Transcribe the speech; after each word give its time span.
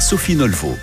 Sophie 0.00 0.34
Nolvo. 0.34 0.74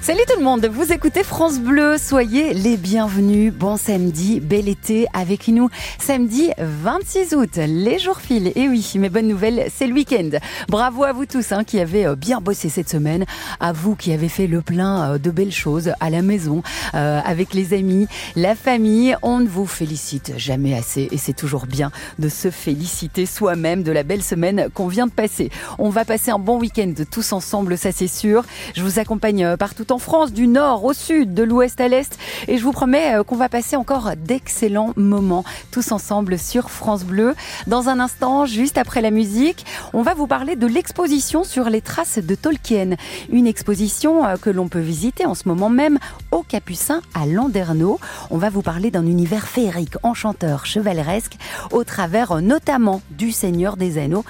Salut 0.00 0.20
tout 0.26 0.38
le 0.38 0.44
monde, 0.44 0.64
vous 0.64 0.92
écoutez 0.92 1.22
France 1.22 1.58
Bleu, 1.58 1.96
soyez 1.98 2.54
les 2.54 2.76
bienvenus. 2.76 3.52
Bon 3.52 3.76
samedi, 3.76 4.40
bel 4.40 4.68
été 4.68 5.06
avec 5.12 5.48
nous. 5.48 5.68
Samedi 5.98 6.50
26 6.56 7.34
août, 7.34 7.56
les 7.56 7.98
jours 7.98 8.18
filent. 8.18 8.52
Et 8.54 8.68
oui, 8.68 8.90
mes 8.94 9.10
bonnes 9.10 9.26
nouvelles, 9.26 9.66
c'est 9.74 9.86
le 9.86 9.92
week-end. 9.92 10.30
Bravo 10.68 11.02
à 11.02 11.12
vous 11.12 11.26
tous 11.26 11.52
hein, 11.52 11.64
qui 11.64 11.80
avez 11.80 12.06
euh, 12.06 12.14
bien 12.14 12.40
bossé 12.40 12.70
cette 12.70 12.88
semaine, 12.88 13.26
à 13.60 13.72
vous 13.72 13.96
qui 13.96 14.12
avez 14.12 14.28
fait 14.28 14.46
le 14.46 14.62
plein 14.62 15.14
euh, 15.14 15.18
de 15.18 15.30
belles 15.30 15.52
choses 15.52 15.92
à 16.00 16.08
la 16.08 16.22
maison, 16.22 16.62
euh, 16.94 17.20
avec 17.22 17.52
les 17.52 17.74
amis, 17.74 18.06
la 18.34 18.54
famille. 18.54 19.14
On 19.22 19.40
ne 19.40 19.48
vous 19.48 19.66
félicite 19.66 20.32
jamais 20.38 20.74
assez 20.74 21.08
et 21.10 21.18
c'est 21.18 21.36
toujours 21.36 21.66
bien 21.66 21.90
de 22.18 22.30
se 22.30 22.50
féliciter 22.50 23.26
soi-même 23.26 23.82
de 23.82 23.92
la 23.92 24.04
belle 24.04 24.22
semaine 24.22 24.68
qu'on 24.72 24.88
vient 24.88 25.06
de 25.06 25.12
passer. 25.12 25.50
On 25.78 25.90
va 25.90 26.04
passer 26.06 26.30
un 26.30 26.38
bon 26.38 26.58
week-end 26.58 26.94
tous 27.10 27.32
ensemble, 27.32 27.76
ça 27.76 27.92
c'est 27.92 28.06
sûr. 28.06 28.44
Je 28.74 28.82
vous 28.82 29.00
accompagne 29.00 29.56
partout 29.56 29.87
en 29.90 29.98
France, 29.98 30.32
du 30.32 30.46
nord 30.46 30.84
au 30.84 30.92
sud, 30.92 31.34
de 31.34 31.42
l'ouest 31.42 31.80
à 31.80 31.88
l'est. 31.88 32.18
Et 32.46 32.58
je 32.58 32.64
vous 32.64 32.72
promets 32.72 33.14
euh, 33.14 33.22
qu'on 33.22 33.36
va 33.36 33.48
passer 33.48 33.76
encore 33.76 34.10
d'excellents 34.16 34.92
moments 34.96 35.44
tous 35.70 35.92
ensemble 35.92 36.38
sur 36.38 36.70
France 36.70 37.04
Bleu. 37.04 37.34
Dans 37.66 37.88
un 37.88 38.00
instant, 38.00 38.46
juste 38.46 38.78
après 38.78 39.00
la 39.00 39.10
musique, 39.10 39.64
on 39.92 40.02
va 40.02 40.14
vous 40.14 40.26
parler 40.26 40.56
de 40.56 40.66
l'exposition 40.66 41.44
sur 41.44 41.70
les 41.70 41.80
traces 41.80 42.18
de 42.18 42.34
Tolkien. 42.34 42.96
Une 43.30 43.46
exposition 43.46 44.26
euh, 44.26 44.36
que 44.36 44.50
l'on 44.50 44.68
peut 44.68 44.80
visiter 44.80 45.24
en 45.26 45.34
ce 45.34 45.48
moment 45.48 45.70
même 45.70 45.98
au 46.32 46.42
Capucin 46.42 47.00
à 47.14 47.26
Landerneau. 47.26 47.98
On 48.30 48.38
va 48.38 48.50
vous 48.50 48.62
parler 48.62 48.90
d'un 48.90 49.06
univers 49.06 49.48
féerique, 49.48 49.94
enchanteur, 50.02 50.66
chevaleresque, 50.66 51.36
au 51.72 51.84
travers 51.84 52.32
euh, 52.32 52.40
notamment 52.40 53.00
du 53.10 53.32
Seigneur 53.32 53.76
des 53.76 53.98
Anneaux. 53.98 54.24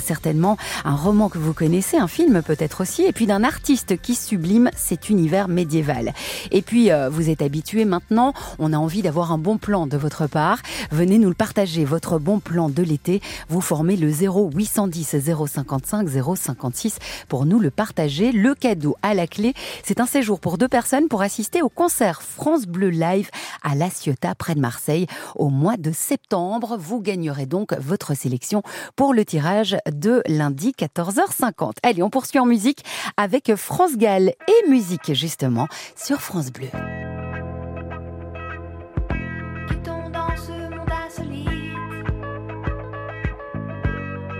certainement 0.00 0.56
un 0.84 0.94
roman 0.94 1.28
que 1.28 1.38
vous 1.38 1.52
connaissez, 1.52 1.96
un 1.96 2.08
film 2.08 2.42
peut-être 2.42 2.82
aussi, 2.82 3.02
et 3.02 3.12
puis 3.12 3.26
d'un 3.26 3.44
artiste 3.44 4.00
qui 4.00 4.14
sublime 4.14 4.70
cet 4.84 5.08
univers 5.08 5.48
médiéval. 5.48 6.12
Et 6.50 6.62
puis, 6.62 6.92
euh, 6.92 7.08
vous 7.08 7.30
êtes 7.30 7.42
habitués 7.42 7.84
maintenant, 7.84 8.34
on 8.58 8.72
a 8.72 8.76
envie 8.76 9.02
d'avoir 9.02 9.32
un 9.32 9.38
bon 9.38 9.58
plan 9.58 9.86
de 9.86 9.96
votre 9.96 10.26
part. 10.26 10.58
Venez 10.90 11.18
nous 11.18 11.28
le 11.28 11.34
partager, 11.34 11.84
votre 11.84 12.18
bon 12.18 12.38
plan 12.38 12.68
de 12.68 12.82
l'été. 12.82 13.20
Vous 13.48 13.60
formez 13.60 13.96
le 13.96 14.10
0 14.10 14.50
810 14.54 15.16
055 15.46 16.08
056 16.36 16.98
pour 17.28 17.46
nous 17.46 17.58
le 17.58 17.70
partager. 17.70 18.30
Le 18.32 18.54
cadeau 18.54 18.96
à 19.02 19.14
la 19.14 19.26
clé, 19.26 19.54
c'est 19.82 20.00
un 20.00 20.06
séjour 20.06 20.38
pour 20.38 20.58
deux 20.58 20.68
personnes 20.68 21.08
pour 21.08 21.22
assister 21.22 21.62
au 21.62 21.68
concert 21.68 22.22
France 22.22 22.66
Bleu 22.66 22.90
Live 22.90 23.30
à 23.62 23.74
La 23.74 23.88
Ciotat, 23.90 24.34
près 24.34 24.54
de 24.54 24.60
Marseille, 24.60 25.06
au 25.34 25.48
mois 25.48 25.76
de 25.76 25.92
septembre. 25.92 26.76
Vous 26.78 27.00
gagnerez 27.00 27.46
donc 27.46 27.72
votre 27.78 28.14
sélection 28.14 28.62
pour 28.96 29.14
le 29.14 29.24
tirage 29.24 29.76
de 29.90 30.22
lundi 30.26 30.74
14h50. 30.78 31.72
Allez, 31.82 32.02
on 32.02 32.10
poursuit 32.10 32.38
en 32.38 32.46
musique 32.46 32.84
avec 33.16 33.54
France 33.54 33.96
Gall 33.96 34.28
et 34.28 34.68
musique 34.74 35.14
justement 35.14 35.68
sur 35.94 36.20
France 36.20 36.50
Bleu. 36.50 36.66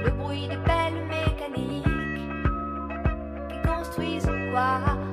Le 0.04 0.10
bruit 0.10 0.48
des 0.48 0.56
pelles 0.56 1.06
mécaniques 1.06 1.86
qui 3.48 3.68
construisent 3.68 4.28
quoi? 4.50 5.03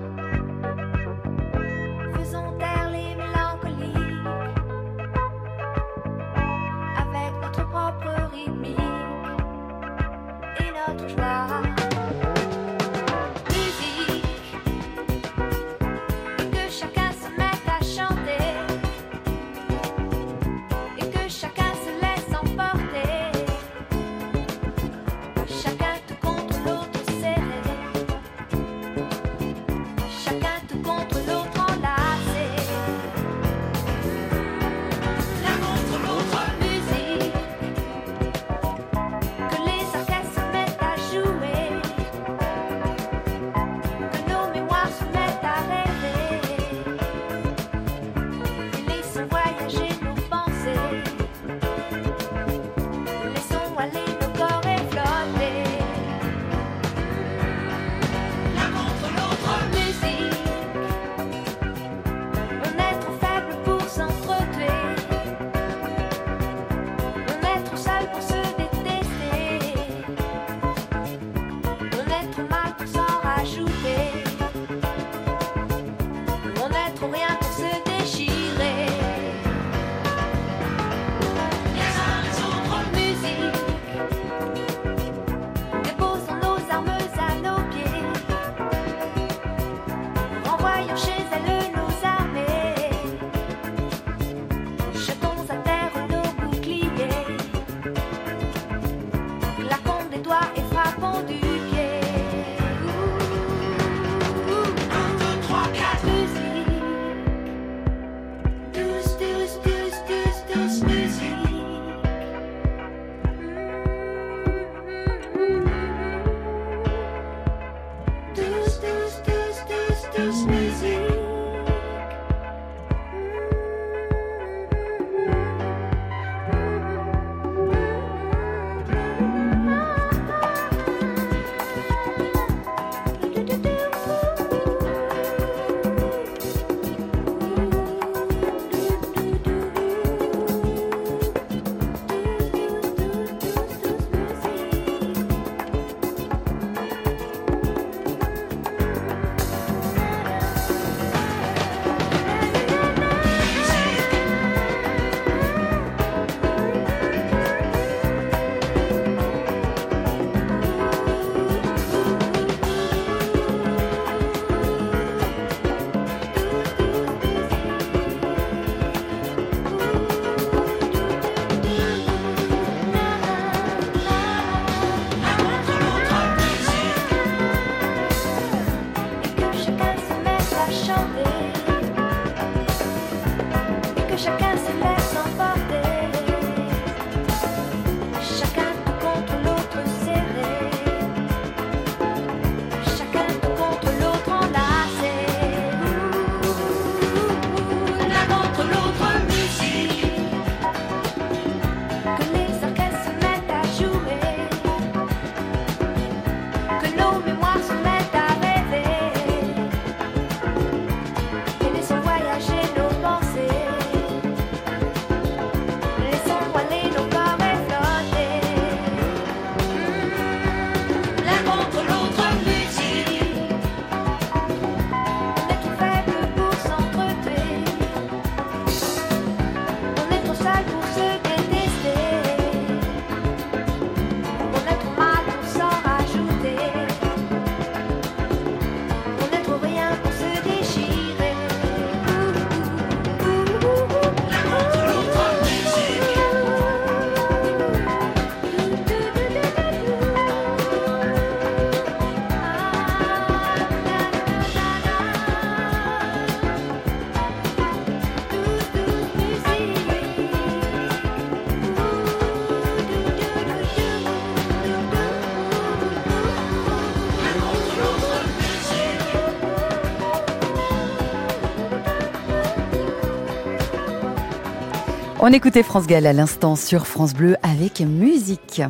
On 275.24 275.32
écoutait 275.32 275.62
France 275.62 275.86
Gall 275.86 276.08
à 276.08 276.14
l'instant 276.14 276.56
sur 276.56 276.88
France 276.88 277.14
Bleu 277.14 277.36
avec 277.44 277.80
musique. 277.82 278.64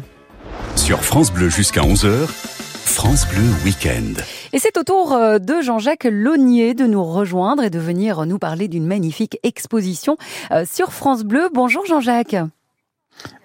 Sur 0.76 1.02
France 1.02 1.32
Bleu 1.32 1.48
jusqu'à 1.48 1.80
11h, 1.80 2.28
France 2.28 3.26
Bleu 3.30 3.46
Week-end. 3.64 4.22
Et 4.52 4.60
c'est 4.60 4.78
au 4.78 4.84
tour 4.84 5.14
euh, 5.14 5.40
de 5.40 5.62
Jean-Jacques 5.62 6.04
Launier 6.12 6.74
de 6.74 6.86
nous 6.86 7.06
rejoindre 7.06 7.64
et 7.64 7.70
de 7.70 7.80
venir 7.80 8.26
nous 8.26 8.38
parler 8.38 8.68
d'une 8.68 8.86
magnifique 8.86 9.40
exposition 9.44 10.18
euh, 10.52 10.66
sur 10.70 10.92
France 10.92 11.24
Bleu. 11.24 11.48
Bonjour 11.54 11.86
Jean-Jacques. 11.86 12.36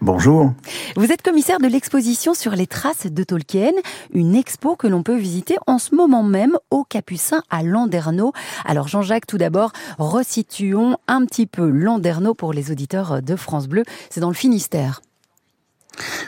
Bonjour. 0.01 0.53
Vous 0.97 1.11
êtes 1.11 1.23
commissaire 1.23 1.59
de 1.59 1.67
l'exposition 1.67 2.35
sur 2.35 2.53
les 2.53 2.67
traces 2.67 3.07
de 3.07 3.25
Tolkien, 3.25 3.73
une 4.13 4.35
expo 4.35 4.77
que 4.77 4.87
l'on 4.87 5.03
peut 5.03 5.17
visiter 5.17 5.57
en 5.67 5.79
ce 5.79 5.95
moment 5.95 6.23
même 6.23 6.57
au 6.71 6.85
Capucin 6.85 7.43
à 7.51 7.63
Landerneau. 7.63 8.33
Alors 8.65 8.89
Jean-Jacques, 8.89 9.27
tout 9.27 9.39
d'abord, 9.39 9.73
resituons 9.99 10.97
un 11.09 11.25
petit 11.25 11.47
peu 11.47 11.69
Landerneau 11.69 12.35
pour 12.35 12.53
les 12.53 12.71
auditeurs 12.71 13.23
de 13.23 13.37
France 13.37 13.69
Bleu. 13.69 13.85
C'est 14.11 14.21
dans 14.21 14.29
le 14.29 14.35
Finistère. 14.35 15.01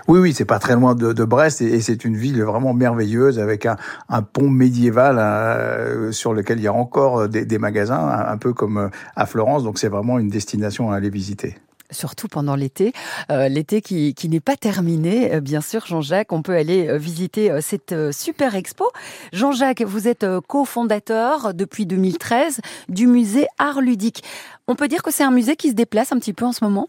Oui, 0.06 0.18
oui, 0.18 0.32
c'est 0.32 0.46
pas 0.46 0.58
très 0.58 0.74
loin 0.74 0.94
de, 0.94 1.12
de 1.12 1.24
Brest 1.24 1.60
et, 1.60 1.66
et 1.66 1.80
c'est 1.82 2.06
une 2.06 2.16
ville 2.16 2.42
vraiment 2.42 2.72
merveilleuse 2.72 3.38
avec 3.38 3.66
un, 3.66 3.76
un 4.08 4.22
pont 4.22 4.48
médiéval 4.48 5.18
euh, 5.18 6.10
sur 6.10 6.32
lequel 6.32 6.58
il 6.58 6.64
y 6.64 6.68
a 6.68 6.72
encore 6.72 7.28
des, 7.28 7.44
des 7.44 7.58
magasins, 7.58 7.98
un, 7.98 8.32
un 8.32 8.38
peu 8.38 8.54
comme 8.54 8.78
euh, 8.78 8.88
à 9.14 9.26
Florence. 9.26 9.64
Donc 9.64 9.78
c'est 9.78 9.88
vraiment 9.88 10.18
une 10.18 10.30
destination 10.30 10.90
à 10.90 10.96
aller 10.96 11.10
visiter. 11.10 11.58
Surtout 11.90 12.28
pendant 12.28 12.56
l'été, 12.56 12.92
euh, 13.30 13.48
l'été 13.48 13.80
qui, 13.82 14.14
n'est 14.28 14.40
pas 14.40 14.56
terminé. 14.56 15.34
Euh, 15.34 15.40
bien 15.40 15.60
sûr, 15.60 15.86
Jean-Jacques, 15.86 16.32
on 16.32 16.42
peut 16.42 16.54
aller 16.54 16.88
euh, 16.88 16.98
visiter 16.98 17.50
cette 17.60 17.94
super 18.12 18.54
expo. 18.54 18.90
Jean-Jacques, 19.32 19.82
vous 19.82 20.08
êtes 20.08 20.26
cofondateur 20.46 21.54
depuis 21.54 21.86
2013 21.86 22.60
du 22.88 23.06
musée 23.06 23.46
Art 23.58 23.80
Ludique. 23.80 24.22
On 24.66 24.74
peut 24.74 24.88
dire 24.88 25.02
que 25.02 25.10
c'est 25.10 25.24
un 25.24 25.30
musée 25.30 25.56
qui 25.56 25.70
se 25.70 25.74
déplace 25.74 26.12
un 26.12 26.18
petit 26.18 26.32
peu 26.32 26.44
en 26.44 26.52
ce 26.52 26.64
moment? 26.64 26.88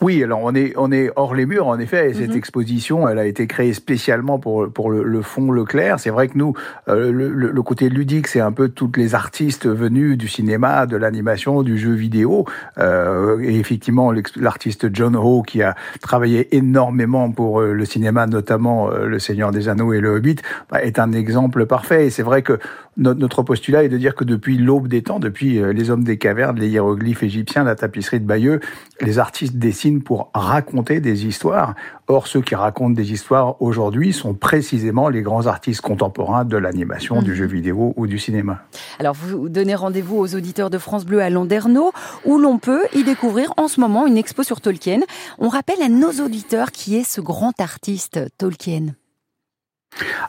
Oui, 0.00 0.22
alors 0.24 0.40
on 0.42 0.54
est 0.54 0.72
on 0.76 0.90
est 0.90 1.10
hors 1.14 1.34
les 1.34 1.46
murs 1.46 1.66
en 1.68 1.78
effet. 1.78 2.10
Et 2.10 2.14
cette 2.14 2.30
Mhm. 2.30 2.36
exposition, 2.36 3.08
elle 3.08 3.18
a 3.18 3.26
été 3.26 3.46
créée 3.46 3.72
spécialement 3.74 4.38
pour 4.38 4.68
pour 4.72 4.90
le, 4.90 5.02
le 5.02 5.22
fond 5.22 5.50
Leclerc. 5.52 6.00
C'est 6.00 6.10
vrai 6.10 6.28
que 6.28 6.36
nous, 6.38 6.54
euh, 6.88 7.12
le, 7.12 7.28
le- 7.28 7.50
le 7.52 7.62
côté 7.62 7.88
ludique, 7.88 8.26
c'est 8.28 8.40
un 8.40 8.52
peu 8.52 8.68
toutes 8.70 8.96
les 8.96 9.14
artistes 9.14 9.66
venus 9.68 10.16
du 10.16 10.26
cinéma, 10.28 10.86
de 10.86 10.96
l'animation, 10.96 11.62
du 11.62 11.78
jeu 11.78 11.92
vidéo. 11.92 12.46
Euh, 12.78 13.38
et 13.42 13.58
effectivement, 13.58 14.12
l'artiste 14.36 14.88
John 14.92 15.14
Ho 15.16 15.42
qui 15.42 15.62
a 15.62 15.74
travaillé 16.00 16.54
énormément 16.56 17.30
pour 17.30 17.60
euh, 17.60 17.72
le 17.72 17.84
cinéma, 17.84 18.26
notamment 18.26 18.90
euh, 18.90 19.06
Le 19.06 19.18
Seigneur 19.18 19.50
des 19.52 19.68
Anneaux 19.68 19.92
et 19.92 20.00
Le 20.00 20.16
Hobbit, 20.16 20.36
bah, 20.70 20.82
est 20.82 20.98
un 20.98 21.12
exemple 21.12 21.66
parfait. 21.66 22.06
Et 22.06 22.10
c'est 22.10 22.22
vrai 22.24 22.42
que 22.42 22.58
notre, 22.96 23.20
notre 23.20 23.42
postulat 23.42 23.84
est 23.84 23.88
de 23.88 23.96
dire 23.98 24.14
que 24.14 24.24
depuis 24.24 24.58
l'aube 24.58 24.88
des 24.88 25.02
temps, 25.02 25.18
depuis 25.18 25.58
euh, 25.58 25.72
les 25.72 25.90
hommes 25.90 26.04
des 26.04 26.18
cavernes, 26.18 26.58
les 26.58 26.68
hiéroglyphes 26.68 27.22
égyptiens, 27.22 27.64
la 27.64 27.74
tapisserie 27.74 28.20
de 28.20 28.26
Bayeux, 28.26 28.60
les 29.00 29.18
artistes 29.18 29.56
dessinent 29.56 30.02
pour 30.02 30.30
raconter 30.34 31.00
des 31.00 31.26
histoires. 31.26 31.74
Or, 32.08 32.26
ceux 32.26 32.42
qui 32.42 32.54
racontent 32.54 32.94
des 32.94 33.12
histoires 33.12 33.60
aujourd'hui 33.62 34.12
sont 34.12 34.34
précisément 34.34 35.08
les 35.08 35.22
grands 35.22 35.46
artistes 35.46 35.80
contemporains 35.80 36.44
de 36.44 36.56
l'animation, 36.56 37.16
Mhm. 37.16 37.24
du 37.24 37.34
jeu 37.34 37.46
vidéo 37.46 37.94
ou 37.96 38.06
du 38.06 38.18
cinéma. 38.18 38.62
Alors, 38.98 39.14
vous 39.14 39.48
donnez 39.48 39.74
rendez-vous 39.74 40.18
aux 40.18 40.34
auditeurs 40.34 40.68
de 40.70 40.78
France 40.78 41.04
Bleu 41.06 41.20
à 41.22 41.30
Landerneau, 41.30 41.92
où 42.26 42.38
l'on 42.38 42.58
peut 42.58 42.82
y 42.94 43.04
découvrir 43.04 43.52
en 43.56 43.68
ce 43.68 43.80
moment 43.80 44.06
une 44.06 44.16
expo 44.18 44.42
sur 44.42 44.60
Tolkien. 44.60 45.00
On 45.38 45.48
rappelle 45.48 45.80
à 45.82 45.88
nos 45.88 46.10
auditeurs 46.24 46.70
qui 46.72 46.96
est 46.96 47.04
ce 47.08 47.20
grand 47.20 47.58
artiste 47.60 48.20
Tolkien. 48.38 48.94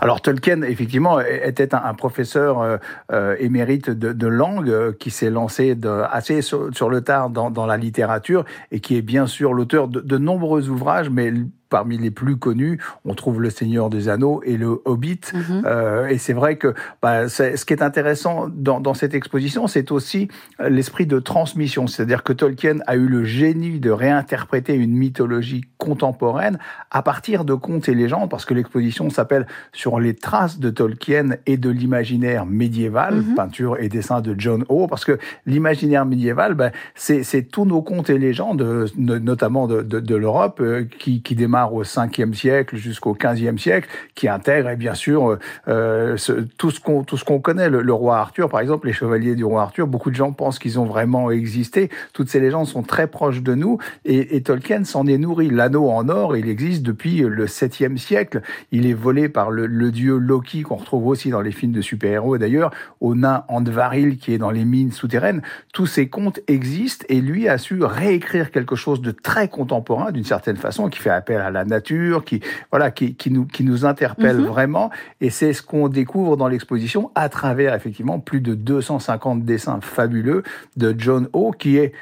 Alors 0.02 0.22
Tolkien, 0.22 0.62
effectivement, 0.64 1.20
était 1.20 1.74
un, 1.74 1.94
professeur 1.94 2.62
euh, 2.62 2.78
euh, 3.12 3.36
émérite 3.40 3.90
de, 3.90 4.12
de 4.12 4.28
langue 4.28 4.70
euh, 4.70 4.92
qui 4.92 5.12
s'est 5.12 5.30
lancé 5.30 5.76
de, 5.76 5.90
assez 6.12 6.42
sur, 6.42 6.74
sur 6.76 6.90
le 6.90 7.02
tard 7.02 7.30
dans, 7.30 7.50
dans 7.50 7.66
la 7.66 7.78
littérature 7.78 8.44
et 8.72 8.80
qui 8.80 8.98
est 8.98 9.02
bien 9.02 9.28
sûr 9.28 9.54
l'auteur 9.54 9.88
de, 9.88 10.02
de 10.02 10.18
nombreux 10.18 10.70
ouvrages, 10.70 11.10
mais 11.10 11.32
parmi 11.74 11.98
les 11.98 12.12
plus 12.12 12.38
connus, 12.38 12.80
on 13.04 13.16
trouve 13.16 13.42
Le 13.42 13.50
Seigneur 13.50 13.90
des 13.90 14.08
Anneaux 14.08 14.42
et 14.46 14.58
Le 14.58 14.80
Hobbit. 14.86 15.22
Mhm. 15.34 15.64
Euh, 15.66 16.06
et 16.08 16.20
c'est 16.20 16.34
vrai 16.34 16.58
que 16.58 16.76
bah, 17.02 17.28
ce 17.28 17.66
qui 17.66 17.74
est 17.74 17.82
intéressant 17.82 18.48
dans, 18.54 18.80
dans 18.80 18.94
cette 18.94 19.16
exposition, 19.16 19.66
c'est 19.66 19.90
aussi 19.92 20.28
l'esprit 20.64 21.08
de 21.08 21.18
transmission. 21.18 21.88
C'est-à-dire 21.88 22.22
que 22.22 22.32
Tolkien 22.32 22.78
a 22.86 22.96
eu 22.96 23.08
le 23.08 23.24
génie 23.24 23.80
de 23.80 23.90
réinterpréter 23.90 24.76
une 24.76 24.94
mythologie 24.96 25.64
contemporaine 25.80 26.60
à 26.92 27.02
partir 27.02 27.44
de 27.44 27.56
contes 27.56 27.90
et 27.90 27.96
légendes, 27.96 28.30
parce 28.30 28.46
que 28.46 28.54
l'exposition 28.54 29.10
s'appelle 29.10 29.48
Sur 29.72 30.00
les 30.00 30.14
traces 30.14 30.60
de 30.60 30.70
Tolkien 30.70 31.30
et 31.48 31.58
de 31.58 31.72
l'imaginaire 31.72 32.46
médiéval, 32.46 33.16
Mhm. 33.16 33.36
peinture 33.36 33.78
et 33.80 33.90
dessin 33.90 34.22
de 34.22 34.36
John 34.38 34.64
Ho, 34.70 34.86
parce 34.86 35.06
que 35.06 35.18
l'imaginaire 35.48 36.06
médiéval, 36.06 36.54
ben, 36.54 36.72
c'est 36.94 37.42
tous 37.52 37.66
nos 37.66 37.82
contes 37.82 38.12
et 38.12 38.20
légendes, 38.20 38.62
euh, 38.62 38.86
no- 38.98 39.18
notamment 39.18 39.66
de, 39.68 39.82
de, 39.82 40.00
de 40.00 40.16
l'Europe, 40.16 40.60
euh, 40.62 40.84
qui, 41.00 41.22
qui 41.24 41.36
démarrent 41.36 41.63
au 41.72 41.84
5e 41.84 42.34
siècle 42.34 42.76
jusqu'au 42.76 43.16
15e 43.16 43.58
siècle, 43.58 43.88
qui 44.16 44.28
intègrent 44.28 44.70
et 44.70 44.76
bien 44.76 44.96
sûr 44.96 45.30
euh, 45.30 45.38
euh, 45.68 46.18
tout 46.58 46.72
ce 46.72 46.80
qu'on 46.80 47.04
tout 47.04 47.18
ce 47.18 47.24
qu'on 47.24 47.40
connaît. 47.40 47.70
Le, 47.70 47.94
roi 47.94 48.18
Arthur, 48.18 48.50
par 48.50 48.60
exemple, 48.60 48.88
les 48.88 48.94
chevaliers 48.94 49.36
du 49.36 49.46
roi 49.46 49.62
Arthur, 49.62 49.88
beaucoup 49.88 50.10
de 50.10 50.16
gens 50.16 50.32
pensent 50.32 50.60
qu'ils 50.60 50.80
ont 50.80 50.86
vraiment 50.86 51.32
existé. 51.32 51.90
Toutes 52.14 52.30
ces 52.30 52.40
légendes 52.40 52.68
sont 52.68 52.84
très 52.84 53.08
proches 53.08 53.42
de 53.42 53.54
nous 53.54 53.78
et, 54.04 54.36
et 54.36 54.42
Tolkien 54.42 54.84
s'en 54.84 55.06
est 55.06 55.18
nourri. 55.18 55.50
L'anneau 55.50 55.90
en 55.90 56.10
or, 56.10 56.36
il 56.36 56.50
existe 56.50 56.84
depuis 56.84 57.20
le 57.20 57.46
7e 57.46 57.98
siècle. 57.98 58.42
Il 58.72 58.88
est 58.88 58.94
volé 58.94 59.30
par 59.30 59.52
le, 59.52 59.92
dieu 59.92 60.18
Loki 60.18 60.64
qu'on 60.64 60.76
retrouve 60.76 61.08
aussi 61.08 61.30
dans 61.30 61.42
les 61.42 61.52
films 61.52 61.72
de 61.72 61.82
super-héros 61.82 62.38
d'ailleurs, 62.38 62.72
au 63.00 63.16
nain 63.16 63.44
Andvaril 63.48 64.18
qui 64.18 64.34
est 64.34 64.38
dans 64.38 64.52
les 64.52 64.66
mines 64.66 64.92
souterraines. 64.92 65.42
Tous 65.74 65.86
ces 65.86 66.08
contes 66.10 66.40
existent 66.48 67.06
et 67.10 67.22
lui 67.22 67.48
a 67.48 67.58
su 67.58 67.84
réécrire 67.84 68.52
quelque 68.52 68.76
chose 68.76 69.02
de 69.02 69.12
très 69.12 69.48
contemporain 69.48 70.12
d'une 70.12 70.24
certaine 70.24 70.58
façon, 70.58 70.90
qui 70.90 71.00
fait 71.00 71.10
appel 71.10 71.42
à 71.42 71.52
la 71.54 71.64
nature, 71.66 72.26
qui 72.26 72.42
voilà, 72.72 72.92
qui, 72.92 73.16
qui 73.16 73.32
nous 73.32 73.46
qui 73.46 73.64
nous 73.64 73.86
interpelle 73.86 74.38
Mhm. 74.38 74.46
vraiment. 74.48 74.90
Et 75.22 75.30
c'est 75.30 75.54
ce 75.54 75.62
qu'on 75.62 75.88
découvre 75.88 76.36
dans 76.38 76.48
l'exposition 76.48 77.12
à 77.16 77.30
travers 77.30 77.74
effectivement 77.74 78.20
plus 78.20 78.42
de 78.42 78.54
250 78.56 79.44
dessins 79.46 79.80
fabuleux 79.82 80.44
de 80.78 80.94
John 80.98 81.30
Ho, 81.34 81.52
qui 81.52 81.78
est 81.78 81.94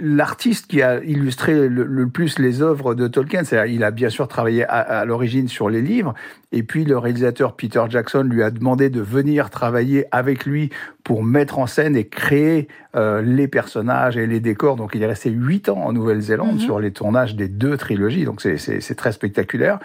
l'artiste 0.00 0.66
qui 0.68 0.80
a 0.82 1.02
illustré 1.02 1.68
le, 1.68 1.84
le 1.84 2.08
plus 2.08 2.38
les 2.38 2.62
œuvres 2.62 2.94
de 2.94 3.08
Tolkien. 3.08 3.44
C'est-à-dire, 3.44 3.74
il 3.74 3.84
a 3.84 3.90
bien 3.90 4.08
sûr 4.08 4.28
travaillé 4.28 4.64
à, 4.64 4.78
à 4.78 5.04
l'origine 5.04 5.48
sur 5.48 5.68
les 5.68 5.82
livres, 5.82 6.14
et 6.52 6.62
puis 6.62 6.84
le 6.84 6.96
réalisateur 6.98 7.56
Peter 7.56 7.82
Jackson 7.88 8.22
lui 8.22 8.42
a 8.42 8.50
demandé 8.50 8.90
de 8.90 9.00
venir 9.00 9.50
travailler 9.50 10.04
avec 10.12 10.46
lui 10.46 10.70
pour 11.04 11.24
mettre 11.24 11.58
en 11.58 11.66
scène 11.66 11.96
et 11.96 12.06
créer 12.06 12.68
euh, 12.94 13.22
les 13.22 13.48
personnages 13.48 14.16
et 14.16 14.26
les 14.26 14.40
décors. 14.40 14.76
Donc 14.76 14.92
il 14.94 15.02
est 15.02 15.06
resté 15.06 15.30
huit 15.30 15.68
ans 15.68 15.78
en 15.78 15.92
Nouvelle-Zélande 15.92 16.54
Mhm. 16.54 16.60
sur 16.60 16.80
les 16.80 16.92
tournages 16.92 17.34
des 17.36 17.48
deux 17.48 17.76
trilogies. 17.76 18.24
Donc 18.24 18.40
c'est 18.40 18.94
très 18.96 19.12
spectaculaire. 19.12 19.78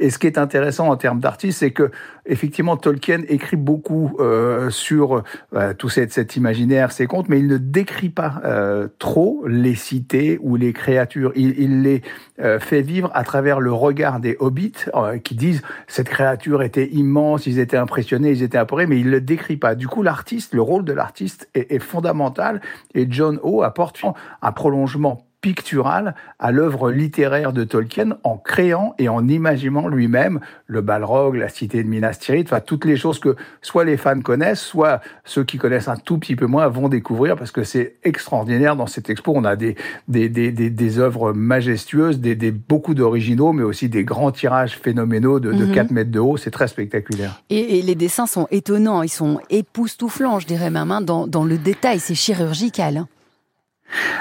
Et 0.00 0.10
ce 0.10 0.18
qui 0.18 0.26
est 0.26 0.38
intéressant 0.38 0.88
en 0.88 0.96
termes 0.96 1.20
d'artiste, 1.20 1.58
c'est 1.58 1.72
que 1.72 1.90
effectivement 2.26 2.76
Tolkien 2.76 3.22
écrit 3.28 3.56
beaucoup 3.56 4.16
euh, 4.20 4.70
sur 4.70 5.24
euh, 5.54 5.74
tout 5.74 5.88
cet, 5.88 6.12
cet 6.12 6.36
imaginaire, 6.36 6.92
ces 6.92 7.06
contes, 7.06 7.28
mais 7.28 7.40
il 7.40 7.48
ne 7.48 7.58
décrit 7.58 8.10
pas 8.10 8.40
euh, 8.44 8.88
trop 8.98 9.44
les 9.46 9.74
cités 9.74 10.38
ou 10.40 10.56
les 10.56 10.72
créatures. 10.72 11.32
Il, 11.34 11.58
il 11.58 11.82
les 11.82 12.02
euh, 12.40 12.60
fait 12.60 12.82
vivre 12.82 13.10
à 13.14 13.24
travers 13.24 13.60
le 13.60 13.72
regard 13.72 14.20
des 14.20 14.36
hobbits 14.38 14.84
euh, 14.94 15.18
qui 15.18 15.34
disent 15.34 15.62
cette 15.88 16.08
créature 16.08 16.62
était 16.62 16.88
immense, 16.88 17.46
ils 17.46 17.58
étaient 17.58 17.76
impressionnés, 17.76 18.30
ils 18.30 18.42
étaient 18.42 18.58
apeurés, 18.58 18.86
mais 18.86 19.00
il 19.00 19.10
le 19.10 19.20
décrit 19.20 19.56
pas. 19.56 19.74
Du 19.74 19.88
coup, 19.88 20.02
l'artiste, 20.02 20.54
le 20.54 20.62
rôle 20.62 20.84
de 20.84 20.92
l'artiste 20.92 21.48
est, 21.54 21.72
est 21.72 21.78
fondamental 21.80 22.60
et 22.94 23.06
John 23.10 23.40
Ho 23.42 23.62
apporte 23.62 24.00
un 24.42 24.52
prolongement 24.52 25.27
pictural 25.52 26.14
à 26.38 26.52
l'œuvre 26.52 26.90
littéraire 26.90 27.54
de 27.54 27.64
Tolkien 27.64 28.18
en 28.22 28.36
créant 28.36 28.94
et 28.98 29.08
en 29.08 29.26
imaginant 29.26 29.88
lui-même 29.88 30.40
le 30.66 30.82
Balrog, 30.82 31.36
la 31.36 31.48
cité 31.48 31.82
de 31.82 31.88
Minas 31.88 32.18
Tirith, 32.20 32.48
enfin 32.48 32.60
toutes 32.60 32.84
les 32.84 32.98
choses 32.98 33.18
que 33.18 33.34
soit 33.62 33.84
les 33.86 33.96
fans 33.96 34.20
connaissent, 34.20 34.60
soit 34.60 35.00
ceux 35.24 35.44
qui 35.44 35.56
connaissent 35.56 35.88
un 35.88 35.96
tout 35.96 36.18
petit 36.18 36.36
peu 36.36 36.44
moins 36.46 36.68
vont 36.68 36.90
découvrir 36.90 37.36
parce 37.36 37.50
que 37.50 37.64
c'est 37.64 37.94
extraordinaire 38.04 38.76
dans 38.76 38.86
cette 38.86 39.08
expo. 39.08 39.32
On 39.34 39.44
a 39.44 39.56
des 39.56 39.74
des 40.06 40.28
des 40.28 40.52
des, 40.52 40.68
des 40.68 40.98
œuvres 40.98 41.32
majestueuses, 41.32 42.18
des, 42.20 42.34
des 42.34 42.50
beaucoup 42.50 42.92
d'originaux, 42.94 43.52
mais 43.54 43.62
aussi 43.62 43.88
des 43.88 44.04
grands 44.04 44.32
tirages 44.32 44.76
phénoménaux 44.78 45.40
de, 45.40 45.52
de 45.52 45.64
Mhm. 45.64 45.72
4 45.74 45.90
mètres 45.92 46.10
de 46.10 46.18
haut. 46.20 46.36
C'est 46.36 46.50
très 46.50 46.68
spectaculaire. 46.68 47.42
Et, 47.48 47.78
et 47.78 47.82
les 47.82 47.94
dessins 47.94 48.26
sont 48.26 48.46
étonnants, 48.50 49.02
ils 49.02 49.08
sont 49.08 49.40
époustouflants, 49.48 50.40
je 50.40 50.46
dirais 50.46 50.70
même, 50.70 50.90
hein, 50.90 51.00
dans, 51.00 51.26
dans 51.26 51.44
le 51.44 51.56
détail, 51.56 52.00
c'est 52.00 52.14
chirurgical. 52.14 52.98
hein. 52.98 53.08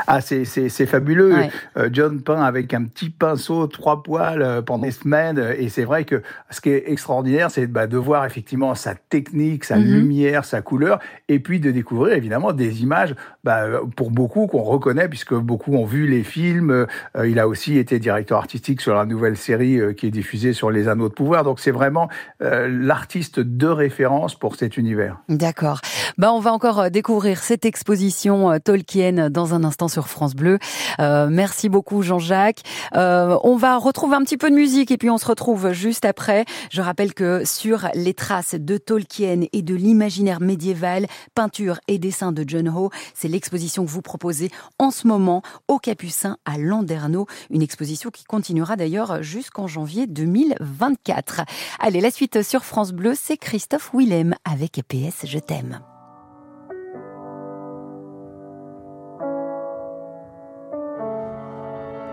Ah, 0.07 0.21
c'est 0.21 0.45
c'est 0.45 0.69
c'est 0.69 0.85
fabuleux. 0.85 1.33
Ouais. 1.33 1.49
Euh, 1.77 1.89
John 1.91 2.21
peint 2.21 2.41
avec 2.41 2.73
un 2.73 2.83
petit 2.85 3.09
pinceau, 3.09 3.67
trois 3.67 4.01
poils 4.03 4.41
euh, 4.41 4.61
pendant 4.61 4.85
des 4.85 4.91
semaines. 4.91 5.37
Et 5.57 5.69
c'est 5.69 5.83
vrai 5.83 6.05
que 6.05 6.21
ce 6.49 6.61
qui 6.61 6.69
est 6.69 6.89
extraordinaire, 6.89 7.51
c'est 7.51 7.67
bah, 7.67 7.87
de 7.87 7.97
voir 7.97 8.25
effectivement 8.25 8.75
sa 8.75 8.95
technique, 8.95 9.63
sa 9.65 9.77
Mhm. 9.77 9.83
lumière, 9.85 10.45
sa 10.45 10.61
couleur, 10.61 10.99
et 11.27 11.39
puis 11.39 11.59
de 11.59 11.71
découvrir 11.71 12.15
évidemment 12.15 12.53
des 12.53 12.81
images 12.81 13.15
bah, 13.43 13.65
pour 13.95 14.11
beaucoup 14.11 14.47
qu'on 14.47 14.63
reconnaît, 14.63 15.09
puisque 15.09 15.33
beaucoup 15.33 15.73
ont 15.75 15.85
vu 15.85 16.07
les 16.07 16.23
films. 16.23 16.71
Euh, 17.15 17.27
il 17.27 17.39
a 17.39 17.47
aussi 17.47 17.77
été 17.77 17.99
directeur 17.99 18.37
artistique 18.37 18.81
sur 18.81 18.95
la 18.95 19.05
nouvelle 19.05 19.37
série 19.37 19.79
euh, 19.79 19.93
qui 19.93 20.07
est 20.07 20.11
diffusée 20.11 20.53
sur 20.53 20.71
les 20.71 20.87
Anneaux 20.87 21.09
de 21.09 21.13
pouvoir. 21.13 21.43
Donc 21.43 21.59
c'est 21.59 21.71
vraiment 21.71 22.07
l'artiste 22.39 23.39
de 23.39 23.67
référence 23.67 24.35
pour 24.35 24.55
cet 24.55 24.77
univers. 24.77 25.17
D'accord. 25.29 25.79
Bah, 26.17 26.31
on 26.31 26.39
va 26.39 26.51
encore 26.53 26.89
découvrir 26.91 27.39
cette 27.39 27.65
exposition 27.65 28.57
Tolkien 28.59 29.29
dans 29.29 29.53
un 29.53 29.56
un 29.57 29.63
instant 29.63 29.87
sur 29.87 30.07
France 30.07 30.35
Bleu. 30.35 30.59
Euh, 30.99 31.27
merci 31.29 31.67
beaucoup 31.67 32.01
Jean-Jacques. 32.01 32.61
Euh, 32.95 33.37
on 33.43 33.57
va 33.57 33.77
retrouver 33.77 34.15
un 34.15 34.21
petit 34.21 34.37
peu 34.37 34.49
de 34.49 34.55
musique 34.55 34.91
et 34.91 34.97
puis 34.97 35.09
on 35.09 35.17
se 35.17 35.25
retrouve 35.25 35.71
juste 35.71 36.05
après. 36.05 36.45
Je 36.69 36.81
rappelle 36.81 37.13
que 37.13 37.43
sur 37.43 37.89
les 37.93 38.13
traces 38.13 38.55
de 38.55 38.77
Tolkien 38.77 39.41
et 39.51 39.61
de 39.61 39.75
l'imaginaire 39.75 40.39
médiéval, 40.39 41.07
peinture 41.35 41.79
et 41.87 41.97
dessin 41.97 42.31
de 42.31 42.43
John 42.47 42.69
Ho, 42.69 42.91
c'est 43.13 43.27
l'exposition 43.27 43.85
que 43.85 43.89
vous 43.89 44.01
proposez 44.01 44.51
en 44.79 44.91
ce 44.91 45.07
moment 45.07 45.41
au 45.67 45.79
Capucin 45.79 46.37
à 46.45 46.57
Landerneau. 46.57 47.25
Une 47.49 47.61
exposition 47.61 48.11
qui 48.11 48.23
continuera 48.23 48.75
d'ailleurs 48.75 49.23
jusqu'en 49.23 49.67
janvier 49.67 50.07
2024. 50.07 51.41
Allez, 51.79 52.01
la 52.01 52.11
suite 52.11 52.43
sur 52.43 52.63
France 52.63 52.91
Bleu, 52.91 53.13
c'est 53.15 53.37
Christophe 53.37 53.91
Willem 53.93 54.35
avec 54.45 54.81
PS 54.87 55.25
Je 55.25 55.39
t'aime. 55.39 55.79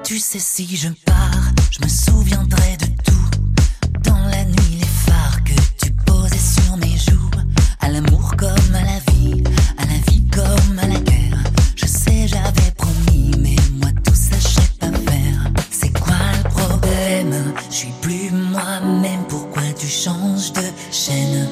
Tu 0.04 0.18
sais, 0.18 0.38
si 0.38 0.76
je 0.76 0.90
pars, 1.06 1.52
je 1.70 1.82
me 1.82 1.88
souviendrai 1.88 2.76
de 2.76 2.86
tout. 3.02 4.00
Dans 4.02 4.26
la 4.28 4.44
nuit, 4.44 4.78
les 4.78 4.86
phares 4.86 5.42
que 5.44 5.54
tu 5.82 5.92
posais 6.04 6.36
sur 6.36 6.76
mes 6.76 6.98
joues. 6.98 7.30
À 7.80 7.88
l'amour 7.88 8.34
comme 8.36 8.74
à 8.74 8.82
la 8.82 8.98
vie, 9.12 9.42
à 9.78 9.86
la 9.86 9.98
vie 10.12 10.22
comme 10.28 10.78
à 10.78 10.86
la 10.88 11.00
guerre. 11.00 11.42
Je 11.74 11.86
sais, 11.86 12.28
j'avais 12.28 12.70
promis, 12.76 13.30
mais 13.38 13.56
moi 13.80 13.90
tout 14.04 14.14
ça, 14.14 14.36
je 14.38 14.48
sais 14.48 14.70
pas 14.78 14.92
faire. 15.10 15.50
C'est 15.70 15.98
quoi 15.98 16.16
le 16.36 16.50
problème? 16.50 17.54
Je 17.70 17.74
suis 17.74 17.94
plus 18.02 18.30
moi-même, 18.30 19.24
pourquoi 19.28 19.62
tu 19.78 19.86
changes 19.86 20.52
de 20.52 20.64
chaîne? 20.92 21.48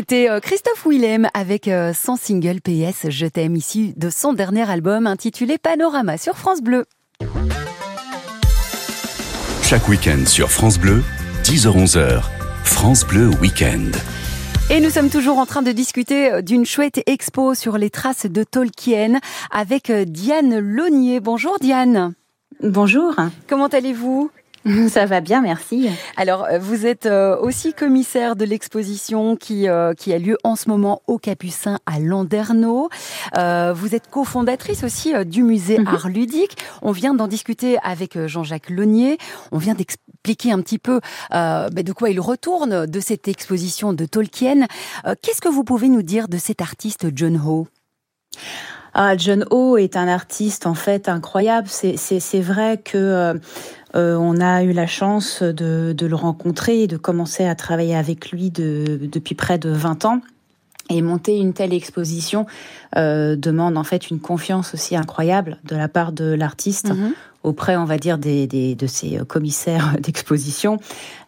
C'était 0.00 0.30
euh, 0.30 0.40
Christophe 0.40 0.86
Willem 0.86 1.28
avec 1.34 1.68
euh, 1.68 1.92
son 1.92 2.16
single 2.16 2.62
PS 2.62 3.10
Je 3.10 3.26
t'aime 3.26 3.54
issu 3.54 3.92
de 3.98 4.08
son 4.08 4.32
dernier 4.32 4.66
album 4.70 5.06
intitulé 5.06 5.58
Panorama 5.58 6.16
sur 6.16 6.38
France 6.38 6.62
Bleu. 6.62 6.86
Chaque 9.62 9.86
week-end 9.90 10.24
sur 10.24 10.50
France 10.50 10.78
Bleu, 10.78 11.02
10h-11h, 11.42 12.22
France 12.64 13.04
Bleu 13.04 13.28
Week-end. 13.42 13.90
Et 14.70 14.80
nous 14.80 14.88
sommes 14.88 15.10
toujours 15.10 15.36
en 15.36 15.44
train 15.44 15.60
de 15.60 15.70
discuter 15.70 16.32
euh, 16.32 16.40
d'une 16.40 16.64
chouette 16.64 17.02
expo 17.04 17.54
sur 17.54 17.76
les 17.76 17.90
traces 17.90 18.24
de 18.24 18.42
Tolkien 18.42 19.20
avec 19.50 19.92
Diane 19.92 20.60
Launier. 20.60 21.20
Bonjour 21.20 21.58
Diane. 21.60 22.14
Bonjour, 22.62 23.14
Comment 23.46 23.66
allez-vous? 23.66 24.30
ça 24.88 25.06
va 25.06 25.20
bien, 25.20 25.40
merci. 25.40 25.88
Alors, 26.16 26.44
euh, 26.44 26.58
vous 26.58 26.84
êtes 26.84 27.06
euh, 27.06 27.36
aussi 27.40 27.72
commissaire 27.72 28.36
de 28.36 28.44
l'exposition 28.44 29.36
qui, 29.36 29.68
euh, 29.68 29.94
qui 29.94 30.12
a 30.12 30.18
lieu 30.18 30.36
en 30.44 30.54
ce 30.54 30.68
moment 30.68 31.00
au 31.06 31.18
Capucin 31.18 31.78
à 31.86 31.98
Landerneau. 31.98 32.90
Euh, 33.38 33.72
vous 33.74 33.94
êtes 33.94 34.10
cofondatrice 34.10 34.84
aussi 34.84 35.12
du 35.24 35.42
musée 35.42 35.78
Mhm. 35.78 35.86
Art 35.88 36.08
Ludique. 36.08 36.58
On 36.82 36.92
vient 36.92 37.14
d'en 37.14 37.26
discuter 37.26 37.78
avec 37.82 38.26
Jean-Jacques 38.26 38.68
Launier. 38.68 39.16
On 39.50 39.58
vient 39.58 39.74
d'expliquer 39.74 40.52
un 40.52 40.60
petit 40.60 40.78
peu 40.78 41.00
euh, 41.32 41.68
bah, 41.70 41.82
de 41.82 41.92
quoi 41.92 42.10
il 42.10 42.20
retourne 42.20 42.86
de 42.86 43.00
cette 43.00 43.28
exposition 43.28 43.92
de 43.94 44.04
Tolkien. 44.04 44.66
Qu'est-ce 45.22 45.40
que 45.40 45.48
vous 45.48 45.64
pouvez 45.64 45.88
nous 45.88 46.02
dire 46.02 46.28
de 46.28 46.36
cet 46.36 46.60
artiste 46.60 47.06
John 47.14 47.40
Ho? 47.46 47.66
Ah, 48.92 49.16
John 49.16 49.46
Ho 49.50 49.76
est 49.76 49.96
un 49.96 50.08
artiste 50.08 50.66
en 50.66 50.74
fait 50.74 51.08
incroyable. 51.08 51.68
C'est 51.68 52.40
vrai 52.40 52.78
que 52.84 53.40
euh, 53.94 53.98
euh, 54.14 54.16
on 54.16 54.40
a 54.40 54.62
eu 54.62 54.72
la 54.72 54.86
chance 54.86 55.42
de, 55.42 55.92
de 55.96 56.06
le 56.06 56.14
rencontrer 56.16 56.82
et 56.82 56.86
de 56.86 56.96
commencer 56.96 57.44
à 57.44 57.54
travailler 57.54 57.96
avec 57.96 58.30
lui 58.30 58.50
de, 58.50 58.98
depuis 59.10 59.34
près 59.34 59.58
de 59.58 59.70
20 59.70 60.04
ans. 60.04 60.20
Et 60.92 61.02
monter 61.02 61.36
une 61.38 61.52
telle 61.52 61.72
exposition 61.72 62.46
euh, 62.96 63.36
demande 63.36 63.76
en 63.76 63.84
fait 63.84 64.10
une 64.10 64.18
confiance 64.18 64.74
aussi 64.74 64.96
incroyable 64.96 65.58
de 65.64 65.76
la 65.76 65.86
part 65.86 66.10
de 66.10 66.32
l'artiste 66.32 66.88
Mhm. 66.90 67.12
auprès, 67.44 67.76
on 67.76 67.84
va 67.84 67.96
dire, 67.96 68.18
des, 68.18 68.48
des- 68.48 68.74
de 68.74 68.86
ses 68.88 69.18
commissaires 69.28 69.94
d'exposition. 70.00 70.78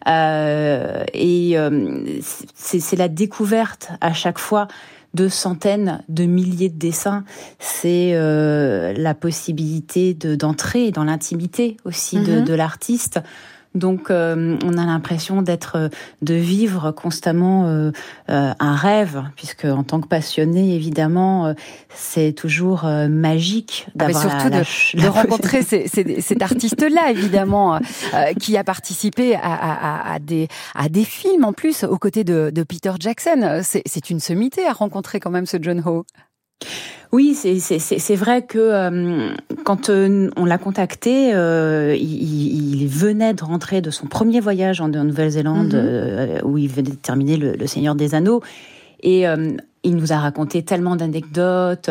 Euh, 0.07 1.03
et 1.13 1.57
euh, 1.57 2.19
c'est 2.55 2.97
la 2.97 3.07
découverte 3.07 3.89
à 4.01 4.13
chaque 4.13 4.37
fois 4.39 4.67
de 5.13 5.27
centaines 5.27 6.03
de 6.09 6.25
milliers 6.25 6.69
de 6.69 6.77
dessins. 6.77 7.23
C'est 7.59 8.11
euh, 8.13 8.93
la 8.93 9.13
possibilité 9.13 10.13
de 10.13 10.35
d'entrer 10.35 10.91
dans 10.91 11.03
l'intimité 11.03 11.77
aussi 11.85 12.19
de, 12.19 12.39
Mhm. 12.39 12.45
de 12.45 12.53
l'artiste, 12.53 13.19
Donc, 13.75 14.11
euh, 14.11 14.57
on 14.63 14.77
a 14.77 14.85
l'impression 14.85 15.41
d'être, 15.41 15.75
euh, 15.77 15.89
de 16.21 16.35
vivre 16.35 16.91
constamment 16.91 17.65
euh, 17.67 17.91
euh, 18.29 18.51
un 18.59 18.75
rêve, 18.75 19.23
puisque 19.35 19.65
en 19.65 19.83
tant 19.83 19.99
que 19.99 20.07
passionné, 20.07 20.75
évidemment, 20.75 21.47
euh, 21.47 21.53
c'est 21.89 22.33
toujours 22.33 22.85
euh, 22.85 23.07
magique 23.07 23.85
Ah, 23.89 23.91
d'avoir 23.95 24.21
surtout 24.21 24.37
la- 24.37 24.49
de, 24.49 24.55
la- 24.55 25.01
de 25.01 25.03
la 25.05 25.09
rencontrer 25.11 25.61
ces- 25.63 25.87
ces- 25.87 26.21
cet 26.21 26.41
artiste-là, 26.41 27.09
évidemment, 27.11 27.75
euh, 27.75 27.79
qui 28.39 28.57
a 28.57 28.63
participé 28.63 29.35
à, 29.35 29.39
à- 29.41 30.09
à- 30.11 30.13
à 30.13 30.19
des, 30.19 30.47
à 30.75 30.87
des 30.89 31.03
films 31.03 31.43
en 31.43 31.53
plus 31.53 31.83
aux 31.83 31.97
côtés 31.97 32.23
de, 32.23 32.51
de 32.53 32.63
Peter 32.63 32.91
Jackson. 32.99 33.61
C'est 33.63 33.81
c'est 33.85 34.09
une 34.09 34.19
sommité 34.19 34.65
à 34.67 34.73
rencontrer 34.73 35.19
quand 35.19 35.31
même 35.31 35.45
ce 35.45 35.57
John 35.61 35.81
Ho. 35.85 36.05
Oui, 37.11 37.35
c'est 37.35 38.15
vrai 38.15 38.41
que 38.41 38.57
euh, 38.57 39.29
quand 39.63 39.89
euh, 39.89 40.31
on 40.35 40.45
l'a 40.45 40.57
contacté, 40.57 41.31
euh, 41.35 41.95
il, 41.95 42.87
venait 42.87 43.35
de 43.35 43.43
rentrer 43.43 43.81
de 43.81 43.91
son 43.91 44.07
premier 44.07 44.39
voyage 44.39 44.81
en, 44.81 44.91
en 44.93 45.03
Nouvelle-Zélande 45.03 45.73
Mhm. 45.73 45.81
euh, 45.83 46.39
où 46.43 46.57
il 46.57 46.69
venait 46.69 46.89
de 46.89 46.95
terminer 46.95 47.37
le, 47.37 47.53
le 47.53 47.67
Seigneur 47.67 47.93
des 47.95 48.15
Anneaux 48.15 48.41
et 49.03 49.27
euh, 49.27 49.55
il 49.85 49.97
nous 49.97 50.13
a 50.13 50.17
raconté 50.17 50.63
tellement 50.63 50.95
d'anecdotes, 50.95 51.89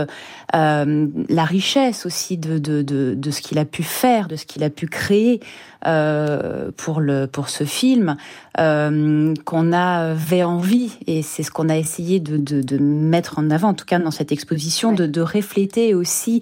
euh, 0.55 1.07
la 1.29 1.45
richesse 1.45 2.07
aussi 2.07 2.39
de, 2.39 2.59
de, 2.59 2.81
de, 2.81 3.15
de 3.15 3.31
ce 3.31 3.43
qu'il 3.43 3.59
a 3.59 3.67
pu 3.67 3.83
faire, 3.83 4.29
de 4.29 4.37
ce 4.37 4.47
qu'il 4.47 4.65
a 4.65 4.71
pu 4.71 4.87
créer 4.87 5.41
euh, 5.87 6.71
pour, 6.77 7.01
le, 7.01 7.27
pour 7.27 7.51
ce 7.51 7.65
film, 7.65 8.17
euh, 8.59 9.35
qu'on 9.45 9.73
avait 9.73 10.43
envie, 10.43 10.97
et 11.07 11.21
c'est 11.23 11.43
ce 11.43 11.51
qu'on 11.51 11.69
a 11.69 11.77
essayé 11.77 12.19
de, 12.19 12.39
de, 12.39 12.63
de 12.63 12.79
mettre 12.79 13.39
en 13.39 13.51
avant, 13.51 13.69
en 13.69 13.75
tout 13.75 13.85
cas 13.85 13.99
dans 13.99 14.11
cette 14.11 14.33
exposition, 14.33 14.91
Ouais. 14.91 14.97
de, 14.97 15.07
de 15.07 15.21
refléter 15.21 15.95
aussi 15.95 16.41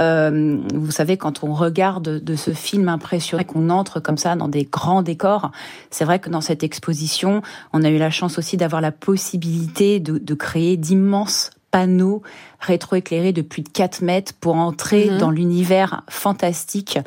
euh, 0.00 0.58
vous 0.74 0.90
savez, 0.90 1.16
quand 1.16 1.44
on 1.44 1.52
regarde 1.52 2.22
de 2.22 2.36
ce 2.36 2.52
film 2.52 2.88
impressionnant, 2.88 3.44
qu'on 3.44 3.70
entre 3.70 4.00
comme 4.00 4.16
ça 4.16 4.34
dans 4.36 4.48
des 4.48 4.64
grands 4.64 5.02
décors, 5.02 5.50
c'est 5.90 6.04
vrai 6.04 6.18
que 6.18 6.30
dans 6.30 6.40
cette 6.40 6.62
exposition, 6.62 7.42
on 7.72 7.84
a 7.84 7.90
eu 7.90 7.98
la 7.98 8.10
chance 8.10 8.38
aussi 8.38 8.56
d'avoir 8.56 8.80
la 8.80 8.92
possibilité 8.92 10.00
de, 10.00 10.18
de 10.18 10.34
créer 10.34 10.76
d'immenses 10.76 11.50
panneaux 11.70 12.22
rétroéclairés 12.58 13.32
de 13.32 13.42
plus 13.42 13.62
de 13.62 13.68
4 13.68 14.02
mètres 14.02 14.32
pour 14.40 14.56
entrer 14.56 15.10
Mhm. 15.10 15.18
dans 15.18 15.30
l'univers 15.30 16.02
fantastique 16.08 16.98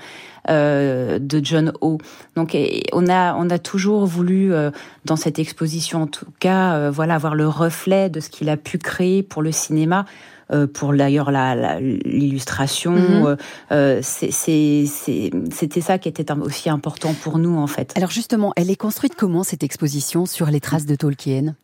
euh, 0.50 1.20
de 1.20 1.42
John 1.44 1.74
O. 1.82 1.98
Donc 2.36 2.56
et 2.56 2.84
on 2.94 3.08
a 3.08 3.36
on 3.36 3.50
a 3.50 3.60
toujours 3.60 4.06
voulu 4.06 4.54
euh, 4.54 4.72
dans 5.06 5.16
cette 5.16 5.40
exposition 5.40 6.04
en 6.04 6.08
tout 6.08 6.26
cas 6.40 6.74
euh, 6.76 6.92
voilà 6.92 7.16
avoir 7.16 7.36
le 7.36 7.48
reflet 7.48 8.10
de 8.10 8.20
ce 8.20 8.30
qu'il 8.30 8.50
a 8.50 8.58
pu 8.58 8.78
créer 8.78 9.24
pour 9.24 9.42
le 9.42 9.52
cinéma 9.52 10.06
pour 10.74 10.94
d'ailleurs 10.94 11.32
la- 11.32 11.56
la- 11.56 11.80
l'illustration. 11.80 12.96
Euh, 12.96 13.36
euh, 13.72 14.00
c'est- 14.02 14.32
c'est- 14.32 14.86
c'est- 14.88 15.32
C'était 15.52 15.82
ça 15.82 15.98
qui 15.98 16.10
était 16.10 16.32
aussi 16.34 16.70
important 16.70 17.14
pour 17.14 17.38
nous 17.38 17.58
en 17.58 17.68
fait. 17.68 17.94
Alors 17.96 18.12
justement, 18.12 18.54
elle 18.56 18.70
est 18.70 18.76
construite 18.76 19.16
comment 19.16 19.44
cette 19.44 19.64
exposition 19.64 20.26
sur 20.26 20.48
les 20.48 20.60
traces 20.60 20.86
de 20.86 20.96
Tolkien? 20.96 21.56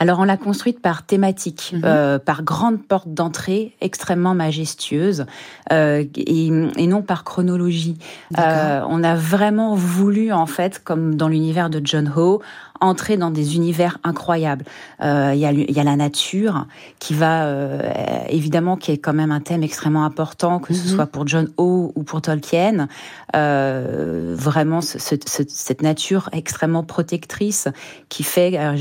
Alors 0.00 0.18
on 0.18 0.24
l'a 0.24 0.36
construite 0.36 0.80
par 0.82 1.06
thématique, 1.06 1.70
Mhm. 1.74 1.82
euh, 1.84 2.18
par 2.18 2.42
grande 2.42 2.82
porte 2.82 3.06
d'entrée 3.14 3.76
extrêmement 3.80 4.34
majestueuse 4.34 5.26
euh, 5.72 6.02
et, 6.16 6.46
et 6.76 6.86
non 6.88 7.02
par 7.02 7.22
chronologie. 7.22 7.96
Euh, 8.36 8.80
on 8.88 9.04
a 9.04 9.14
vraiment 9.14 9.76
voulu 9.76 10.32
en 10.32 10.46
fait, 10.46 10.82
comme 10.82 11.14
dans 11.14 11.28
l'univers 11.28 11.70
de 11.70 11.80
John 11.84 12.12
Ho, 12.16 12.42
entrer 12.80 13.16
dans 13.16 13.30
des 13.30 13.56
univers 13.56 13.98
incroyables. 14.04 14.64
Euh, 15.02 15.32
Il 15.34 15.40
y, 15.40 15.46
a, 15.46 15.52
y 15.52 15.80
a 15.80 15.84
la 15.84 15.96
nature 15.96 16.66
qui 16.98 17.14
va 17.14 17.44
euh, 17.46 17.80
évidemment 18.28 18.76
qui 18.76 18.90
est 18.92 18.98
quand 18.98 19.12
même 19.14 19.30
un 19.32 19.40
thème 19.40 19.62
extrêmement 19.62 20.04
important, 20.04 20.58
que 20.58 20.74
ce 20.74 20.88
Mhm. 20.88 20.94
soit 20.94 21.06
pour 21.06 21.26
John 21.26 21.48
Ho 21.56 21.92
ou 21.94 22.02
pour 22.02 22.20
Tolkien. 22.20 22.88
Euh, 23.36 24.34
vraiment 24.36 24.80
ce- 24.80 24.98
ce- 24.98 25.14
ce- 25.26 25.42
cette 25.48 25.82
nature 25.82 26.28
extrêmement 26.32 26.82
protectrice 26.84 27.68
qui 28.08 28.22
fait 28.22 28.52
euh, 28.58 28.74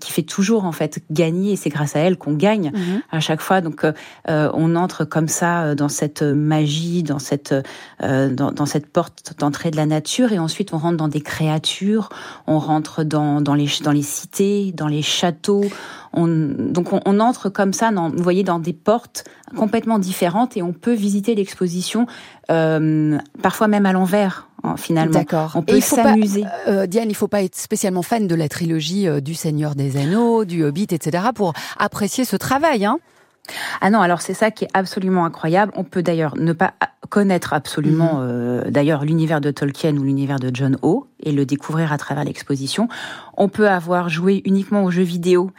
qui 0.00 0.12
fait 0.12 0.22
toujours 0.22 0.64
en 0.64 0.72
fait 0.72 1.00
gagner 1.10 1.52
et 1.52 1.56
c'est 1.56 1.70
grâce 1.70 1.94
à 1.96 2.00
elle 2.00 2.16
qu'on 2.16 2.32
gagne 2.34 2.72
à 3.10 3.20
chaque 3.20 3.40
fois 3.40 3.60
donc 3.60 3.84
euh, 3.84 4.50
on 4.54 4.74
entre 4.76 5.04
comme 5.04 5.28
ça 5.28 5.74
dans 5.74 5.88
cette 5.88 6.22
magie 6.22 7.02
dans 7.02 7.18
cette 7.20 7.54
euh, 8.02 8.28
dans, 8.28 8.50
dans 8.50 8.66
cette 8.66 8.86
porte 8.86 9.34
d'entrée 9.38 9.70
de 9.70 9.76
la 9.76 9.86
nature 9.86 10.32
et 10.32 10.38
ensuite 10.38 10.72
on 10.74 10.78
rentre 10.78 10.96
dans 10.96 11.08
des 11.08 11.20
créatures 11.20 12.08
on 12.46 12.58
rentre 12.58 13.04
dans 13.04 13.31
dans 13.40 13.54
les 13.54 13.68
dans 13.82 13.92
les 13.92 14.02
cités 14.02 14.72
dans 14.72 14.88
les 14.88 15.02
châteaux 15.02 15.64
on, 16.12 16.26
donc 16.26 16.92
on, 16.92 17.00
on 17.06 17.20
entre 17.20 17.48
comme 17.48 17.72
ça 17.72 17.90
dans, 17.90 18.10
vous 18.10 18.22
voyez 18.22 18.44
dans 18.44 18.58
des 18.58 18.72
portes 18.72 19.24
complètement 19.56 19.98
différentes 19.98 20.56
et 20.56 20.62
on 20.62 20.72
peut 20.72 20.92
visiter 20.92 21.34
l'exposition 21.34 22.06
euh, 22.50 23.18
parfois 23.42 23.68
même 23.68 23.86
à 23.86 23.92
l'envers 23.92 24.48
hein, 24.62 24.76
finalement 24.76 25.12
D'accord. 25.12 25.52
on 25.54 25.62
peut 25.62 25.80
s'amuser 25.80 26.44
Euh, 26.68 26.86
Diane, 26.86 27.10
il 27.10 27.14
faut 27.14 27.28
pas 27.28 27.42
être 27.42 27.56
spécialement 27.56 28.02
fan 28.02 28.26
de 28.26 28.34
la 28.34 28.48
trilogie 28.48 29.08
euh, 29.08 29.20
du 29.20 29.34
Seigneur 29.34 29.74
des 29.74 29.96
Anneaux, 29.96 30.44
du 30.44 30.64
Hobbit, 30.64 30.88
etc. 30.90 31.28
pour 31.34 31.52
apprécier 31.78 32.24
ce 32.24 32.36
travail. 32.36 32.84
Hein 32.84 32.98
Ah 33.80 33.90
non, 33.90 34.00
alors 34.00 34.20
c'est 34.20 34.34
ça 34.34 34.50
qui 34.50 34.64
est 34.64 34.70
absolument 34.72 35.24
incroyable. 35.24 35.72
On 35.76 35.84
peut 35.84 36.02
d'ailleurs 36.02 36.36
ne 36.36 36.52
pas 36.52 36.74
connaître 37.08 37.52
absolument 37.52 38.20
euh, 38.20 38.62
d'ailleurs 38.70 39.04
l'univers 39.04 39.40
de 39.40 39.50
Tolkien 39.50 39.96
ou 39.96 40.02
l'univers 40.02 40.38
de 40.38 40.50
John 40.54 40.78
O 40.82 41.08
et 41.20 41.32
le 41.32 41.44
découvrir 41.44 41.92
à 41.92 41.98
travers 41.98 42.24
l'exposition. 42.24 42.88
On 43.36 43.48
peut 43.48 43.68
avoir 43.68 44.08
joué 44.08 44.42
uniquement 44.44 44.84
aux 44.84 44.90
jeux 44.90 45.02
vidéo 45.02 45.50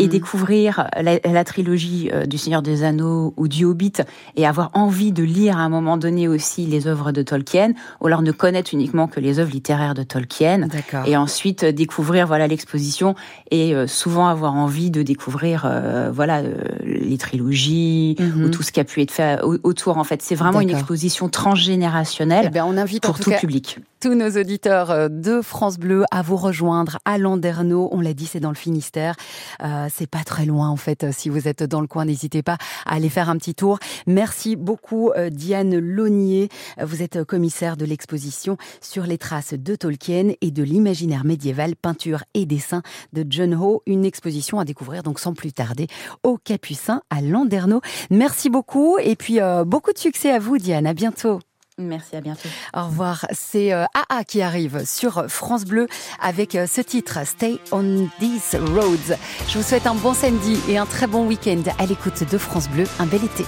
et 0.00 0.04
Mhm. 0.04 0.08
découvrir 0.10 0.88
la, 1.00 1.18
la 1.24 1.44
trilogie 1.44 2.10
euh, 2.12 2.26
du 2.26 2.38
Seigneur 2.38 2.62
des 2.62 2.82
Anneaux 2.82 3.34
ou 3.36 3.46
du 3.48 3.64
Hobbit 3.64 3.92
et 4.36 4.46
avoir 4.46 4.70
envie 4.74 5.12
de 5.12 5.22
lire 5.22 5.56
à 5.58 5.60
un 5.60 5.68
moment 5.68 5.96
donné 5.96 6.26
aussi 6.26 6.66
les 6.66 6.86
œuvres 6.86 7.12
de 7.12 7.22
Tolkien 7.22 7.72
ou 8.00 8.06
alors 8.08 8.22
ne 8.22 8.32
connaître 8.32 8.70
uniquement 8.72 9.06
que 9.06 9.20
les 9.20 9.38
œuvres 9.38 9.52
littéraires 9.52 9.94
de 9.94 10.02
Tolkien 10.02 10.68
et 11.06 11.16
ensuite 11.16 11.64
euh, 11.64 11.72
découvrir 11.72 12.26
voilà 12.26 12.46
l'exposition 12.48 13.14
et 13.50 13.74
euh, 13.74 13.86
souvent 13.86 14.26
avoir 14.28 14.54
envie 14.54 14.90
de 14.90 15.02
découvrir 15.02 15.64
euh, 15.66 16.10
voilà 16.12 16.42
les 16.84 17.18
trilogies 17.18 18.16
Mhm. 18.18 18.44
ou 18.44 18.48
tout 18.50 18.62
ce 18.62 18.72
qui 18.72 18.80
a 18.80 18.84
pu 18.84 19.02
être 19.02 19.10
fait 19.10 19.40
au- 19.42 19.58
autour 19.64 19.98
en 19.98 20.04
fait 20.04 20.22
c'est 20.22 20.34
vraiment 20.34 20.60
une 20.60 20.70
exposition 20.70 21.28
transgénérationnelle 21.28 22.46
Eh 22.46 22.50
bien, 22.50 22.64
on 22.66 22.76
invite 22.76 23.04
en 23.04 23.08
pour 23.08 23.16
tout 23.18 23.24
tout 23.24 23.30
cas 23.30 23.38
public 23.38 23.78
tous 24.00 24.14
nos 24.14 24.30
auditeurs 24.30 24.90
euh, 24.90 25.08
de 25.08 25.42
France 25.42 25.78
Bleu 25.78 26.04
à 26.10 26.22
vous 26.22 26.36
rejoindre 26.36 26.98
à 27.04 27.18
Landerneau. 27.18 27.88
On 27.92 28.00
l'a 28.00 28.14
dit, 28.14 28.26
c'est 28.26 28.40
dans 28.40 28.48
le 28.48 28.54
Finistère. 28.54 29.14
Euh, 29.62 29.88
c'est 29.94 30.08
pas 30.08 30.24
très 30.24 30.46
loin 30.46 30.68
en 30.68 30.76
fait. 30.76 31.12
Si 31.12 31.28
vous 31.28 31.46
êtes 31.46 31.62
dans 31.62 31.82
le 31.82 31.86
coin, 31.86 32.06
n'hésitez 32.06 32.42
pas 32.42 32.56
à 32.86 32.94
aller 32.94 33.10
faire 33.10 33.28
un 33.28 33.36
petit 33.36 33.54
tour. 33.54 33.78
Merci 34.06 34.56
beaucoup 34.56 35.10
euh, 35.10 35.28
Diane 35.28 35.78
Launier. 35.78 36.48
Vous 36.82 37.02
êtes 37.02 37.24
commissaire 37.24 37.76
de 37.76 37.84
l'exposition 37.84 38.56
sur 38.80 39.04
les 39.04 39.18
traces 39.18 39.54
de 39.54 39.74
Tolkien 39.74 40.32
et 40.40 40.50
de 40.50 40.62
l'imaginaire 40.62 41.24
médiéval, 41.24 41.76
peinture 41.76 42.24
et 42.32 42.46
dessin 42.46 42.82
de 43.12 43.24
John 43.28 43.54
Ho. 43.54 43.82
Une 43.86 44.06
exposition 44.06 44.58
à 44.58 44.64
découvrir 44.64 45.02
donc 45.02 45.20
sans 45.20 45.34
plus 45.34 45.52
tarder 45.52 45.86
au 46.22 46.38
Capucin 46.38 47.02
à 47.10 47.20
Landerneau. 47.20 47.82
Merci 48.10 48.48
beaucoup 48.48 48.98
et 48.98 49.16
puis 49.16 49.40
euh, 49.40 49.64
beaucoup 49.64 49.92
de 49.92 49.98
succès 49.98 50.30
à 50.30 50.38
vous 50.38 50.56
Diane. 50.56 50.86
À 50.86 50.94
bientôt. 50.94 51.40
Merci 51.78 52.16
à 52.16 52.20
bientôt 52.20 52.48
Au 52.74 52.86
revoir. 52.86 53.26
C'est 53.32 53.72
euh, 53.72 53.84
AA 54.08 54.24
qui 54.24 54.42
arrive 54.42 54.84
sur 54.84 55.26
France 55.28 55.64
Bleu 55.64 55.86
avec 56.20 56.54
euh, 56.54 56.66
ce 56.66 56.80
titre 56.80 57.26
Stay 57.26 57.58
on 57.72 58.08
these 58.18 58.56
roads. 58.56 59.16
Je 59.48 59.58
vous 59.58 59.64
souhaite 59.64 59.86
un 59.86 59.94
bon 59.94 60.14
samedi 60.14 60.60
et 60.68 60.78
un 60.78 60.86
très 60.86 61.06
bon 61.06 61.26
week-end 61.26 61.62
à 61.78 61.86
l'écoute 61.86 62.30
de 62.30 62.38
France 62.38 62.68
Bleu. 62.68 62.84
Un 62.98 63.06
bel 63.06 63.24
été. 63.24 63.44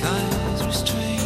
skies 0.00 0.66
restrained. 0.66 1.19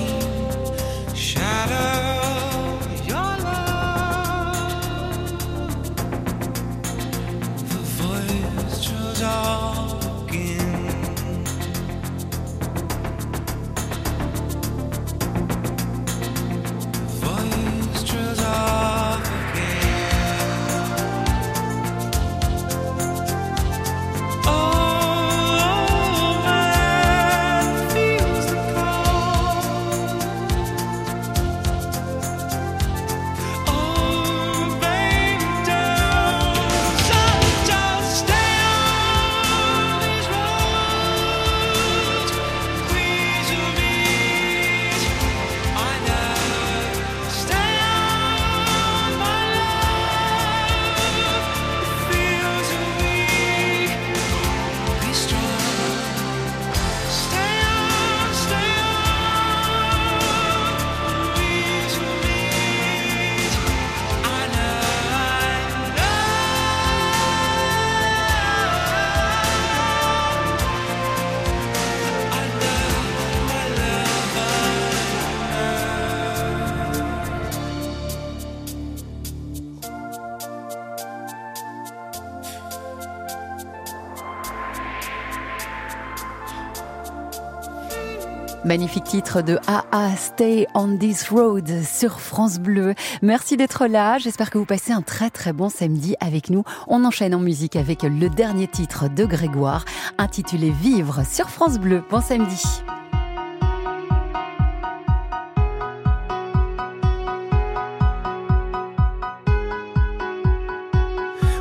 Magnifique 88.74 89.04
titre 89.04 89.40
de 89.40 89.56
AA 89.68 90.16
Stay 90.16 90.66
on 90.74 90.96
this 90.96 91.28
road 91.28 91.70
sur 91.84 92.18
France 92.18 92.58
Bleu. 92.58 92.94
Merci 93.22 93.56
d'être 93.56 93.86
là. 93.86 94.18
J'espère 94.18 94.50
que 94.50 94.58
vous 94.58 94.64
passez 94.64 94.90
un 94.90 95.00
très 95.00 95.30
très 95.30 95.52
bon 95.52 95.68
samedi 95.68 96.16
avec 96.18 96.50
nous. 96.50 96.64
On 96.88 97.04
enchaîne 97.04 97.36
en 97.36 97.38
musique 97.38 97.76
avec 97.76 98.02
le 98.02 98.28
dernier 98.28 98.66
titre 98.66 99.08
de 99.08 99.26
Grégoire 99.26 99.84
intitulé 100.18 100.70
Vivre 100.70 101.22
sur 101.24 101.50
France 101.50 101.78
Bleu. 101.78 102.02
Bon 102.10 102.20
samedi. 102.20 102.64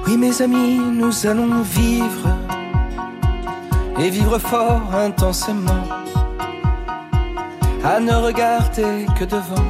Oui 0.07 0.17
mes 0.17 0.41
amis, 0.41 0.79
nous 0.79 1.27
allons 1.27 1.61
vivre 1.61 2.27
et 3.99 4.09
vivre 4.09 4.39
fort 4.39 4.95
intensément, 4.95 6.02
à 7.83 7.99
ne 7.99 8.13
regarder 8.13 9.05
que 9.19 9.25
devant. 9.25 9.67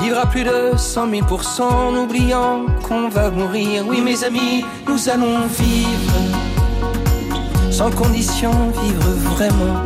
Vivre 0.00 0.18
à 0.18 0.26
plus 0.26 0.44
de 0.44 0.76
100 0.76 1.08
000% 1.08 1.62
en 1.62 1.94
oubliant 1.96 2.66
qu'on 2.86 3.08
va 3.08 3.30
mourir. 3.30 3.84
Oui 3.88 4.00
mes 4.00 4.22
amis, 4.24 4.64
nous 4.86 5.08
allons 5.08 5.46
vivre 5.48 6.14
sans 7.70 7.90
condition, 7.90 8.52
vivre 8.82 9.10
vraiment. 9.34 9.82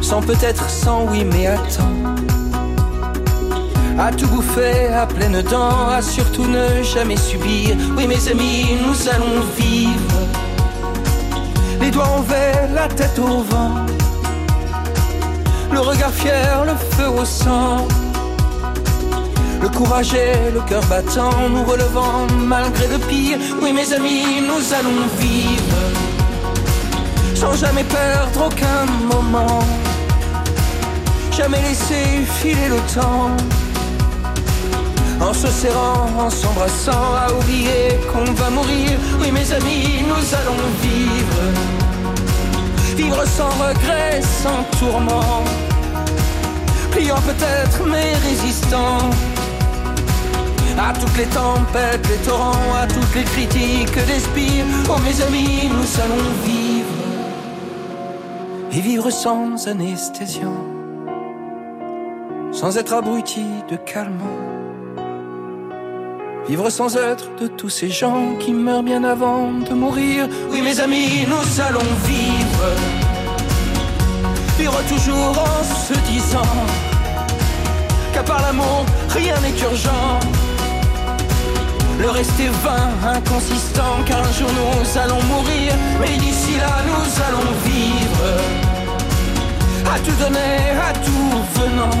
Sans 0.00 0.22
peut-être 0.22 0.70
sans 0.70 1.04
oui 1.10 1.24
mais 1.24 1.48
attends 1.48 1.96
à 3.98 4.12
tout 4.12 4.26
bouffer 4.28 4.88
à 4.88 5.06
pleines 5.06 5.42
dents, 5.42 5.88
à 5.88 6.02
surtout 6.02 6.44
ne 6.44 6.82
jamais 6.82 7.16
subir. 7.16 7.76
Oui, 7.96 8.06
mes 8.06 8.28
amis, 8.28 8.66
nous 8.86 9.08
allons 9.08 9.40
vivre. 9.56 10.18
Les 11.80 11.90
doigts 11.90 12.08
en 12.08 12.20
verre, 12.20 12.68
la 12.74 12.88
tête 12.88 13.18
au 13.18 13.42
vent. 13.42 13.86
Le 15.72 15.80
regard 15.80 16.12
fier, 16.12 16.64
le 16.64 16.74
feu 16.94 17.08
au 17.08 17.24
sang. 17.24 17.86
Le 19.60 19.68
courage 19.68 20.14
et 20.14 20.50
le 20.52 20.60
cœur 20.60 20.84
battant, 20.86 21.48
nous 21.50 21.64
relevant 21.64 22.26
malgré 22.46 22.86
le 22.88 22.98
pire. 22.98 23.38
Oui, 23.62 23.72
mes 23.72 23.92
amis, 23.92 24.40
nous 24.40 24.74
allons 24.78 25.06
vivre. 25.18 25.80
Sans 27.34 27.54
jamais 27.54 27.84
perdre 27.84 28.46
aucun 28.46 28.86
moment. 29.12 29.64
Jamais 31.32 31.60
laisser 31.62 32.24
filer 32.40 32.68
le 32.68 32.80
temps 32.94 33.36
en 35.20 35.32
se 35.32 35.48
serrant, 35.48 36.08
en 36.18 36.30
s'embrassant, 36.30 37.14
à 37.14 37.32
oublier 37.32 37.98
qu'on 38.12 38.32
va 38.32 38.50
mourir. 38.50 38.98
Oui, 39.20 39.30
mes 39.32 39.52
amis, 39.52 40.04
nous 40.06 40.34
allons 40.34 40.62
vivre. 40.82 41.75
Vivre 42.96 43.26
sans 43.26 43.50
regret, 43.50 44.22
sans 44.22 44.64
tourment. 44.78 45.44
Pliant 46.90 47.20
peut-être, 47.20 47.86
mais 47.86 48.14
résistant. 48.28 49.10
À 50.78 50.92
toutes 50.92 51.16
les 51.16 51.26
tempêtes, 51.26 52.06
les 52.08 52.26
torrents, 52.26 52.74
à 52.74 52.86
toutes 52.86 53.14
les 53.14 53.24
critiques 53.24 54.06
d'espire. 54.06 54.64
Oh, 54.88 54.98
mes 55.04 55.22
amis, 55.22 55.68
nous 55.68 56.00
allons 56.02 56.30
vivre. 56.44 56.86
Et 58.72 58.80
vivre 58.80 59.10
sans 59.10 59.68
anesthésion. 59.68 60.52
Sans 62.52 62.76
être 62.78 62.94
abruti 62.94 63.44
de 63.70 63.76
calmant. 63.76 64.38
Vivre 66.48 66.70
sans 66.70 66.96
être 66.96 67.34
de 67.40 67.46
tous 67.48 67.70
ces 67.70 67.88
gens 67.88 68.36
qui 68.38 68.52
meurent 68.52 68.84
bien 68.84 69.02
avant 69.02 69.50
de 69.52 69.74
mourir. 69.74 70.28
Oui, 70.50 70.62
mes 70.62 70.78
amis, 70.78 71.26
nous 71.26 71.60
allons 71.60 71.80
vivre. 72.04 72.45
Vivre 74.58 74.80
toujours 74.88 75.38
en 75.38 75.62
se 75.64 75.94
disant 76.10 76.56
qu'à 78.12 78.22
part 78.22 78.40
l'amour, 78.42 78.86
rien 79.10 79.38
n'est 79.40 79.58
urgent. 79.60 80.20
Le 81.98 82.10
rester 82.10 82.48
vain, 82.62 82.88
inconsistant, 83.16 84.02
car 84.06 84.18
un 84.18 84.32
jour 84.32 84.50
nous 84.52 84.98
allons 84.98 85.22
mourir. 85.24 85.72
Mais 86.00 86.16
d'ici 86.18 86.58
là, 86.58 86.82
nous 86.86 87.22
allons 87.26 87.50
vivre. 87.64 88.26
À 89.94 89.98
tout 90.00 90.16
donner, 90.22 90.56
à 90.88 90.92
tout 90.92 91.60
venant. 91.60 91.96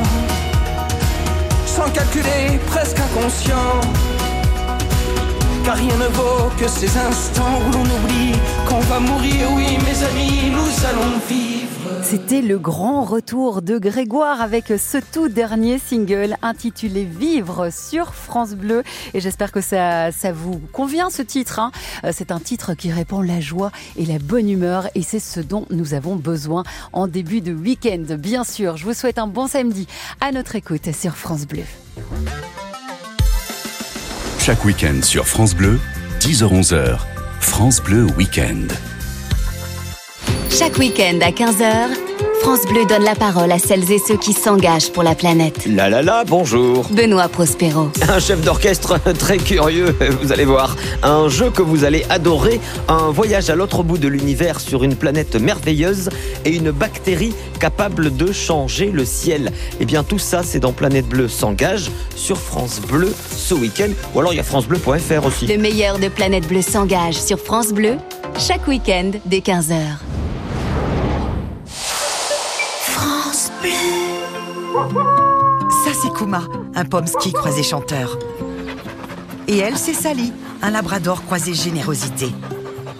Sans 1.66 1.90
calculer, 1.90 2.58
presque 2.66 2.98
inconscient. 2.98 3.80
Car 5.66 5.74
rien 5.76 5.96
ne 5.96 6.06
vaut 6.14 6.48
que 6.58 6.68
ces 6.68 6.96
instants 6.96 7.58
où 7.66 7.72
l'on 7.72 7.80
oublie 7.82 8.38
qu'on 8.68 8.78
va 8.78 9.00
mourir. 9.00 9.48
Oui, 9.56 9.76
mes 9.84 10.04
amis, 10.04 10.50
nous 10.52 10.86
allons 10.86 11.18
vivre. 11.28 11.66
C'était 12.04 12.40
le 12.40 12.56
grand 12.56 13.02
retour 13.02 13.62
de 13.62 13.76
Grégoire 13.78 14.40
avec 14.40 14.66
ce 14.68 14.98
tout 15.12 15.28
dernier 15.28 15.80
single 15.80 16.36
intitulé 16.40 17.02
Vivre 17.02 17.70
sur 17.72 18.14
France 18.14 18.52
Bleu. 18.54 18.84
Et 19.12 19.20
j'espère 19.20 19.50
que 19.50 19.60
ça, 19.60 20.12
ça 20.12 20.30
vous 20.30 20.60
convient 20.72 21.10
ce 21.10 21.22
titre. 21.22 21.58
hein. 21.58 21.72
Euh, 22.04 22.12
C'est 22.14 22.30
un 22.30 22.38
titre 22.38 22.74
qui 22.74 22.92
répand 22.92 23.26
la 23.26 23.40
joie 23.40 23.72
et 23.96 24.06
la 24.06 24.20
bonne 24.20 24.48
humeur 24.48 24.88
et 24.94 25.02
c'est 25.02 25.18
ce 25.18 25.40
dont 25.40 25.66
nous 25.70 25.94
avons 25.94 26.14
besoin 26.14 26.62
en 26.92 27.08
début 27.08 27.40
de 27.40 27.52
week-end. 27.52 28.04
Bien 28.16 28.44
sûr, 28.44 28.76
je 28.76 28.84
vous 28.84 28.94
souhaite 28.94 29.18
un 29.18 29.26
bon 29.26 29.48
samedi 29.48 29.88
à 30.20 30.30
notre 30.30 30.54
écoute 30.54 30.94
sur 30.94 31.16
France 31.16 31.44
Bleu. 31.44 31.64
Chaque 34.46 34.64
week-end 34.64 35.02
sur 35.02 35.26
France 35.26 35.56
Bleu, 35.56 35.80
10h-11h, 36.20 37.00
France 37.40 37.82
Bleu 37.82 38.06
Week-end. 38.16 38.68
Chaque 40.56 40.78
week-end 40.78 41.18
à 41.20 41.32
15h, 41.32 41.88
France 42.40 42.64
Bleu 42.66 42.84
donne 42.86 43.02
la 43.02 43.14
parole 43.14 43.50
à 43.50 43.58
celles 43.58 43.90
et 43.90 43.98
ceux 43.98 44.16
qui 44.16 44.32
s'engagent 44.32 44.92
pour 44.92 45.02
la 45.02 45.14
planète. 45.14 45.66
La 45.66 45.88
la 45.88 46.02
la, 46.02 46.24
bonjour. 46.24 46.86
Benoît 46.90 47.28
Prospero. 47.28 47.90
Un 48.08 48.18
chef 48.20 48.40
d'orchestre 48.42 48.98
très 49.18 49.38
curieux, 49.38 49.94
vous 50.20 50.32
allez 50.32 50.44
voir. 50.44 50.76
Un 51.02 51.28
jeu 51.28 51.50
que 51.50 51.62
vous 51.62 51.84
allez 51.84 52.04
adorer, 52.08 52.60
un 52.88 53.10
voyage 53.10 53.50
à 53.50 53.56
l'autre 53.56 53.82
bout 53.82 53.98
de 53.98 54.08
l'univers 54.08 54.60
sur 54.60 54.84
une 54.84 54.94
planète 54.94 55.34
merveilleuse 55.36 56.10
et 56.44 56.50
une 56.54 56.70
bactérie 56.70 57.34
capable 57.58 58.14
de 58.16 58.32
changer 58.32 58.90
le 58.90 59.04
ciel. 59.04 59.50
Et 59.80 59.84
bien 59.84 60.04
tout 60.04 60.18
ça, 60.18 60.42
c'est 60.42 60.60
dans 60.60 60.72
Planète 60.72 61.08
Bleue 61.08 61.28
s'engage 61.28 61.90
sur 62.14 62.38
France 62.38 62.80
Bleu 62.80 63.12
ce 63.36 63.54
week-end. 63.54 63.90
Ou 64.14 64.20
alors 64.20 64.32
il 64.32 64.36
y 64.36 64.40
a 64.40 64.44
francebleu.fr 64.44 65.26
aussi. 65.26 65.46
Le 65.46 65.58
meilleur 65.58 65.98
de 65.98 66.08
Planète 66.08 66.46
Bleue 66.46 66.62
s'engage 66.62 67.14
sur 67.14 67.38
France 67.38 67.72
Bleu 67.72 67.96
chaque 68.38 68.66
week-end 68.68 69.12
dès 69.24 69.38
15h. 69.38 69.80
Ça, 75.84 75.90
c'est 76.00 76.12
Kuma, 76.12 76.42
un 76.74 76.84
pomsky 76.84 77.32
croisé 77.32 77.62
chanteur. 77.62 78.18
Et 79.48 79.58
elle, 79.58 79.76
c'est 79.76 79.94
Sally, 79.94 80.32
un 80.62 80.70
labrador 80.70 81.24
croisé 81.24 81.54
générosité. 81.54 82.28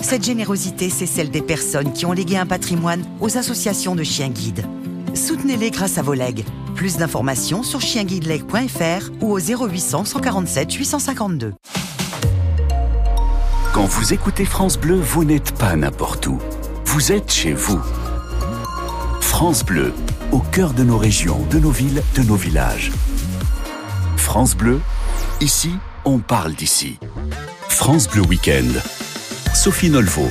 Cette 0.00 0.24
générosité, 0.24 0.90
c'est 0.90 1.06
celle 1.06 1.30
des 1.30 1.42
personnes 1.42 1.92
qui 1.92 2.06
ont 2.06 2.12
légué 2.12 2.36
un 2.36 2.46
patrimoine 2.46 3.04
aux 3.20 3.36
associations 3.36 3.96
de 3.96 4.04
chiens 4.04 4.28
guides. 4.28 4.64
Soutenez-les 5.14 5.70
grâce 5.70 5.98
à 5.98 6.02
vos 6.02 6.14
legs. 6.14 6.44
Plus 6.74 6.98
d'informations 6.98 7.62
sur 7.62 7.80
chienguideleg.fr 7.80 9.10
ou 9.20 9.32
au 9.32 9.38
0800 9.40 10.04
147 10.04 10.72
852. 10.72 11.54
Quand 13.72 13.86
vous 13.86 14.12
écoutez 14.12 14.44
France 14.44 14.78
Bleu, 14.78 14.96
vous 14.96 15.24
n'êtes 15.24 15.52
pas 15.52 15.74
n'importe 15.76 16.26
où. 16.26 16.38
Vous 16.84 17.12
êtes 17.12 17.32
chez 17.32 17.52
vous. 17.52 17.80
France 19.20 19.64
Bleu, 19.64 19.92
au 20.32 20.38
cœur 20.38 20.72
de 20.72 20.82
nos 20.82 20.98
régions, 20.98 21.40
de 21.50 21.58
nos 21.58 21.70
villes, 21.70 22.02
de 22.14 22.22
nos 22.22 22.36
villages. 22.36 22.92
France 24.16 24.56
Bleu, 24.56 24.80
ici, 25.40 25.70
on 26.04 26.18
parle 26.18 26.54
d'ici. 26.54 26.98
France 27.68 28.08
Bleu 28.08 28.22
Week-end. 28.22 28.80
Sophie 29.54 29.90
Nolvo. 29.90 30.28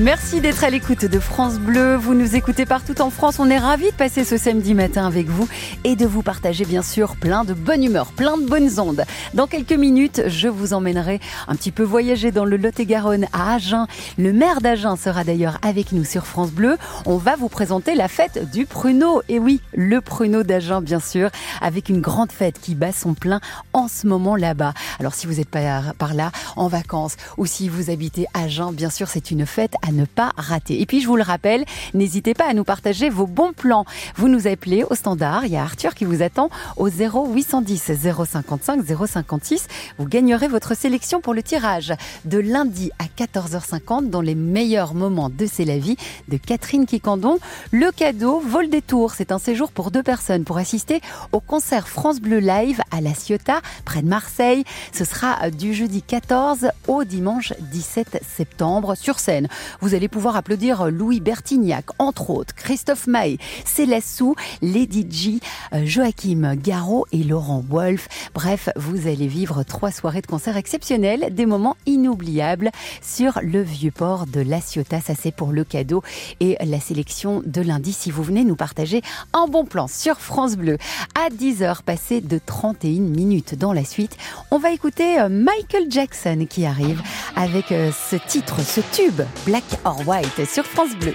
Merci 0.00 0.40
d'être 0.40 0.62
à 0.62 0.70
l'écoute 0.70 1.04
de 1.04 1.18
France 1.18 1.58
Bleu. 1.58 1.96
Vous 1.96 2.14
nous 2.14 2.36
écoutez 2.36 2.66
partout 2.66 3.02
en 3.02 3.10
France. 3.10 3.40
On 3.40 3.50
est 3.50 3.58
ravis 3.58 3.90
de 3.90 3.96
passer 3.96 4.22
ce 4.22 4.36
samedi 4.36 4.72
matin 4.72 5.04
avec 5.04 5.26
vous 5.26 5.48
et 5.82 5.96
de 5.96 6.06
vous 6.06 6.22
partager 6.22 6.64
bien 6.64 6.82
sûr 6.82 7.16
plein 7.16 7.42
de 7.42 7.52
bonne 7.52 7.82
humeur, 7.82 8.12
plein 8.12 8.38
de 8.38 8.46
bonnes 8.46 8.78
ondes. 8.78 9.02
Dans 9.34 9.48
quelques 9.48 9.72
minutes, 9.72 10.22
je 10.28 10.46
vous 10.46 10.72
emmènerai 10.72 11.18
un 11.48 11.56
petit 11.56 11.72
peu 11.72 11.82
voyager 11.82 12.30
dans 12.30 12.44
le 12.44 12.56
Lot-et-Garonne 12.56 13.26
à 13.32 13.54
Agen. 13.54 13.88
Le 14.18 14.32
maire 14.32 14.60
d'Agen 14.60 14.94
sera 14.94 15.24
d'ailleurs 15.24 15.58
avec 15.62 15.90
nous 15.90 16.04
sur 16.04 16.28
France 16.28 16.52
Bleu. 16.52 16.78
On 17.04 17.16
va 17.16 17.34
vous 17.34 17.48
présenter 17.48 17.96
la 17.96 18.06
fête 18.06 18.48
du 18.52 18.66
pruneau. 18.66 19.22
Et 19.28 19.40
oui, 19.40 19.60
le 19.74 20.00
pruneau 20.00 20.44
d'Agen 20.44 20.80
bien 20.80 21.00
sûr, 21.00 21.28
avec 21.60 21.88
une 21.88 22.00
grande 22.00 22.30
fête 22.30 22.60
qui 22.60 22.76
bat 22.76 22.92
son 22.92 23.14
plein 23.14 23.40
en 23.72 23.88
ce 23.88 24.06
moment 24.06 24.36
là-bas. 24.36 24.74
Alors 25.00 25.14
si 25.14 25.26
vous 25.26 25.40
êtes 25.40 25.50
par, 25.50 26.14
là 26.14 26.30
en 26.54 26.68
vacances 26.68 27.16
ou 27.36 27.46
si 27.46 27.68
vous 27.68 27.90
habitez 27.90 28.26
Agen, 28.32 28.70
bien 28.70 28.90
sûr 28.90 29.08
c'est 29.08 29.32
une 29.32 29.44
fête 29.44 29.74
à 29.82 29.87
ne 29.92 30.04
pas 30.04 30.32
rater. 30.36 30.80
Et 30.80 30.86
puis, 30.86 31.00
je 31.00 31.06
vous 31.06 31.16
le 31.16 31.22
rappelle, 31.22 31.64
n'hésitez 31.94 32.34
pas 32.34 32.48
à 32.48 32.54
nous 32.54 32.64
partager 32.64 33.08
vos 33.08 33.26
bons 33.26 33.52
plans. 33.52 33.84
Vous 34.16 34.28
nous 34.28 34.46
appelez 34.46 34.84
au 34.84 34.94
standard. 34.94 35.44
Il 35.46 35.52
y 35.52 35.56
a 35.56 35.62
Arthur 35.62 35.94
qui 35.94 36.04
vous 36.04 36.22
attend 36.22 36.50
au 36.76 36.88
0810 36.88 37.92
055 38.26 38.80
056. 39.06 39.66
Vous 39.98 40.06
gagnerez 40.06 40.48
votre 40.48 40.74
sélection 40.76 41.20
pour 41.20 41.34
le 41.34 41.42
tirage 41.42 41.92
de 42.24 42.38
lundi 42.38 42.90
à 42.98 43.04
14h50 43.04 44.10
dans 44.10 44.20
les 44.20 44.34
meilleurs 44.34 44.94
moments 44.94 45.30
de 45.30 45.46
C'est 45.46 45.64
la 45.64 45.78
vie 45.78 45.96
de 46.28 46.36
Catherine 46.36 46.86
Quicandon. 46.86 47.38
Le 47.72 47.90
cadeau 47.90 48.40
Vol 48.40 48.68
des 48.68 48.82
Tours. 48.82 49.12
C'est 49.12 49.32
un 49.32 49.38
séjour 49.38 49.72
pour 49.72 49.90
deux 49.90 50.02
personnes 50.02 50.44
pour 50.44 50.58
assister 50.58 51.00
au 51.32 51.40
concert 51.40 51.88
France 51.88 52.20
Bleu 52.20 52.38
Live 52.38 52.80
à 52.90 53.00
La 53.00 53.14
Ciotat, 53.14 53.60
près 53.84 54.02
de 54.02 54.08
Marseille. 54.08 54.64
Ce 54.92 55.04
sera 55.04 55.50
du 55.50 55.74
jeudi 55.74 56.02
14 56.02 56.70
au 56.86 57.04
dimanche 57.04 57.52
17 57.60 58.22
septembre 58.26 58.94
sur 58.94 59.18
scène. 59.18 59.48
Vous 59.80 59.94
allez 59.94 60.08
pouvoir 60.08 60.36
applaudir 60.36 60.90
Louis 60.90 61.20
Bertignac, 61.20 61.86
entre 62.00 62.30
autres, 62.30 62.52
Christophe 62.54 63.06
Maé, 63.06 63.38
Céleste 63.64 64.16
Sou, 64.18 64.34
Lady 64.60 65.06
G, 65.08 65.38
euh, 65.72 65.86
Joachim 65.86 66.56
Garraud 66.56 67.06
et 67.12 67.22
Laurent 67.22 67.62
Wolf. 67.68 68.08
Bref, 68.34 68.70
vous 68.74 69.06
allez 69.06 69.28
vivre 69.28 69.62
trois 69.62 69.92
soirées 69.92 70.20
de 70.20 70.26
concert 70.26 70.56
exceptionnelles, 70.56 71.32
des 71.32 71.46
moments 71.46 71.76
inoubliables 71.86 72.70
sur 73.02 73.38
le 73.42 73.62
vieux 73.62 73.92
port 73.92 74.26
de 74.26 74.40
La 74.40 74.60
Ciotat. 74.60 75.00
Ça, 75.00 75.14
c'est 75.14 75.30
pour 75.30 75.52
le 75.52 75.62
cadeau 75.62 76.02
et 76.40 76.56
la 76.64 76.80
sélection 76.80 77.40
de 77.46 77.60
lundi 77.60 77.92
si 77.92 78.10
vous 78.10 78.24
venez 78.24 78.44
nous 78.44 78.56
partager 78.56 79.02
un 79.32 79.46
bon 79.46 79.64
plan 79.64 79.86
sur 79.86 80.18
France 80.18 80.56
Bleu. 80.56 80.78
À 81.14 81.30
10h 81.30 81.82
passées 81.82 82.20
de 82.20 82.40
31 82.44 83.00
minutes 83.02 83.54
dans 83.54 83.72
la 83.72 83.84
suite, 83.84 84.16
on 84.50 84.58
va 84.58 84.72
écouter 84.72 85.20
euh, 85.20 85.28
Michael 85.28 85.86
Jackson 85.88 86.46
qui 86.50 86.66
arrive 86.66 87.00
avec 87.36 87.70
euh, 87.70 87.92
ce 87.92 88.16
titre, 88.16 88.60
ce 88.60 88.80
tube, 88.92 89.22
Black 89.46 89.67
or 89.84 89.96
White, 90.04 90.44
sur 90.46 90.64
France 90.64 90.94
Bleu. 90.96 91.14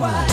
Black 0.00 0.29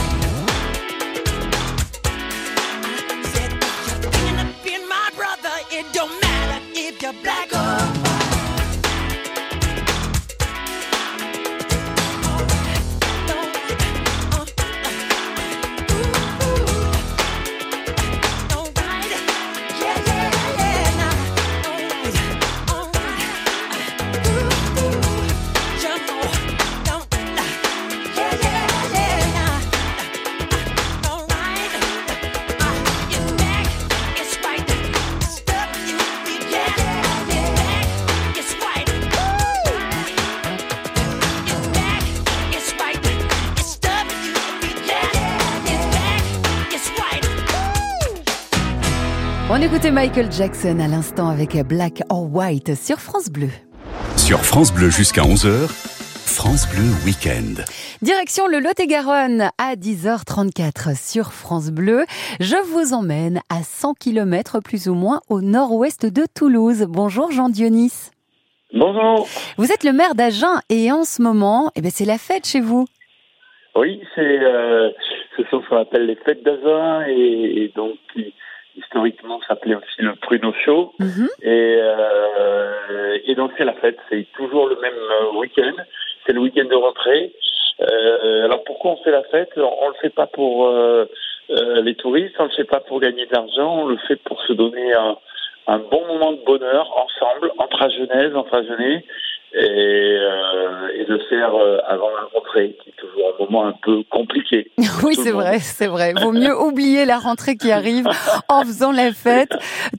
Michael 49.97 50.31
Jackson 50.31 50.77
à 50.79 50.87
l'instant 50.87 51.27
avec 51.27 51.57
Black 51.67 52.03
or 52.11 52.31
White 52.31 52.75
sur 52.75 52.97
France 52.97 53.31
Bleu. 53.31 53.49
Sur 54.15 54.37
France 54.45 54.71
Bleu 54.71 54.91
jusqu'à 54.91 55.23
11h, 55.23 55.65
France 56.37 56.69
Bleu 56.69 56.85
Week-end. 57.03 57.65
Direction 58.03 58.45
le 58.45 58.59
Lot-et-Garonne 58.59 59.49
à 59.57 59.73
10h34 59.73 60.95
sur 60.95 61.33
France 61.33 61.71
Bleu. 61.71 62.05
Je 62.39 62.57
vous 62.71 62.93
emmène 62.93 63.39
à 63.49 63.63
100 63.63 63.95
km 63.95 64.59
plus 64.59 64.87
ou 64.87 64.93
moins 64.93 65.21
au 65.31 65.41
nord-ouest 65.41 66.05
de 66.05 66.27
Toulouse. 66.31 66.85
Bonjour 66.87 67.31
Jean 67.31 67.49
Dionis. 67.49 68.11
Bonjour. 68.73 69.27
Vous 69.57 69.71
êtes 69.71 69.83
le 69.83 69.93
maire 69.93 70.13
d'Agen 70.13 70.61
et 70.69 70.91
en 70.91 71.05
ce 71.05 71.23
moment, 71.23 71.71
eh 71.75 71.81
ben, 71.81 71.89
c'est 71.89 72.05
la 72.05 72.19
fête 72.19 72.45
chez 72.45 72.61
vous. 72.61 72.85
Oui, 73.75 73.99
c'est 74.13 74.21
euh, 74.21 74.91
ce 75.37 75.43
sont 75.49 75.63
ce 75.63 75.69
qu'on 75.69 75.77
appelle 75.77 76.05
les 76.05 76.17
fêtes 76.17 76.43
d'Agen 76.43 77.07
et, 77.07 77.63
et 77.63 77.73
donc 77.75 77.95
qui 78.13 78.35
historiquement 78.77 79.39
s'appelait 79.47 79.75
aussi 79.75 80.01
le 80.01 80.15
Pruneau 80.15 80.53
Show. 80.63 80.93
Et, 81.41 81.77
euh, 81.79 83.17
et 83.25 83.35
donc 83.35 83.51
c'est 83.57 83.65
la 83.65 83.73
fête, 83.73 83.97
c'est 84.09 84.25
toujours 84.33 84.67
le 84.67 84.77
même 84.79 84.93
euh, 84.93 85.37
week-end, 85.39 85.73
c'est 86.25 86.33
le 86.33 86.39
week-end 86.39 86.65
de 86.65 86.75
rentrée. 86.75 87.33
Euh, 87.81 88.45
alors 88.45 88.63
pourquoi 88.63 88.91
on 88.91 88.97
fait 89.03 89.11
la 89.11 89.23
fête? 89.23 89.51
On, 89.57 89.71
on 89.81 89.89
le 89.89 89.95
fait 90.01 90.09
pas 90.09 90.27
pour 90.27 90.67
euh, 90.67 91.05
euh, 91.49 91.81
les 91.81 91.95
touristes, 91.95 92.35
on 92.39 92.45
le 92.45 92.49
fait 92.51 92.63
pas 92.63 92.79
pour 92.79 92.99
gagner 92.99 93.25
de 93.25 93.33
l'argent, 93.33 93.83
on 93.83 93.87
le 93.87 93.97
fait 94.07 94.17
pour 94.23 94.41
se 94.41 94.53
donner 94.53 94.93
un, 94.93 95.17
un 95.67 95.79
bon 95.79 96.05
moment 96.07 96.31
de 96.31 96.43
bonheur 96.45 96.85
ensemble, 97.05 97.51
entre 97.57 97.83
Agenais, 97.83 98.33
entre 98.33 98.55
Agenais. 98.55 99.05
Et, 99.53 99.59
euh, 99.59 100.87
et 100.93 101.05
de 101.05 101.17
faire 101.29 101.55
euh, 101.55 101.77
avant 101.87 102.09
la 102.09 102.23
rentrée, 102.33 102.75
qui 102.83 102.89
est 102.89 102.93
toujours 102.97 103.33
un 103.39 103.43
moment 103.43 103.65
un 103.67 103.73
peu 103.83 104.03
compliqué. 104.09 104.71
Oui, 105.03 105.15
c'est 105.15 105.31
vrai, 105.31 105.59
c'est 105.59 105.87
vrai. 105.87 106.13
Vaut 106.21 106.31
mieux 106.31 106.55
oublier 106.57 107.05
la 107.05 107.17
rentrée 107.17 107.55
qui 107.55 107.71
arrive 107.71 108.07
en 108.49 108.61
faisant 108.63 108.91
la 108.91 109.11
fête. 109.13 109.51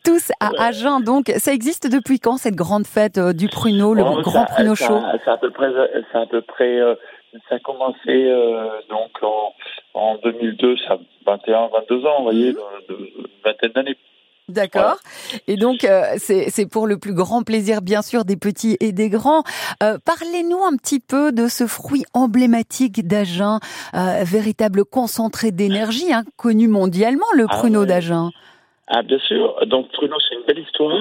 Tous 0.05 0.31
à 0.41 0.51
Agen, 0.59 1.01
donc. 1.01 1.33
Ça 1.39 1.53
existe 1.53 1.91
depuis 1.91 2.19
quand, 2.21 2.37
cette 2.37 2.57
grande 2.57 2.87
fête 2.87 3.19
euh, 3.19 3.33
du 3.33 3.49
pruneau, 3.49 3.95
le 3.95 4.03
Oh, 4.03 4.21
grand 4.23 4.47
ça- 4.47 4.53
pruneau 4.55 4.75
ça- 4.75 4.87
chaud 4.87 5.01
Ça 5.25 5.33
à 5.33 5.37
peu 5.39 5.51
près, 5.51 5.71
ça 6.13 6.21
à 6.21 6.27
peu 6.27 6.41
près, 6.43 6.79
euh, 6.81 6.95
ça 7.49 7.57
a 7.57 7.59
commencé 7.61 7.97
euh, 8.09 8.69
donc 8.91 9.11
en, 9.23 9.53
en 9.95 10.17
2002, 10.25 10.77
ça 10.87 10.95
a 10.95 10.99
21, 11.27 11.69
22 11.69 12.07
ans, 12.07 12.19
vous 12.19 12.25
voyez, 12.25 12.53
de, 12.53 12.59
de- 12.89 12.99
une 13.19 13.27
vingtaine 13.45 13.73
d'années. 13.73 13.97
D'accord. 14.49 14.97
Et 15.47 15.57
donc, 15.57 15.85
euh, 15.85 16.15
c'est 16.17 16.67
pour 16.71 16.87
le 16.87 16.99
plus 16.99 17.13
grand 17.13 17.43
plaisir, 17.43 17.83
bien 17.83 18.01
sûr, 18.01 18.25
des 18.25 18.37
petits 18.37 18.79
et 18.81 18.93
des 18.93 19.11
grands. 19.11 19.43
Euh, 19.83 19.99
Parlez-nous 20.05 20.65
un 20.65 20.75
petit 20.77 21.01
peu 21.01 21.33
de 21.33 21.49
ce 21.49 21.67
fruit 21.67 22.05
emblématique 22.15 23.07
d'Agen, 23.07 23.61
euh, 23.95 24.23
véritable 24.25 24.87
concentré 24.87 25.51
d'énergie, 25.51 26.13
hein, 26.15 26.25
connu 26.39 26.67
mondialement, 26.67 27.27
le 27.35 27.45
Ah 27.49 27.57
pruneau 27.59 27.81
ouais. 27.81 27.87
d'Agen. 27.87 28.31
Ah, 28.87 29.03
bien 29.03 29.19
sûr. 29.19 29.55
Donc, 29.67 29.93
pruneau, 29.93 30.17
c'est 30.27 30.37
une 30.37 30.47
belle 30.47 30.61
histoire. 30.61 30.97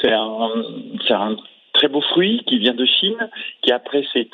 C'est 0.00 0.12
un, 0.12 0.50
un 1.10 1.36
très 1.72 1.88
beau 1.88 2.00
fruit 2.00 2.44
qui 2.46 2.58
vient 2.58 2.74
de 2.74 2.86
Chine, 2.86 3.28
qui 3.62 3.72
après 3.72 4.04
s'est 4.12 4.30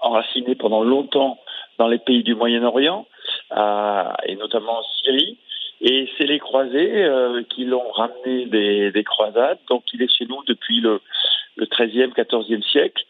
enraciné 0.00 0.54
pendant 0.54 0.84
longtemps 0.84 1.38
dans 1.78 1.88
les 1.88 1.98
pays 1.98 2.22
du 2.22 2.36
Moyen-Orient, 2.36 3.06
et 3.52 4.36
notamment 4.36 4.78
en 4.78 4.82
Syrie. 5.02 5.38
Et 5.80 6.08
c'est 6.16 6.26
les 6.26 6.38
croisés 6.38 7.04
euh, 7.04 7.42
qui 7.48 7.64
l'ont 7.64 7.90
ramené 7.90 8.46
des, 8.46 8.92
des 8.92 9.04
croisades. 9.04 9.58
Donc, 9.68 9.84
il 9.94 10.02
est 10.02 10.12
chez 10.12 10.26
nous 10.26 10.42
depuis 10.46 10.80
le, 10.80 11.00
le 11.56 11.66
13e, 11.66 12.12
14e 12.12 12.62
siècle. 12.62 13.02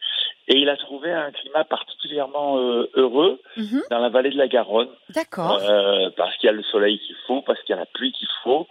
Et 0.52 0.58
il 0.58 0.68
a 0.68 0.76
trouvé 0.76 1.12
un 1.12 1.30
climat 1.30 1.62
particulièrement 1.64 2.58
euh, 2.58 2.90
heureux 2.94 3.38
Mhm. 3.56 3.82
dans 3.90 3.98
la 4.00 4.08
vallée 4.08 4.30
de 4.30 4.36
la 4.36 4.48
Garonne. 4.48 4.88
D'accord. 5.14 5.60
Euh, 5.62 6.10
parce 6.16 6.36
qu'il 6.38 6.48
y 6.48 6.50
a 6.50 6.52
le 6.52 6.64
soleil 6.64 6.98
qu'il 6.98 7.14
faut, 7.26 7.40
parce 7.42 7.60
qu'il 7.62 7.70
y 7.74 7.78
a 7.78 7.80
la 7.80 7.86
pluie 7.86 8.10
qu'il 8.12 8.28
faut. 8.42 8.66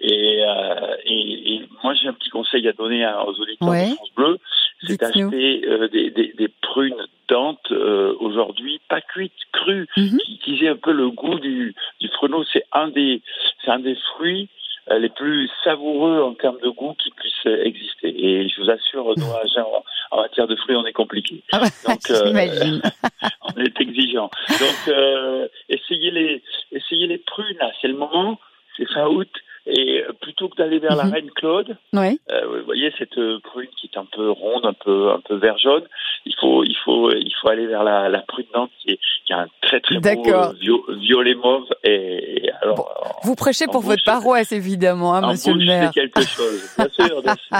Et, 0.00 0.42
euh, 0.44 0.96
et, 1.04 1.54
et 1.54 1.68
moi, 1.84 1.94
j'ai 1.94 2.08
un 2.08 2.14
petit 2.14 2.30
conseil 2.30 2.66
à 2.66 2.72
donner 2.72 3.04
à- 3.04 3.24
aux 3.26 3.38
auditeurs 3.40 3.68
Ouais. 3.68 3.90
de 3.90 3.94
France 3.94 4.10
Bleu, 4.16 4.38
c'est 4.86 4.98
d'acheter 5.00 5.62
euh, 5.68 5.88
des, 5.88 6.10
des, 6.10 6.32
des 6.32 6.48
prunes 6.62 7.06
dentes 7.28 7.70
euh, 7.70 8.14
aujourd'hui, 8.18 8.80
pas 8.88 9.00
cuites, 9.00 9.32
crues, 9.52 9.86
Mhm. 9.96 10.18
qui, 10.24 10.38
qui 10.38 10.64
aient 10.64 10.68
un 10.70 10.76
peu 10.76 10.92
le 10.92 11.10
goût 11.10 11.38
du, 11.38 11.74
du. 12.00 12.10
C'est 12.52 12.64
un 12.72 12.88
des, 12.88 13.22
c'est 13.64 13.70
un 13.70 13.78
des 13.78 13.94
fruits 14.14 14.48
les 14.98 15.08
plus 15.08 15.48
savoureux 15.64 16.22
en 16.22 16.34
termes 16.34 16.58
de 16.62 16.68
goût 16.68 16.94
qui 16.94 17.10
puissent 17.10 17.46
euh, 17.46 17.64
exister. 17.64 18.08
Et 18.08 18.48
je 18.48 18.60
vous 18.60 18.70
assure, 18.70 19.14
nous, 19.16 19.36
Agen, 19.42 19.64
en, 20.10 20.22
matière 20.22 20.46
de 20.46 20.56
fruits, 20.56 20.76
on 20.76 20.84
est 20.84 20.92
compliqué. 20.92 21.42
Ah 21.52 21.60
bah, 21.60 21.66
Donc, 21.86 22.00
euh, 22.10 22.32
on 23.42 23.60
est 23.60 23.80
exigeant. 23.80 24.30
Donc, 24.48 24.88
euh, 24.88 25.48
essayez 25.68 26.10
les, 26.10 26.42
essayez 26.72 27.06
les 27.06 27.18
prunes. 27.18 27.58
C'est 27.80 27.88
le 27.88 27.96
moment. 27.96 28.38
C'est 28.76 28.88
fin 28.88 29.06
août. 29.06 29.30
Et 29.70 30.02
plutôt 30.20 30.48
que 30.48 30.56
d'aller 30.56 30.78
vers 30.78 30.96
la 30.96 31.04
Mhm. 31.04 31.12
reine 31.12 31.30
Claude, 31.30 31.76
Oui. 31.92 32.20
euh, 32.30 32.46
vous 32.46 32.64
voyez 32.64 32.92
cette 32.98 33.16
euh, 33.18 33.38
prune 33.42 33.68
qui 33.80 33.90
est 33.92 33.98
un 33.98 34.04
peu 34.04 34.30
ronde, 34.30 34.64
un 34.66 34.72
peu, 34.72 35.10
un 35.10 35.20
peu 35.20 35.36
vert 35.36 35.58
jaune. 35.58 35.84
Il 36.26 36.34
faut, 36.40 36.64
il 36.64 36.76
faut, 36.84 37.10
il 37.12 37.32
faut 37.40 37.48
aller 37.48 37.66
vers 37.66 37.84
la, 37.84 38.08
la 38.08 38.20
prune 38.20 38.46
dente 38.52 38.70
qui, 38.80 38.90
est, 38.92 38.98
qui 39.26 39.32
a 39.32 39.40
un 39.40 39.46
très 39.62 39.80
très 39.80 39.96
beau 39.98 40.08
euh, 40.26 40.52
vio- 40.60 40.84
violet 40.98 41.34
mauve. 41.34 41.66
Et, 41.84 42.46
et 42.46 42.52
alors, 42.62 43.20
Vous 43.24 43.34
prêchez 43.36 43.66
pour 43.66 43.80
votre 43.82 44.04
paroisse, 44.04 44.52
évidemment, 44.52 45.14
hein, 45.14 45.20
monsieur 45.30 45.52
le 45.52 45.58
bouche, 45.58 45.66
maire. 45.68 45.90
c'est 45.94 46.00
quelque 46.00 46.22
chose. 46.22 46.74
Bien 46.76 46.88
sûr, 47.08 47.22
bien 47.22 47.34
sûr. 47.36 47.56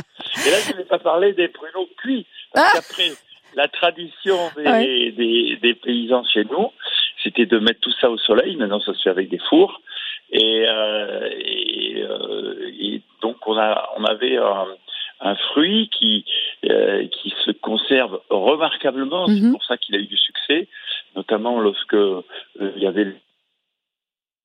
Et 0.46 0.50
là, 0.50 0.56
je 0.66 0.72
ne 0.72 0.76
vais 0.78 0.84
pas 0.84 0.98
parler 0.98 1.32
des 1.32 1.48
pruneaux 1.48 1.88
cuits. 1.98 2.26
Parce 2.52 2.72
qu'après, 2.72 3.10
la 3.54 3.68
tradition 3.68 4.36
Ah 4.66 4.78
des, 4.80 5.58
des 5.62 5.74
paysans 5.74 6.24
chez 6.24 6.44
nous, 6.44 6.70
c'était 7.22 7.46
de 7.46 7.58
mettre 7.58 7.80
tout 7.80 7.92
ça 8.00 8.10
au 8.10 8.16
soleil. 8.18 8.56
Maintenant, 8.56 8.80
ça 8.80 8.94
se 8.94 9.02
fait 9.02 9.10
avec 9.10 9.28
des 9.28 9.40
fours. 9.48 9.80
Et, 10.32 10.64
euh, 10.68 11.28
et, 11.38 12.02
euh, 12.02 12.70
et 12.78 13.02
donc, 13.22 13.36
on, 13.46 13.56
a, 13.58 13.88
on 13.96 14.04
avait 14.04 14.36
un, 14.36 14.66
un 15.20 15.34
fruit 15.36 15.88
qui, 15.90 16.24
euh, 16.68 17.06
qui 17.08 17.34
se 17.44 17.50
conserve 17.52 18.20
remarquablement. 18.30 19.26
C'est 19.26 19.40
Mhm. 19.40 19.52
pour 19.52 19.64
ça 19.64 19.76
qu'il 19.76 19.94
a 19.96 19.98
eu 19.98 20.06
du 20.06 20.16
succès, 20.16 20.68
notamment 21.16 21.60
lorsque 21.60 21.96
il 22.60 22.78
y 22.82 22.86
avait 22.86 23.08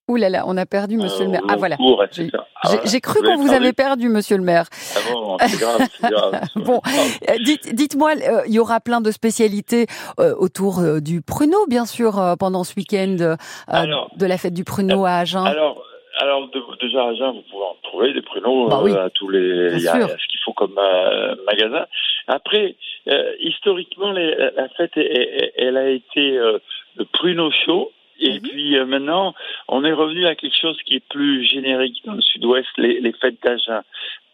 Ouh 0.08 0.18
là 0.18 0.30
là, 0.30 0.44
on 0.46 0.56
a 0.56 0.68
perdu 0.68 0.98
monsieur 0.98 1.24
le 1.26 1.32
maire. 1.32 1.42
Ah 1.50 1.56
voilà. 1.56 1.78
cours, 1.78 2.04
J'ai. 2.12 2.30
Ah, 2.36 2.70
voilà. 2.70 3.00
cru 3.02 3.24
qu'on 3.24 3.38
vous 3.38 3.52
avait 3.52 3.74
perdu, 3.74 4.08
monsieur 4.10 4.38
le 4.38 4.44
maire. 4.44 4.66
Ah 4.96 5.00
bon, 5.12 5.38
c'est 5.40 5.60
grave, 5.60 5.88
c'est 6.00 6.12
grave. 6.12 6.42
Bon, 6.56 6.80
euh, 7.28 7.34
dites, 7.44 7.74
dites-moi, 7.74 8.12
euh, 8.12 8.42
il 8.48 8.54
y 8.54 8.60
aura 8.60 8.80
plein 8.82 9.02
de 9.02 9.10
spécialités 9.10 9.88
euh, 10.20 10.36
autour 10.38 10.80
euh, 10.80 11.00
du 11.00 11.22
pruneau, 11.24 11.66
bien 11.68 11.86
sûr, 11.88 12.20
euh, 12.20 12.36
pendant 12.36 12.64
ce 12.64 12.76
week-end 12.76 13.16
euh, 13.20 13.36
Alors, 13.68 14.12
de 14.16 14.26
la 14.28 14.38
fête 14.38 14.54
du 14.54 14.64
pruneau 14.64 15.06
à 15.06 15.14
Agen. 15.18 15.44
Alors, 15.44 15.84
alors 16.20 16.48
de- 16.50 16.64
déjà 16.86 17.04
à 17.04 17.10
Agen, 17.10 17.32
vous 17.34 17.42
pouvez 17.50 17.64
en 17.64 17.76
trouver 17.90 18.14
des 18.14 18.22
pruneaux 18.22 18.70
Bah 18.70 18.78
euh, 18.82 18.84
oui. 18.84 18.94
à 18.96 19.10
tous 19.10 19.30
les. 19.30 19.74
Il 19.74 19.82
y 19.82 19.88
a 19.88 19.94
ce 20.08 20.28
qu'il 20.28 20.40
faut 20.46 20.54
comme 20.54 20.78
euh, 20.78 21.36
magasin. 21.48 21.88
Après, 22.28 22.76
euh, 23.10 23.32
historiquement, 23.40 24.12
les- 24.12 24.36
la 24.56 24.70
fête, 24.78 24.92
elle, 24.98 25.78
a 25.78 25.90
été 25.90 26.38
euh, 26.38 26.60
le 26.96 27.06
pruneau 27.06 27.50
chaud. 27.66 27.92
Mhm. 28.22 28.28
Et 28.28 28.40
puis 28.40 28.78
euh, 28.78 28.86
maintenant, 28.86 29.34
on 29.68 29.84
est 29.84 29.94
revenu 29.94 30.26
à 30.26 30.36
quelque 30.36 30.58
chose 30.60 30.78
qui 30.86 30.96
est 30.96 31.08
plus 31.10 31.44
générique 31.44 32.02
dans 32.06 32.14
le 32.14 32.22
sud-ouest, 32.22 32.68
les, 32.78 33.00
les 33.02 33.14
fêtes 33.14 33.38
d'Agen, 33.44 33.82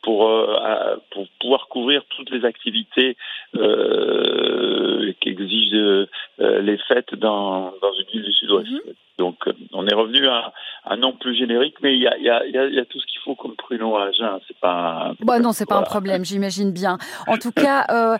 pour, 0.04 0.28
euh, 0.28 0.96
pour 1.12 1.28
pouvoir 1.40 1.68
couvrir 1.68 2.04
toutes 2.10 2.32
les 2.32 2.44
activités 2.46 3.16
euh, 3.56 5.14
qu'exigent 5.20 5.74
euh, 5.76 6.08
les 6.40 6.78
fêtes 6.88 7.14
dans, 7.16 7.72
dans 7.82 7.94
une 8.00 8.06
ville 8.12 8.24
du 8.24 8.34
sud-ouest. 8.34 8.70
Mhm. 8.72 8.80
Donc, 9.20 9.36
euh, 9.48 9.54
on 9.74 9.86
est 9.88 9.94
revenu 9.94 10.28
à 10.28 10.52
un 10.86 10.98
nom 10.98 11.14
plus 11.14 11.36
générique, 11.36 11.76
mais 11.84 11.94
il 11.96 12.02
y 12.02 12.08
a, 12.08 12.18
y, 12.18 12.30
a, 12.30 12.46
y 12.48 12.58
a- 12.58 12.68
y 12.68 12.80
a 12.80 12.86
tout 12.86 13.00
ce 13.00 13.06
qu'il 13.06 13.20
faut 13.24 13.36
comme 13.36 13.56
pruneau 13.56 13.96
à 13.96 14.06
Agen. 14.06 14.40
C'est 14.48 14.58
pas. 14.60 15.10
un- 15.12 15.16
Bah 15.26 15.38
non, 15.40 15.52
c'est 15.52 15.68
pas 15.68 15.78
un 15.78 15.84
problème, 15.84 16.26
j'imagine 16.26 16.72
bien. 16.72 16.98
En 17.28 17.38
tout 17.38 17.52
cas, 17.52 17.86
euh, 17.92 18.18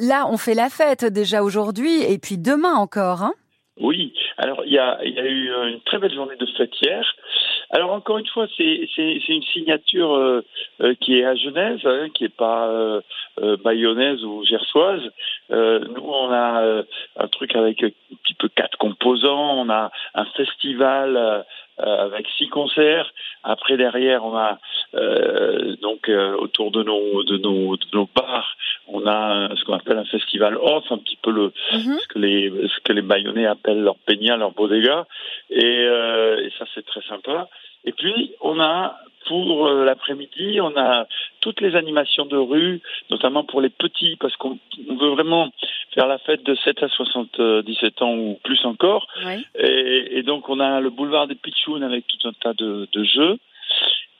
là, 0.00 0.26
on 0.30 0.36
fait 0.36 0.54
la 0.54 0.68
fête 0.70 1.04
déjà 1.04 1.42
aujourd'hui 1.42 2.02
et 2.08 2.18
puis 2.18 2.38
demain 2.38 2.74
encore. 2.74 3.22
Hein 3.22 3.32
Oui, 3.80 4.14
alors 4.36 4.62
il 4.64 4.72
y 4.72 4.78
a, 4.78 5.04
eu 5.04 5.50
euh, 5.50 5.66
une 5.66 5.80
très 5.80 5.98
belle 5.98 6.14
journée 6.14 6.36
de 6.36 6.46
fête 6.56 6.72
hier. 6.80 7.04
Alors 7.70 7.90
encore 7.90 8.18
une 8.18 8.26
fois, 8.28 8.46
c'est 8.56 8.88
une 8.96 9.42
signature 9.52 10.14
euh, 10.14 10.42
euh, 10.80 10.94
qui 11.00 11.18
est 11.18 11.24
à 11.24 11.34
Genève, 11.34 11.80
hein, 11.84 12.08
qui 12.14 12.26
est 12.26 12.36
pas 12.36 12.68
euh, 12.68 13.00
ou 14.22 14.44
gersoise. 14.44 15.02
Nous, 15.50 16.02
on 16.02 16.30
a 16.30 16.84
un 17.16 17.28
truc 17.28 17.56
avec 17.56 17.82
un 17.82 17.90
petit 18.22 18.34
peu 18.34 18.48
quatre 18.48 18.78
composants. 18.78 19.58
On 19.58 19.68
a 19.70 19.90
un 20.14 20.24
festival 20.36 21.44
avec 21.78 22.26
six 22.38 22.48
concerts. 22.48 23.10
Après 23.42 23.76
derrière, 23.76 24.24
on 24.24 24.36
a 24.36 24.58
euh, 24.94 25.76
donc 25.82 26.08
euh, 26.08 26.36
autour 26.36 26.70
de 26.70 26.82
nos 26.82 27.24
de 27.24 27.36
nos 27.38 27.76
de 27.76 27.86
nos 27.92 28.08
bars, 28.14 28.56
on 28.86 29.06
a 29.06 29.50
euh, 29.50 29.56
ce 29.56 29.64
qu'on 29.64 29.74
appelle 29.74 29.98
un 29.98 30.04
festival 30.04 30.56
off, 30.56 30.84
un 30.90 30.98
petit 30.98 31.18
peu 31.22 31.30
le 31.30 31.52
Mhm. 31.72 31.98
ce 32.00 32.08
que 32.08 32.18
les 32.18 32.50
ce 32.68 32.80
que 32.84 32.92
les 32.92 33.02
Bayonnais 33.02 33.46
appellent 33.46 33.82
leur 33.82 33.96
peña, 34.06 34.36
leur 34.36 34.52
bodega, 34.52 35.06
et, 35.50 35.64
euh, 35.64 36.44
et 36.44 36.50
ça 36.58 36.64
c'est 36.74 36.86
très 36.86 37.02
sympa. 37.02 37.48
Et 37.84 37.92
puis 37.92 38.32
on 38.40 38.60
a 38.60 38.96
pour 39.26 39.66
euh, 39.66 39.84
l'après-midi, 39.84 40.60
on 40.60 40.76
a 40.76 41.06
toutes 41.40 41.60
les 41.60 41.76
animations 41.76 42.26
de 42.26 42.36
rue, 42.36 42.80
notamment 43.10 43.44
pour 43.44 43.60
les 43.60 43.68
petits, 43.70 44.16
parce 44.16 44.36
qu'on 44.36 44.58
on 44.88 44.96
veut 44.96 45.10
vraiment 45.10 45.50
faire 45.94 46.06
la 46.06 46.18
fête 46.18 46.42
de 46.44 46.54
7 46.56 46.82
à 46.82 46.88
77 46.88 48.02
ans 48.02 48.14
ou 48.14 48.38
plus 48.44 48.64
encore. 48.64 49.06
Oui. 49.24 49.44
Et, 49.58 50.18
et 50.18 50.22
donc 50.22 50.48
on 50.48 50.60
a 50.60 50.80
le 50.80 50.90
boulevard 50.90 51.26
des 51.26 51.34
Pitchounes 51.36 51.82
avec 51.82 52.06
tout 52.06 52.28
un 52.28 52.32
tas 52.32 52.54
de, 52.54 52.88
de 52.92 53.04
jeux. 53.04 53.38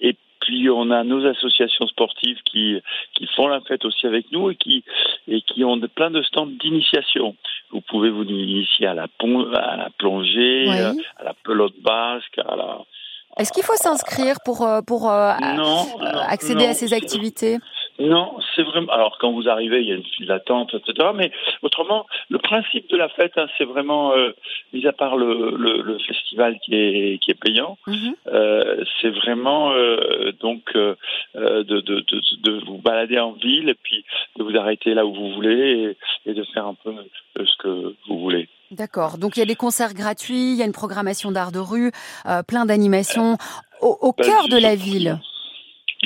Et 0.01 0.17
puis 0.41 0.69
on 0.71 0.91
a 0.91 1.05
nos 1.05 1.25
associations 1.27 1.87
sportives 1.87 2.39
qui, 2.45 2.79
qui 3.15 3.27
font 3.29 3.49
la 3.49 3.61
fête 3.63 3.85
aussi 3.85 4.07
avec 4.07 4.31
nous 4.33 4.51
et 4.51 4.57
qui, 4.57 4.85
et 5.29 5.41
qui 5.41 5.65
ont 5.65 5.77
de- 5.79 5.87
plein 5.87 6.11
de 6.11 6.23
stands 6.23 6.47
d'initiation. 6.47 7.35
Vous 7.71 7.81
pouvez 7.81 8.11
vous 8.11 8.25
initier 8.25 8.87
à 8.87 8.95
la, 8.95 9.05
à 9.05 9.77
la 9.77 9.89
plongée, 9.99 10.67
Oui. 10.69 11.03
à 11.17 11.25
la 11.25 11.35
pelote 11.45 11.75
basque, 11.81 12.39
à 12.39 12.57
la... 12.57 12.79
Est-ce 13.37 13.53
qu'il 13.53 13.63
faut 13.65 13.77
s'inscrire 13.77 14.37
pour, 14.45 14.63
euh, 14.63 14.81
pour 14.83 15.11
euh, 15.11 15.33
Non, 15.57 15.87
accéder 16.29 16.65
non, 16.65 16.71
à 16.71 16.75
ces 16.75 16.93
activités? 16.95 17.59
Non, 18.01 18.37
c'est 18.55 18.63
vraiment. 18.65 18.93
Alors 18.93 19.19
quand 19.21 19.31
vous 19.33 19.49
arrivez, 19.49 19.81
il 19.81 19.89
y 19.89 19.93
a 19.93 19.95
une 19.95 20.03
file 20.05 20.27
d'attente, 20.27 20.75
etc. 20.75 21.09
Mais 21.15 21.31
autrement, 21.63 22.07
le 22.29 22.39
principe 22.39 22.91
de 22.91 22.97
la 22.97 23.09
fête, 23.09 23.33
hein, 23.37 23.47
c'est 23.57 23.65
vraiment, 23.65 24.13
euh, 24.15 24.33
mis 24.73 24.85
à 24.87 24.93
part 24.93 25.15
le, 25.17 25.55
le, 25.57 25.81
le 25.83 25.99
festival 25.99 26.59
qui 26.65 26.75
est 26.75 27.19
qui 27.23 27.31
est 27.31 27.39
payant, 27.41 27.79
Mhm. 27.87 28.15
euh, 28.33 28.85
c'est 29.01 29.11
vraiment 29.11 29.71
euh, 29.73 30.33
donc 30.41 30.75
de, 30.75 30.97
de, 31.35 31.81
de, 31.81 32.05
de 32.43 32.65
vous 32.67 32.79
balader 32.79 33.21
en 33.21 33.33
ville 33.33 33.69
et 33.69 33.75
puis 33.81 34.05
de 34.39 34.43
vous 34.43 34.57
arrêter 34.57 34.93
là 34.95 35.07
où 35.07 35.15
vous 35.15 35.31
voulez 35.33 35.97
et, 36.27 36.31
et 36.31 36.35
de 36.35 36.43
faire 36.53 36.67
un 36.67 36.75
peu 36.75 36.93
ce 37.37 37.57
que 37.59 37.95
vous 38.09 38.19
voulez. 38.19 38.49
D'accord. 38.77 39.19
Donc 39.19 39.37
il 39.37 39.41
y 39.41 39.43
a 39.43 39.47
des 39.47 39.55
concerts 39.55 39.95
gratuits, 39.95 40.53
il 40.53 40.57
y 40.57 40.63
a 40.63 40.67
une 40.67 40.73
programmation 40.73 41.31
d'art 41.31 41.53
de 41.53 41.59
rue, 41.59 41.93
euh, 42.27 42.43
plein 42.43 42.67
d'animations 42.67 43.37
au, 43.81 43.97
au 44.01 44.13
Ben, 44.13 44.25
cœur 44.25 44.49
de 44.49 44.57
la 44.57 44.75
ville. 44.75 45.19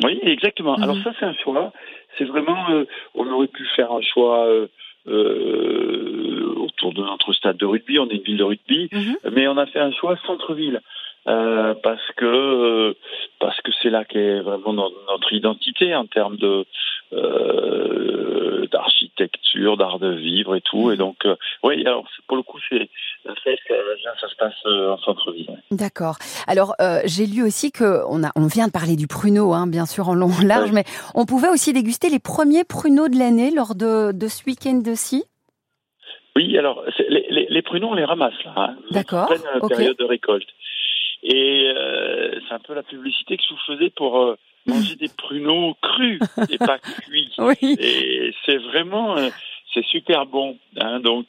Oui, 0.05 0.19
exactement. 0.23 0.77
Mhm. 0.77 0.83
Alors 0.83 0.97
ça, 1.03 1.13
c'est 1.19 1.27
un 1.27 1.35
choix. 1.35 1.73
C'est 2.17 2.25
vraiment, 2.25 2.71
euh, 2.71 2.85
on 3.15 3.27
aurait 3.31 3.49
pu 3.49 3.65
faire 3.77 3.93
un 3.93 4.01
choix 4.03 4.47
euh, 4.47 4.67
euh, 5.07 6.55
autour 6.57 6.93
de 6.93 7.03
notre 7.03 7.33
stade 7.33 7.57
de 7.57 7.67
rugby. 7.67 7.99
On 7.99 8.09
est 8.09 8.15
une 8.15 8.23
ville 8.23 8.37
de 8.37 8.45
rugby, 8.45 8.91
mais 9.33 9.49
on 9.49 9.57
a 9.57 9.67
fait 9.67 9.81
un 9.81 9.93
choix 9.93 10.17
centre-ville. 10.27 10.81
Euh, 11.29 11.75
parce 11.83 12.01
que 12.17 12.25
euh, 12.25 12.95
parce 13.39 13.61
que 13.61 13.71
c'est 13.83 13.91
là 13.91 14.05
qu'est 14.05 14.41
vraiment 14.41 14.73
no- 14.73 14.93
notre 15.11 15.33
identité 15.33 15.95
en 15.95 16.07
termes 16.07 16.37
de 16.37 16.65
euh, 17.13 18.67
d'architecture, 18.73 19.77
d'art 19.77 19.99
de 19.99 20.11
vivre 20.15 20.55
et 20.57 20.61
tout. 20.61 20.91
Et 20.91 20.97
donc, 20.97 21.17
euh, 21.27 21.37
oui, 21.63 21.85
alors 21.87 22.05
pour 22.27 22.37
le 22.37 22.43
coup, 22.43 22.59
c'est 22.69 22.89
la 23.25 23.35
fête, 23.37 23.59
ça 24.21 24.29
se 24.29 24.37
passe 24.37 24.55
en 24.65 24.99
centre-ville. 24.99 25.51
D'accord. 25.71 26.17
Alors, 26.47 26.75
euh, 26.81 27.01
j'ai 27.05 27.27
lu 27.27 27.43
aussi 27.43 27.73
que 27.73 28.03
on, 28.09 28.23
a, 28.25 28.31
on 28.37 28.47
vient 28.47 28.67
de 28.67 28.73
parler 28.73 28.97
du 28.97 29.07
pruneau, 29.07 29.53
hein, 29.53 29.67
bien 29.67 29.87
sûr, 29.87 30.09
en 30.09 30.15
long, 30.15 30.31
en 30.31 30.47
large, 30.47 30.73
mais 30.73 30.85
on 31.15 31.27
pouvait 31.27 31.49
aussi 31.49 31.73
déguster 31.73 32.09
les 32.11 32.21
premiers 32.21 32.65
pruneaux 32.65 33.09
de 33.09 33.19
l'année 33.19 33.51
lors 33.51 33.75
de, 33.75 34.13
de 34.13 34.29
ce 34.29 34.45
week-end-ci. 34.47 35.25
Oui, 36.37 36.57
alors 36.57 36.85
les, 37.09 37.27
les, 37.31 37.47
les 37.51 37.63
pruneaux, 37.63 37.89
on 37.89 37.95
les 37.95 38.05
ramasse 38.05 38.35
là. 38.45 38.53
Hein. 38.57 38.77
D'accord, 38.93 39.25
En 39.25 39.27
pleine 39.27 39.69
période 39.77 39.97
de 39.99 40.05
récolte. 40.05 40.49
Et 41.23 41.71
euh, 41.77 42.39
c'est 42.49 42.55
un 42.55 42.59
peu 42.61 42.75
la 42.75 42.83
publicité 42.83 43.37
que 43.37 43.43
je 43.49 43.55
vous 43.55 43.61
faisais 43.77 43.91
pour 43.91 44.19
euh, 44.21 44.37
manger 44.67 44.97
des 44.97 45.09
pruneaux 45.09 45.75
crus 45.83 46.21
et 46.51 46.59
pas 46.59 46.79
cuits. 46.79 47.33
Oui. 47.39 47.77
Et 47.81 48.33
c'est 48.47 48.59
vraiment, 48.59 49.17
euh, 49.17 49.29
c'est 49.75 49.85
super 49.87 50.27
bon. 50.27 50.59
Hein, 50.81 51.01
donc, 51.01 51.27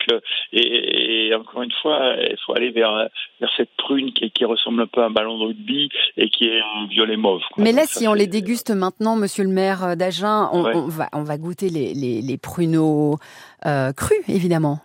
et, 0.54 1.28
et 1.28 1.36
encore 1.36 1.64
une 1.64 1.72
fois, 1.82 2.16
il 2.22 2.36
faut 2.46 2.54
aller 2.56 2.70
vers 2.72 3.08
vers 3.40 3.52
cette 3.58 3.70
prune 3.78 4.14
qui, 4.14 4.30
qui 4.32 4.46
ressemble 4.46 4.82
un 4.82 4.88
peu 4.88 5.02
à 5.02 5.06
un 5.06 5.10
ballon 5.10 5.38
de 5.40 5.46
rugby 5.46 5.90
et 6.18 6.30
qui 6.30 6.46
est 6.48 6.62
en 6.62 6.86
violet 6.88 7.18
mauve. 7.18 7.42
quoi. 7.52 7.64
Mais 7.64 7.72
là, 7.72 7.82
Donc, 7.82 7.90
si 7.90 8.08
on 8.08 8.14
les 8.14 8.28
déguste 8.28 8.72
maintenant, 8.72 9.16
monsieur 9.16 9.44
le 9.44 9.50
maire 9.52 9.98
d'Agen, 9.98 10.50
on, 10.54 10.64
Ouais. 10.64 10.76
on 10.76 10.88
va, 10.88 11.10
on 11.14 11.24
va 11.24 11.38
goûter 11.38 11.70
les, 11.70 11.94
les, 11.94 12.22
les 12.22 12.38
pruneaux 12.38 13.18
crus, 13.64 14.24
évidemment. 14.30 14.80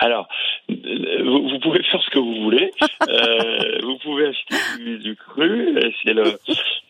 Alors, 0.00 0.28
vous, 1.28 1.48
vous 1.48 1.58
pouvez 1.60 1.82
faire 1.84 2.02
ce 2.02 2.10
que 2.10 2.18
vous 2.18 2.42
voulez. 2.42 2.70
Euh, 3.08 3.78
vous 3.84 3.96
pouvez 3.98 4.26
acheter 4.26 4.54
du, 4.78 4.98
du 4.98 5.16
cru. 5.16 5.78
C'est 6.04 6.12
le, 6.12 6.24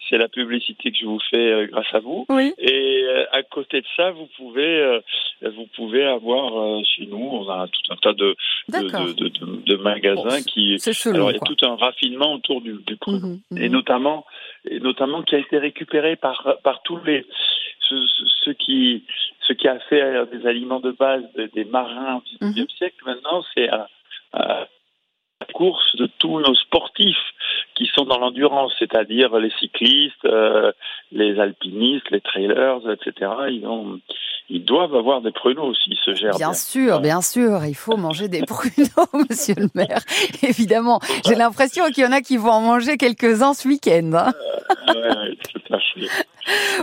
c'est 0.08 0.18
la 0.18 0.26
publicité 0.28 0.90
que 0.90 0.96
je 0.98 1.04
vous 1.06 1.20
fais 1.30 1.36
euh, 1.52 1.66
grâce 1.66 1.86
à 1.92 2.00
vous. 2.00 2.26
Oui. 2.28 2.52
Et 2.58 3.02
euh, 3.04 3.24
à 3.30 3.42
côté 3.44 3.80
de 3.82 3.86
ça, 3.96 4.10
vous 4.10 4.26
pouvez, 4.36 4.80
euh, 4.80 5.00
vous 5.42 5.66
pouvez 5.76 6.04
avoir 6.04 6.58
euh, 6.58 6.80
chez 6.96 7.06
nous, 7.06 7.18
on 7.22 7.48
a 7.48 7.68
tout 7.68 7.92
un 7.92 7.96
tas 7.96 8.14
de, 8.14 8.34
de, 8.68 9.12
de, 9.12 9.28
de, 9.64 9.76
magasins 9.76 10.42
qui. 10.42 10.78
Selon, 10.80 11.14
alors, 11.14 11.30
il 11.30 11.34
y 11.34 11.36
a 11.36 11.40
tout 11.40 11.64
un 11.64 11.76
raffinement 11.76 12.32
autour 12.34 12.62
du, 12.62 12.72
du 12.84 12.96
cru 12.96 13.12
Mhm, 13.12 13.40
mhm. 13.52 13.58
et 13.62 13.68
notamment 13.68 14.26
et 14.68 14.80
notamment 14.80 15.22
qui 15.22 15.36
a 15.36 15.38
été 15.38 15.56
récupéré 15.58 16.16
par 16.16 16.56
par 16.64 16.82
tous 16.82 16.98
les 17.04 17.24
ceux, 17.88 18.04
ceux 18.44 18.54
qui 18.54 19.04
ce 19.46 19.52
qui 19.52 19.68
a 19.68 19.78
fait 19.88 20.26
des 20.32 20.46
aliments 20.48 20.80
de 20.80 20.90
base 20.90 21.22
de- 21.36 21.48
des 21.54 21.64
marins 21.64 22.16
au 22.16 22.44
Mhm. 22.44 22.52
XIXe 22.54 22.74
siècle 22.74 22.96
maintenant 23.06 23.44
c'est 23.54 23.68
course 25.58 25.96
de 25.96 26.08
tous 26.18 26.38
nos 26.38 26.54
sportifs 26.54 27.34
qui 27.74 27.86
sont 27.86 28.04
dans 28.04 28.18
l'endurance, 28.18 28.72
c'est-à-dire 28.78 29.36
les 29.38 29.50
cyclistes, 29.58 30.24
euh, 30.24 30.70
les 31.10 31.38
alpinistes, 31.40 32.10
les 32.10 32.20
trailers, 32.20 32.80
etc. 32.90 33.32
Ils 33.50 33.66
ont 33.66 34.00
ils 34.50 34.64
doivent 34.64 34.94
avoir 34.94 35.20
des 35.20 35.32
pruneaux 35.32 35.74
s'ils 35.74 35.96
se 35.96 36.14
gèrent 36.14 36.36
bien. 36.36 36.48
Bien 36.48 36.54
sûr, 36.54 37.00
bien 37.00 37.20
sûr, 37.22 37.64
il 37.66 37.74
faut 37.74 37.96
manger 37.96 38.28
des 38.28 38.42
pruneaux, 38.46 39.26
monsieur 39.28 39.54
le 39.56 39.68
maire. 39.74 40.00
Évidemment, 40.42 41.00
j'ai 41.26 41.34
l'impression 41.34 41.84
qu'il 41.86 42.04
y 42.04 42.06
en 42.06 42.12
a 42.12 42.20
qui 42.20 42.36
vont 42.36 42.50
en 42.50 42.60
manger 42.62 42.96
quelques-uns 42.96 43.54
ce 43.54 43.68
week-end. 43.68 44.10
hein. 44.14 44.32
Ouais, 44.88 44.94
ouais, 44.94 45.36
tout 45.52 45.74
à 45.74 45.78
fait. 45.78 46.08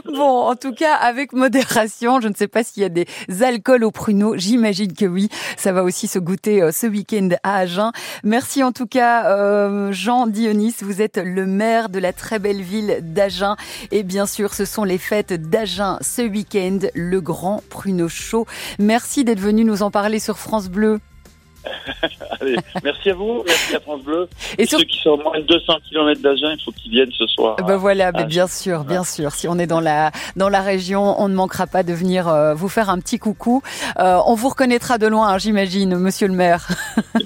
Bon, 0.05 0.41
en 0.47 0.55
tout 0.55 0.73
cas, 0.73 0.93
avec 0.93 1.33
modération, 1.33 2.21
je 2.21 2.27
ne 2.27 2.35
sais 2.35 2.47
pas 2.47 2.63
s'il 2.63 2.83
y 2.83 2.85
a 2.85 2.89
des 2.89 3.07
alcools 3.41 3.83
aux 3.83 3.89
pruneaux, 3.91 4.37
j'imagine 4.37 4.93
que 4.93 5.05
oui. 5.05 5.29
Ça 5.57 5.71
va 5.71 5.83
aussi 5.83 6.07
se 6.07 6.19
goûter 6.19 6.61
euh, 6.61 6.71
ce 6.71 6.85
week-end 6.85 7.29
à 7.41 7.57
Agen. 7.57 7.91
Merci 8.23 8.61
en 8.63 8.71
tout 8.71 8.85
cas, 8.85 9.31
euh, 9.35 9.91
Jean 9.91 10.27
Dionis, 10.27 10.75
vous 10.81 11.01
êtes 11.01 11.17
le 11.17 11.47
maire 11.47 11.89
de 11.89 11.97
la 11.97 12.13
très 12.13 12.37
belle 12.37 12.61
ville 12.61 12.99
d'Agen. 13.01 13.55
Et 13.91 14.03
bien 14.03 14.27
sûr, 14.27 14.53
ce 14.53 14.65
sont 14.65 14.83
les 14.83 14.99
fêtes 14.99 15.33
d'Agen 15.33 15.97
ce 16.01 16.21
week-end, 16.21 16.79
le 16.93 17.19
grand 17.21 17.54
pruneau 17.69 18.09
chaud. 18.09 18.45
Merci 18.79 19.23
d'être 19.23 19.39
venu 19.39 19.63
nous 19.63 19.83
en 19.83 19.91
parler 19.91 20.19
sur 20.19 20.37
France 20.37 20.69
Bleu. 20.69 20.99
Allez, 22.41 22.55
merci 22.83 23.09
à 23.09 23.13
vous, 23.13 23.43
merci 23.45 23.75
à 23.75 23.79
France 23.79 24.01
Bleu. 24.03 24.27
Et 24.57 24.63
Et, 24.63 24.65
sur- 24.65 24.79
ceux 24.79 24.85
qui 24.85 24.99
sont 25.01 25.19
à 25.19 25.23
moins 25.23 25.37
de 25.39 25.45
200 25.45 25.73
km 25.89 26.21
d'Agen, 26.21 26.55
il 26.57 26.63
faut 26.63 26.71
qu'ils 26.71 26.91
viennent 26.91 27.11
ce 27.17 27.25
soir. 27.27 27.55
Ben 27.65 27.75
voilà, 27.77 28.11
ben 28.11 28.21
Ah, 28.23 28.25
bien 28.25 28.47
sûr, 28.47 28.83
bien 28.83 29.03
sûr. 29.03 29.31
Si 29.31 29.47
on 29.47 29.57
est 29.59 29.67
dans 29.67 29.79
la 29.79 30.11
dans 30.35 30.49
la 30.49 30.61
région, 30.61 31.19
on 31.21 31.27
ne 31.29 31.35
manquera 31.35 31.67
pas 31.67 31.83
de 31.83 31.93
venir 31.93 32.27
euh, 32.27 32.53
vous 32.53 32.69
faire 32.69 32.89
un 32.89 32.99
petit 32.99 33.19
coucou. 33.19 33.61
Euh, 33.99 34.17
on 34.25 34.35
vous 34.35 34.49
reconnaîtra 34.49 34.97
de 34.97 35.07
loin, 35.07 35.29
hein, 35.29 35.37
j'imagine, 35.37 35.95
Monsieur 35.97 36.27
le 36.27 36.33
maire. 36.33 36.67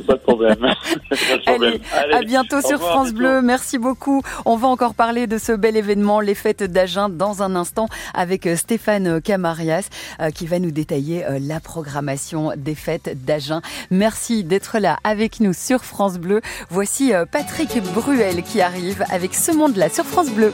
Pas 0.07 0.13
de 0.13 0.19
problème. 0.19 0.55
Pas 1.09 1.15
de 1.37 1.41
problème. 1.45 1.79
Allez, 1.95 2.13
à 2.13 2.21
bientôt 2.21 2.57
au 2.57 2.61
sur 2.61 2.79
France 2.79 3.07
bientôt. 3.13 3.17
Bleu. 3.17 3.41
Merci 3.41 3.77
beaucoup. 3.77 4.21
On 4.45 4.55
va 4.55 4.67
encore 4.67 4.93
parler 4.93 5.27
de 5.27 5.37
ce 5.37 5.51
bel 5.51 5.75
événement, 5.75 6.19
les 6.19 6.35
fêtes 6.35 6.63
d'Agen, 6.63 7.09
dans 7.09 7.43
un 7.43 7.55
instant 7.55 7.87
avec 8.13 8.45
euh, 8.45 8.55
Stéphane 8.55 9.21
Camarias 9.21 9.89
euh, 10.21 10.29
qui 10.29 10.45
va 10.47 10.59
nous 10.59 10.71
détailler 10.71 11.25
euh, 11.25 11.39
la 11.41 11.59
programmation 11.59 12.51
des 12.55 12.75
fêtes 12.75 13.25
d'Agen. 13.25 13.61
Merci 13.91 14.28
d'être 14.29 14.79
là 14.79 14.97
avec 15.03 15.39
nous 15.39 15.53
sur 15.53 15.83
France 15.83 16.17
Bleu. 16.17 16.41
Voici 16.69 17.13
euh, 17.13 17.25
Patrick 17.25 17.81
Bruel 17.93 18.43
qui 18.43 18.61
arrive 18.61 19.03
avec 19.09 19.33
ce 19.33 19.51
monde-là 19.51 19.89
sur 19.89 20.05
France 20.05 20.29
Bleu. 20.29 20.53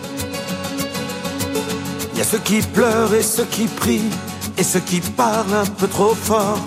Il 2.13 2.19
y 2.19 2.21
a 2.21 2.23
ceux 2.23 2.39
qui 2.39 2.61
pleurent 2.61 3.13
et 3.13 3.21
ceux 3.21 3.45
qui 3.45 3.65
prient, 3.65 4.09
et 4.57 4.63
ceux 4.63 4.79
qui 4.79 5.01
parlent 5.01 5.53
un 5.53 5.65
peu 5.65 5.87
trop 5.87 6.15
fort. 6.15 6.59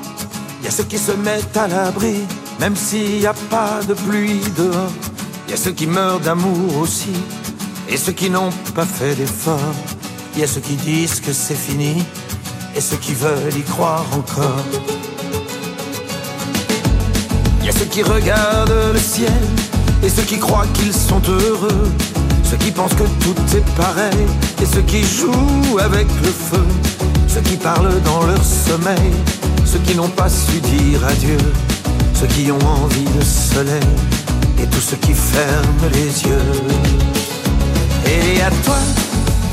Il 0.60 0.66
y 0.66 0.68
a 0.68 0.70
ceux 0.70 0.84
qui 0.84 0.98
se 0.98 1.12
mettent 1.12 1.56
à 1.56 1.66
l'abri, 1.66 2.16
même 2.60 2.76
s'il 2.76 3.20
n'y 3.20 3.26
a 3.26 3.34
pas 3.48 3.80
de 3.88 3.94
pluie 3.94 4.40
dehors. 4.56 4.92
Il 5.46 5.52
y 5.52 5.54
a 5.54 5.56
ceux 5.56 5.72
qui 5.72 5.86
meurent 5.86 6.20
d'amour 6.20 6.76
aussi, 6.76 7.14
et 7.88 7.96
ceux 7.96 8.12
qui 8.12 8.28
n'ont 8.28 8.50
pas 8.74 8.84
fait 8.84 9.14
d'effort. 9.14 9.74
Il 10.34 10.40
y 10.40 10.44
a 10.44 10.46
ceux 10.46 10.60
qui 10.60 10.74
disent 10.76 11.20
que 11.20 11.32
c'est 11.32 11.54
fini, 11.54 12.04
et 12.76 12.80
ceux 12.82 12.98
qui 12.98 13.14
veulent 13.14 13.56
y 13.56 13.62
croire 13.62 14.04
encore. 14.12 14.97
Il 17.60 17.66
y 17.66 17.68
a 17.68 17.72
ceux 17.72 17.86
qui 17.86 18.02
regardent 18.02 18.92
le 18.92 18.98
ciel, 18.98 19.32
et 20.02 20.08
ceux 20.08 20.22
qui 20.22 20.38
croient 20.38 20.66
qu'ils 20.74 20.92
sont 20.92 21.22
heureux. 21.28 21.92
Ceux 22.50 22.56
qui 22.56 22.70
pensent 22.70 22.94
que 22.94 23.04
tout 23.20 23.36
est 23.54 23.74
pareil 23.76 24.26
et 24.62 24.64
ceux 24.64 24.80
qui 24.80 25.04
jouent 25.04 25.78
avec 25.78 26.06
le 26.22 26.28
feu, 26.28 26.64
ceux 27.26 27.42
qui 27.42 27.56
parlent 27.56 28.00
dans 28.04 28.22
leur 28.24 28.42
sommeil, 28.42 29.12
ceux 29.66 29.78
qui 29.80 29.94
n'ont 29.94 30.08
pas 30.08 30.30
su 30.30 30.58
dire 30.60 31.04
adieu, 31.06 31.36
ceux 32.14 32.26
qui 32.28 32.50
ont 32.50 32.66
envie 32.66 33.04
de 33.04 33.22
soleil 33.22 33.90
et 34.62 34.66
tous 34.66 34.80
ceux 34.80 34.96
qui 34.96 35.12
ferment 35.12 35.90
les 35.92 36.24
yeux. 36.24 36.52
Et 38.06 38.40
à 38.40 38.50
toi, 38.64 38.78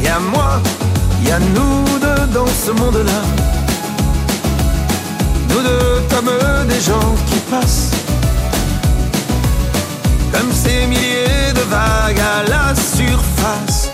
et 0.01 0.07
à 0.07 0.19
moi, 0.19 0.61
il 1.21 1.27
y 1.27 1.31
a 1.31 1.39
nous 1.39 1.99
deux 1.99 2.33
dans 2.33 2.47
ce 2.47 2.71
monde-là, 2.71 3.21
nous 5.55 5.61
deux 5.61 6.01
comme 6.09 6.29
des 6.67 6.81
gens 6.81 7.15
qui 7.27 7.39
passent 7.49 7.91
comme 10.31 10.51
ces 10.51 10.85
milliers 10.87 11.53
de 11.53 11.61
vagues 11.69 12.19
à 12.19 12.43
la 12.49 12.75
surface. 12.75 13.89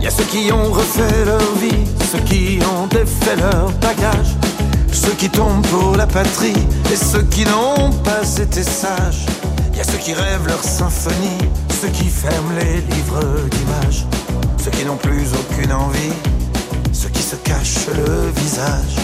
Y 0.00 0.06
a 0.06 0.10
ceux 0.10 0.24
qui 0.24 0.50
ont 0.52 0.72
refait 0.72 1.24
leur 1.26 1.54
vie, 1.60 1.84
ceux 2.10 2.20
qui 2.20 2.58
ont 2.74 2.86
défait 2.86 3.36
leur 3.36 3.70
bagage, 3.72 4.36
ceux 4.92 5.12
qui 5.12 5.28
tombent 5.28 5.66
pour 5.66 5.96
la 5.96 6.06
patrie 6.06 6.66
et 6.90 6.96
ceux 6.96 7.22
qui 7.24 7.44
n'ont 7.44 7.90
pas 8.04 8.24
été 8.40 8.62
sages. 8.62 9.26
Y 9.76 9.80
a 9.80 9.84
ceux 9.84 9.98
qui 9.98 10.14
rêvent 10.14 10.46
leur 10.46 10.62
symphonie, 10.62 11.42
ceux 11.80 11.88
qui 11.88 12.08
ferment 12.08 12.52
les 12.58 12.80
livres 12.94 13.48
d'images, 13.50 14.06
ceux 14.62 14.70
qui 14.70 14.84
n'ont 14.84 14.96
plus 14.96 15.28
aucune 15.34 15.72
envie, 15.72 16.12
ceux 17.02 17.08
qui 17.08 17.22
se 17.22 17.34
cachent 17.36 17.88
le 17.96 18.30
visage. 18.40 18.96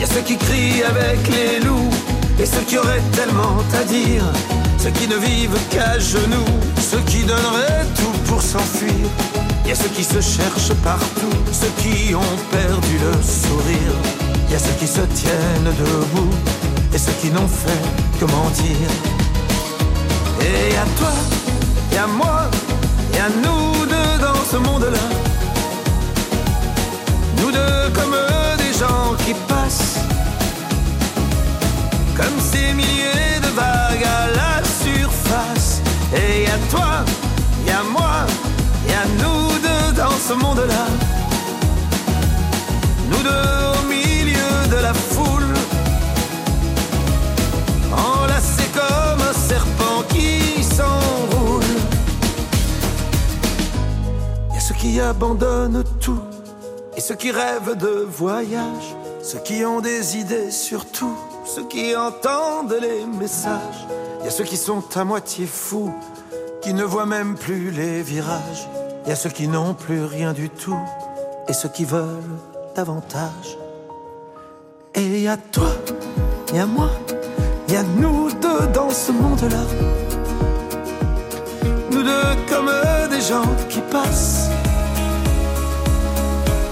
Y 0.00 0.04
a 0.04 0.06
ceux 0.06 0.22
qui 0.22 0.38
crient 0.38 0.82
avec 0.84 1.20
les 1.28 1.60
loups 1.60 1.92
et 2.40 2.46
ceux 2.46 2.62
qui 2.66 2.78
auraient 2.78 3.06
tellement 3.12 3.58
à 3.78 3.84
dire. 3.84 4.24
Ceux 4.78 4.90
qui 4.90 5.06
ne 5.06 5.16
vivent 5.16 5.60
qu'à 5.70 5.98
genoux, 5.98 6.52
ceux 6.80 7.02
qui 7.10 7.24
donneraient 7.24 7.86
tout 7.94 8.18
pour 8.26 8.40
s'enfuir. 8.40 9.04
Y 9.66 9.72
a 9.72 9.74
ceux 9.74 9.90
qui 9.90 10.02
se 10.02 10.20
cherchent 10.22 10.76
partout, 10.82 11.36
ceux 11.60 11.72
qui 11.82 12.14
ont 12.14 12.36
perdu 12.50 12.94
le 13.06 13.12
sourire. 13.22 13.96
Y 14.50 14.54
a 14.54 14.58
ceux 14.58 14.76
qui 14.80 14.86
se 14.86 15.02
tiennent 15.20 15.72
debout 15.82 16.34
et 16.94 16.98
ceux 16.98 17.16
qui 17.20 17.28
n'ont 17.30 17.52
fait 17.62 17.84
que 18.18 18.24
mentir. 18.24 18.88
Et 20.40 20.74
à 20.84 20.86
toi, 20.98 21.14
et 21.92 21.98
à 21.98 22.06
moi, 22.06 22.50
et 23.14 23.18
à 23.18 23.28
nous 23.28 23.81
dans 24.22 24.44
ce 24.50 24.56
monde-là. 24.56 25.06
Nous 27.38 27.50
deux 27.50 27.90
comme 27.92 28.16
des 28.56 28.72
gens 28.78 29.14
qui 29.24 29.34
passent 29.48 29.98
Comme 32.16 32.38
ces 32.40 32.72
milliers 32.72 33.40
de 33.46 33.50
vagues 33.60 34.06
à 34.20 34.22
la 34.40 34.54
surface 34.84 35.82
Et 36.14 36.46
à 36.46 36.58
toi, 36.70 37.04
et 37.66 37.70
à 37.70 37.82
moi, 37.82 38.14
et 38.88 38.94
à 38.94 39.06
nous 39.20 39.48
deux 39.66 40.00
dans 40.00 40.18
ce 40.28 40.34
monde-là 40.34 40.86
nous 43.10 43.22
deux 43.22 43.30
au 43.78 43.86
milieu 43.88 44.01
qui 54.82 54.98
abandonnent 54.98 55.84
tout 56.00 56.18
et 56.96 57.00
ceux 57.00 57.14
qui 57.14 57.30
rêvent 57.30 57.76
de 57.76 58.04
voyage, 58.10 58.96
ceux 59.22 59.38
qui 59.38 59.64
ont 59.64 59.80
des 59.80 60.16
idées 60.16 60.50
sur 60.50 60.86
tout, 60.86 61.16
ceux 61.44 61.68
qui 61.68 61.94
entendent 61.94 62.76
les 62.80 63.06
messages. 63.06 63.86
Il 64.18 64.24
y 64.24 64.28
a 64.28 64.32
ceux 64.32 64.42
qui 64.42 64.56
sont 64.56 64.82
à 64.96 65.04
moitié 65.04 65.46
fous, 65.46 65.94
qui 66.62 66.74
ne 66.74 66.82
voient 66.82 67.06
même 67.06 67.36
plus 67.36 67.70
les 67.70 68.02
virages. 68.02 68.68
Il 69.04 69.10
y 69.10 69.12
a 69.12 69.14
ceux 69.14 69.30
qui 69.30 69.46
n'ont 69.46 69.74
plus 69.74 70.04
rien 70.04 70.32
du 70.32 70.50
tout 70.50 70.80
et 71.46 71.52
ceux 71.52 71.68
qui 71.68 71.84
veulent 71.84 72.38
davantage. 72.74 73.56
Et 74.96 75.02
il 75.02 75.20
y 75.20 75.28
a 75.28 75.36
toi, 75.36 75.70
il 76.48 76.56
y 76.56 76.58
a 76.58 76.66
moi, 76.66 76.90
il 77.68 77.74
y 77.74 77.76
a 77.76 77.84
nous 77.84 78.32
deux 78.32 78.66
dans 78.74 78.90
ce 78.90 79.12
monde-là. 79.12 79.64
Nous 81.92 82.02
deux 82.02 82.36
comme 82.50 82.70
des 83.10 83.20
gens 83.20 83.46
qui 83.68 83.80
passent. 83.82 84.51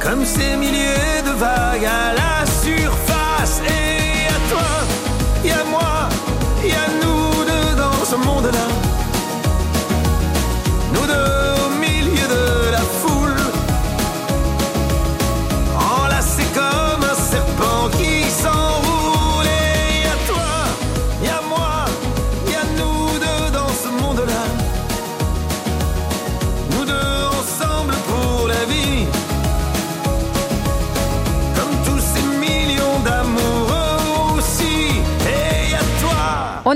Comme 0.01 0.25
ces 0.25 0.57
milliers 0.57 1.23
de 1.25 1.31
vagues 1.39 1.85
à 1.85 2.15
la 2.15 2.47
surface. 2.47 3.61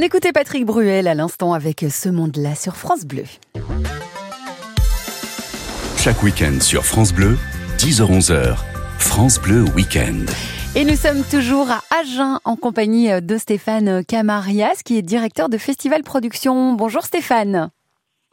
Écoutait 0.05 0.33
Patrick 0.33 0.67
Bruel 0.67 1.09
à 1.09 1.15
l'instant 1.15 1.55
avec 1.55 1.87
Ce 1.89 2.11
monde-là 2.11 2.55
sur 2.55 2.77
France 2.77 3.07
Bleu. 3.07 3.25
Chaque 5.97 6.23
week-end 6.23 6.61
sur 6.61 6.85
France 6.85 7.15
Bleu, 7.15 7.39
10h-11h, 7.79 8.59
France 8.99 9.41
Bleu 9.41 9.65
Week-end. 9.75 10.27
Et 10.77 10.85
nous 10.85 10.97
sommes 10.97 11.23
toujours 11.23 11.71
à 11.71 11.81
Agen 12.03 12.39
en 12.45 12.57
compagnie 12.57 13.09
de 13.23 13.39
Stéphane 13.39 14.05
Camarias 14.05 14.83
qui 14.85 14.99
est 14.99 15.03
directeur 15.03 15.49
de 15.49 15.57
Festival 15.57 16.03
Production. 16.03 16.75
Bonjour 16.75 17.05
Stéphane. 17.07 17.71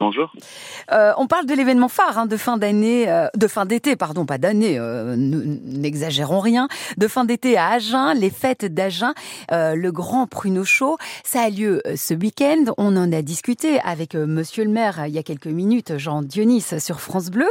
Bonjour. 0.02 0.32
Euh, 0.90 1.12
on 1.16 1.28
parle 1.28 1.46
de 1.46 1.54
l'événement 1.54 1.86
phare 1.86 2.18
hein, 2.18 2.26
de 2.26 2.36
fin 2.36 2.56
d'année, 2.56 3.08
euh, 3.08 3.28
de 3.36 3.46
fin 3.46 3.66
d'été, 3.66 3.94
pardon, 3.94 4.26
pas 4.26 4.36
d'année, 4.36 4.76
euh, 4.76 5.14
n'exagérons 5.16 6.40
rien, 6.40 6.66
de 6.96 7.06
fin 7.06 7.24
d'été 7.24 7.56
à 7.56 7.68
Agen, 7.68 8.12
les 8.12 8.30
fêtes 8.30 8.64
d'Agen, 8.64 9.14
euh, 9.52 9.76
le 9.76 9.92
grand 9.92 10.26
pruneau 10.26 10.64
chaud. 10.64 10.98
Ça 11.22 11.42
a 11.42 11.50
lieu 11.50 11.82
euh, 11.86 11.94
ce 11.94 12.14
week-end. 12.14 12.64
On 12.78 12.96
en 12.96 13.12
a 13.12 13.22
discuté 13.22 13.78
avec 13.84 14.16
euh, 14.16 14.26
Monsieur 14.26 14.64
le 14.64 14.70
maire 14.70 15.06
il 15.06 15.14
y 15.14 15.18
a 15.18 15.22
quelques 15.22 15.46
minutes, 15.46 15.96
Jean 15.98 16.22
Dionis 16.22 16.66
sur 16.80 17.00
France 17.00 17.30
Bleu. 17.30 17.48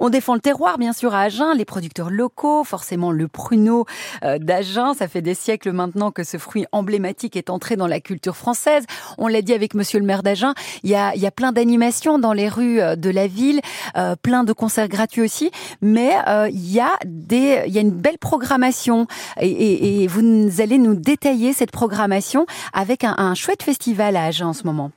On 0.00 0.10
défend 0.10 0.34
le 0.34 0.40
terroir, 0.40 0.78
bien 0.78 0.92
sûr, 0.92 1.14
à 1.14 1.20
Agen, 1.20 1.54
les 1.54 1.64
producteurs 1.64 2.10
locaux, 2.10 2.64
forcément 2.64 3.12
le 3.12 3.28
pruneau 3.28 3.86
d'Agen. 4.22 4.94
Ça 4.94 5.06
fait 5.06 5.22
des 5.22 5.34
siècles 5.34 5.70
maintenant 5.70 6.10
que 6.10 6.24
ce 6.24 6.36
fruit 6.36 6.66
emblématique 6.72 7.36
est 7.36 7.48
entré 7.48 7.76
dans 7.76 7.86
la 7.86 8.00
culture 8.00 8.36
française. 8.36 8.86
On 9.18 9.28
l'a 9.28 9.40
dit 9.40 9.52
avec 9.52 9.74
Monsieur 9.74 10.00
le 10.00 10.04
maire 10.04 10.24
d'Agen, 10.24 10.54
il 10.82 10.90
y 10.90 10.96
a, 10.96 11.14
il 11.14 11.22
y 11.22 11.26
a 11.26 11.30
plein 11.30 11.52
d'animations 11.52 11.91
dans 12.18 12.32
les 12.32 12.48
rues 12.48 12.80
euh, 12.80 12.96
de 12.96 13.10
la 13.10 13.26
ville, 13.26 13.60
euh, 13.96 14.16
plein 14.20 14.44
de 14.44 14.52
concerts 14.52 14.88
gratuits 14.88 15.22
aussi, 15.22 15.50
mais 15.80 16.12
euh, 16.28 16.48
il 16.50 16.72
y 16.72 16.80
a 16.80 16.90
des, 17.04 17.62
il 17.66 17.72
y 17.72 17.78
a 17.78 17.80
une 17.80 17.90
belle 17.90 18.18
programmation 18.18 19.06
et, 19.40 20.06
vous 20.08 20.60
allez 20.60 20.78
nous 20.78 20.94
détailler 20.94 21.52
cette 21.52 21.70
programmation 21.70 22.46
avec 22.72 23.04
un, 23.04 23.14
un 23.18 23.34
chouette 23.34 23.62
festival 23.62 24.16
à 24.16 24.24
Agen 24.24 24.48
en 24.48 24.52
ce 24.52 24.64
moment. 24.64 24.90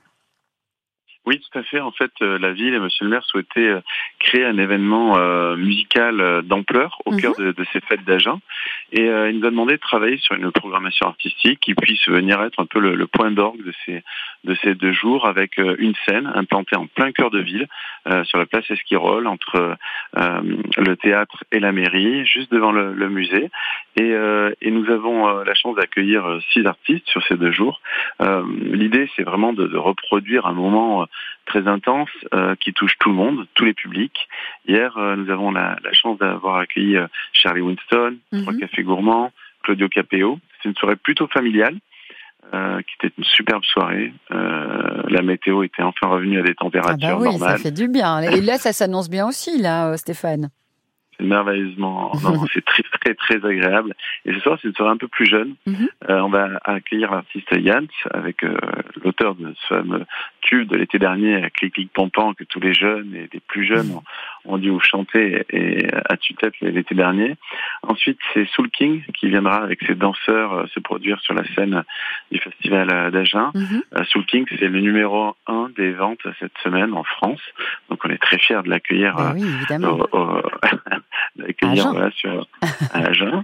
Oui, 1.26 1.40
tout 1.40 1.58
à 1.58 1.62
fait. 1.64 1.80
En 1.80 1.90
fait, 1.90 2.12
euh, 2.22 2.38
la 2.38 2.52
ville 2.52 2.72
et 2.74 2.78
Monsieur 2.78 3.04
le 3.04 3.10
maire 3.10 3.24
souhaitaient 3.24 3.68
euh, 3.68 3.80
créer 4.20 4.44
un 4.44 4.58
événement 4.58 5.16
euh, 5.18 5.56
musical 5.56 6.42
d'ampleur 6.44 6.98
au 7.04 7.10
Mhm. 7.12 7.20
cœur 7.20 7.34
de, 7.36 7.50
de 7.50 7.66
ces 7.72 7.80
fêtes 7.80 8.04
d'Agen. 8.04 8.38
Et 8.92 9.08
euh, 9.08 9.28
il 9.30 9.40
nous 9.40 9.46
a 9.46 9.50
demandé 9.50 9.72
de 9.74 9.80
travailler 9.80 10.18
sur 10.18 10.36
une 10.36 10.52
programmation 10.52 11.06
artistique 11.08 11.58
qui 11.60 11.74
puisse 11.74 12.08
venir 12.08 12.40
être 12.42 12.60
un 12.60 12.66
peu 12.66 12.78
le, 12.78 12.94
le 12.94 13.06
point 13.08 13.32
d'orgue 13.32 13.64
de 13.64 13.72
ces, 13.84 14.04
de 14.44 14.54
ces 14.62 14.74
deux 14.76 14.92
jours 14.92 15.26
avec 15.26 15.58
une 15.58 15.94
scène 16.06 16.30
implantée 16.34 16.76
en 16.76 16.86
plein 16.86 17.10
cœur 17.10 17.30
de 17.30 17.40
ville, 17.40 17.66
euh, 18.06 18.22
sur 18.24 18.38
la 18.38 18.46
place 18.46 18.70
Esquirol, 18.70 19.26
entre 19.26 19.76
euh, 20.16 20.40
le 20.76 20.96
théâtre 20.96 21.42
et 21.50 21.58
la 21.58 21.72
mairie, 21.72 22.24
juste 22.24 22.52
devant 22.52 22.70
le, 22.70 22.92
le 22.94 23.08
musée. 23.08 23.50
Et, 23.96 24.12
euh, 24.12 24.52
et 24.60 24.70
nous 24.70 24.88
avons 24.90 25.26
euh, 25.28 25.44
la 25.44 25.54
chance 25.54 25.74
d'accueillir 25.74 26.38
six 26.52 26.64
artistes 26.66 27.08
sur 27.08 27.22
ces 27.26 27.36
deux 27.36 27.50
jours. 27.50 27.80
Euh, 28.20 28.44
L'idée, 28.60 29.08
c'est 29.16 29.24
vraiment 29.24 29.52
de, 29.52 29.66
de 29.66 29.76
reproduire 29.76 30.46
un 30.46 30.52
moment 30.52 31.02
euh, 31.02 31.06
très 31.46 31.66
intense 31.68 32.10
euh, 32.34 32.54
qui 32.56 32.72
touche 32.72 32.96
tout 32.98 33.08
le 33.10 33.14
monde, 33.14 33.46
tous 33.54 33.64
les 33.64 33.74
publics. 33.74 34.28
Hier, 34.66 34.96
euh, 34.96 35.16
nous 35.16 35.30
avons 35.30 35.50
la, 35.50 35.76
la 35.84 35.92
chance 35.92 36.18
d'avoir 36.18 36.56
accueilli 36.56 36.96
euh, 36.96 37.06
Charlie 37.32 37.60
Winston, 37.62 38.16
Mhm. 38.32 38.42
Trois 38.42 38.54
Cafés 38.54 38.82
Gourmands, 38.82 39.32
Claudio 39.62 39.88
Capéo. 39.88 40.38
C'est 40.62 40.68
une 40.68 40.74
soirée 40.76 40.96
plutôt 40.96 41.26
familiale. 41.28 41.76
euh, 42.54 42.80
qui 42.82 42.94
était 43.06 43.12
une 43.18 43.24
superbe 43.24 43.64
soirée. 43.64 44.12
Euh, 44.30 45.02
la 45.08 45.22
météo 45.22 45.64
était 45.64 45.82
enfin 45.82 46.06
revenue 46.06 46.38
à 46.38 46.42
des 46.42 46.52
Ah 46.52 46.62
températures 46.62 47.08
bah 47.08 47.16
oui, 47.18 47.32
ça 47.32 47.38
normales. 47.38 47.58
fait 47.58 47.72
du 47.72 47.88
bien. 47.88 48.20
Et 48.20 48.40
là, 48.40 48.56
ça 48.56 48.72
s'annonce 48.72 49.10
bien 49.10 49.26
aussi, 49.26 49.60
là, 49.60 49.96
Stéphane. 49.96 50.50
C'est 51.18 51.24
merveilleusement, 51.26 52.12
c'est 52.52 52.64
très 52.64 52.82
très 52.82 53.14
très 53.14 53.36
agréable. 53.48 53.94
Et 54.24 54.32
ce 54.34 54.40
soir, 54.40 54.58
c'est 54.60 54.68
une 54.68 54.74
soirée 54.74 54.92
un 54.92 54.96
peu 54.96 55.08
plus 55.08 55.26
jeune. 55.26 55.54
Mhm. 55.66 55.88
Euh, 56.10 56.20
on 56.20 56.28
va 56.28 56.60
accueillir 56.64 57.10
l'artiste 57.10 57.48
Yans 57.52 57.86
avec 58.12 58.42
euh, 58.44 58.56
l'auteur 59.04 59.34
de 59.34 59.54
ce 59.54 59.66
fameux 59.74 60.04
tube 60.42 60.68
de 60.68 60.76
l'été 60.76 60.98
dernier, 60.98 61.48
Clic 61.54 61.74
Clic 61.74 61.92
Pampan, 61.92 62.34
que 62.34 62.44
tous 62.44 62.60
les 62.60 62.72
jeunes 62.74 63.14
et 63.14 63.28
les 63.32 63.40
plus 63.40 63.64
jeunes 63.66 63.90
ont, 64.44 64.52
ont 64.54 64.58
dû 64.58 64.70
chanter 64.80 65.44
et 65.50 65.86
à 66.08 66.16
tue-tête 66.16 66.54
l'été 66.60 66.94
dernier. 66.94 67.34
Ensuite, 67.82 68.18
c'est 68.32 68.46
Soul 68.48 68.70
King 68.70 69.02
qui 69.18 69.28
viendra 69.28 69.56
avec 69.62 69.82
ses 69.86 69.94
danseurs 69.94 70.52
euh, 70.52 70.66
se 70.68 70.80
produire 70.80 71.20
sur 71.20 71.34
la 71.34 71.44
scène 71.54 71.82
du 72.30 72.38
festival 72.38 72.88
euh, 72.92 73.10
d'Agen. 73.10 73.50
Mhm. 73.54 73.82
Euh, 73.98 74.04
Soul 74.04 74.24
King, 74.26 74.44
c'est 74.50 74.68
le 74.68 74.80
numéro 74.80 75.34
un 75.46 75.68
des 75.76 75.92
ventes 75.92 76.20
cette 76.38 76.56
semaine 76.62 76.92
en 76.92 77.04
France. 77.04 77.40
Donc 77.90 78.04
on 78.04 78.10
est 78.10 78.18
très 78.22 78.38
fiers 78.38 78.62
de 78.62 78.68
l'accueillir 78.70 79.18
euh, 79.18 79.32
oui, 79.34 79.42
évidemment. 79.44 79.98
au- 80.12 80.18
au- 80.18 80.42
d'accueillir 81.36 81.86
Agen. 81.86 81.92
voilà, 81.92 82.10
sur, 82.12 82.46
à 82.92 82.98
Agen. 83.06 83.42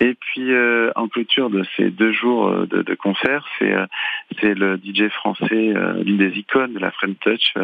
Et 0.00 0.14
puis 0.14 0.52
euh, 0.52 0.92
en 0.96 1.08
clôture 1.08 1.50
de 1.50 1.64
ces 1.76 1.90
deux 1.90 2.12
jours 2.12 2.48
euh, 2.48 2.66
de, 2.66 2.82
de 2.82 2.94
concert, 2.94 3.46
c'est 3.58 3.72
euh, 3.72 3.86
c'est 4.40 4.54
le 4.54 4.76
DJ 4.76 5.08
français, 5.08 5.74
l'une 6.04 6.18
des 6.18 6.38
icônes 6.38 6.74
de 6.74 6.78
la 6.78 6.90
French 6.90 7.16
Touch, 7.20 7.54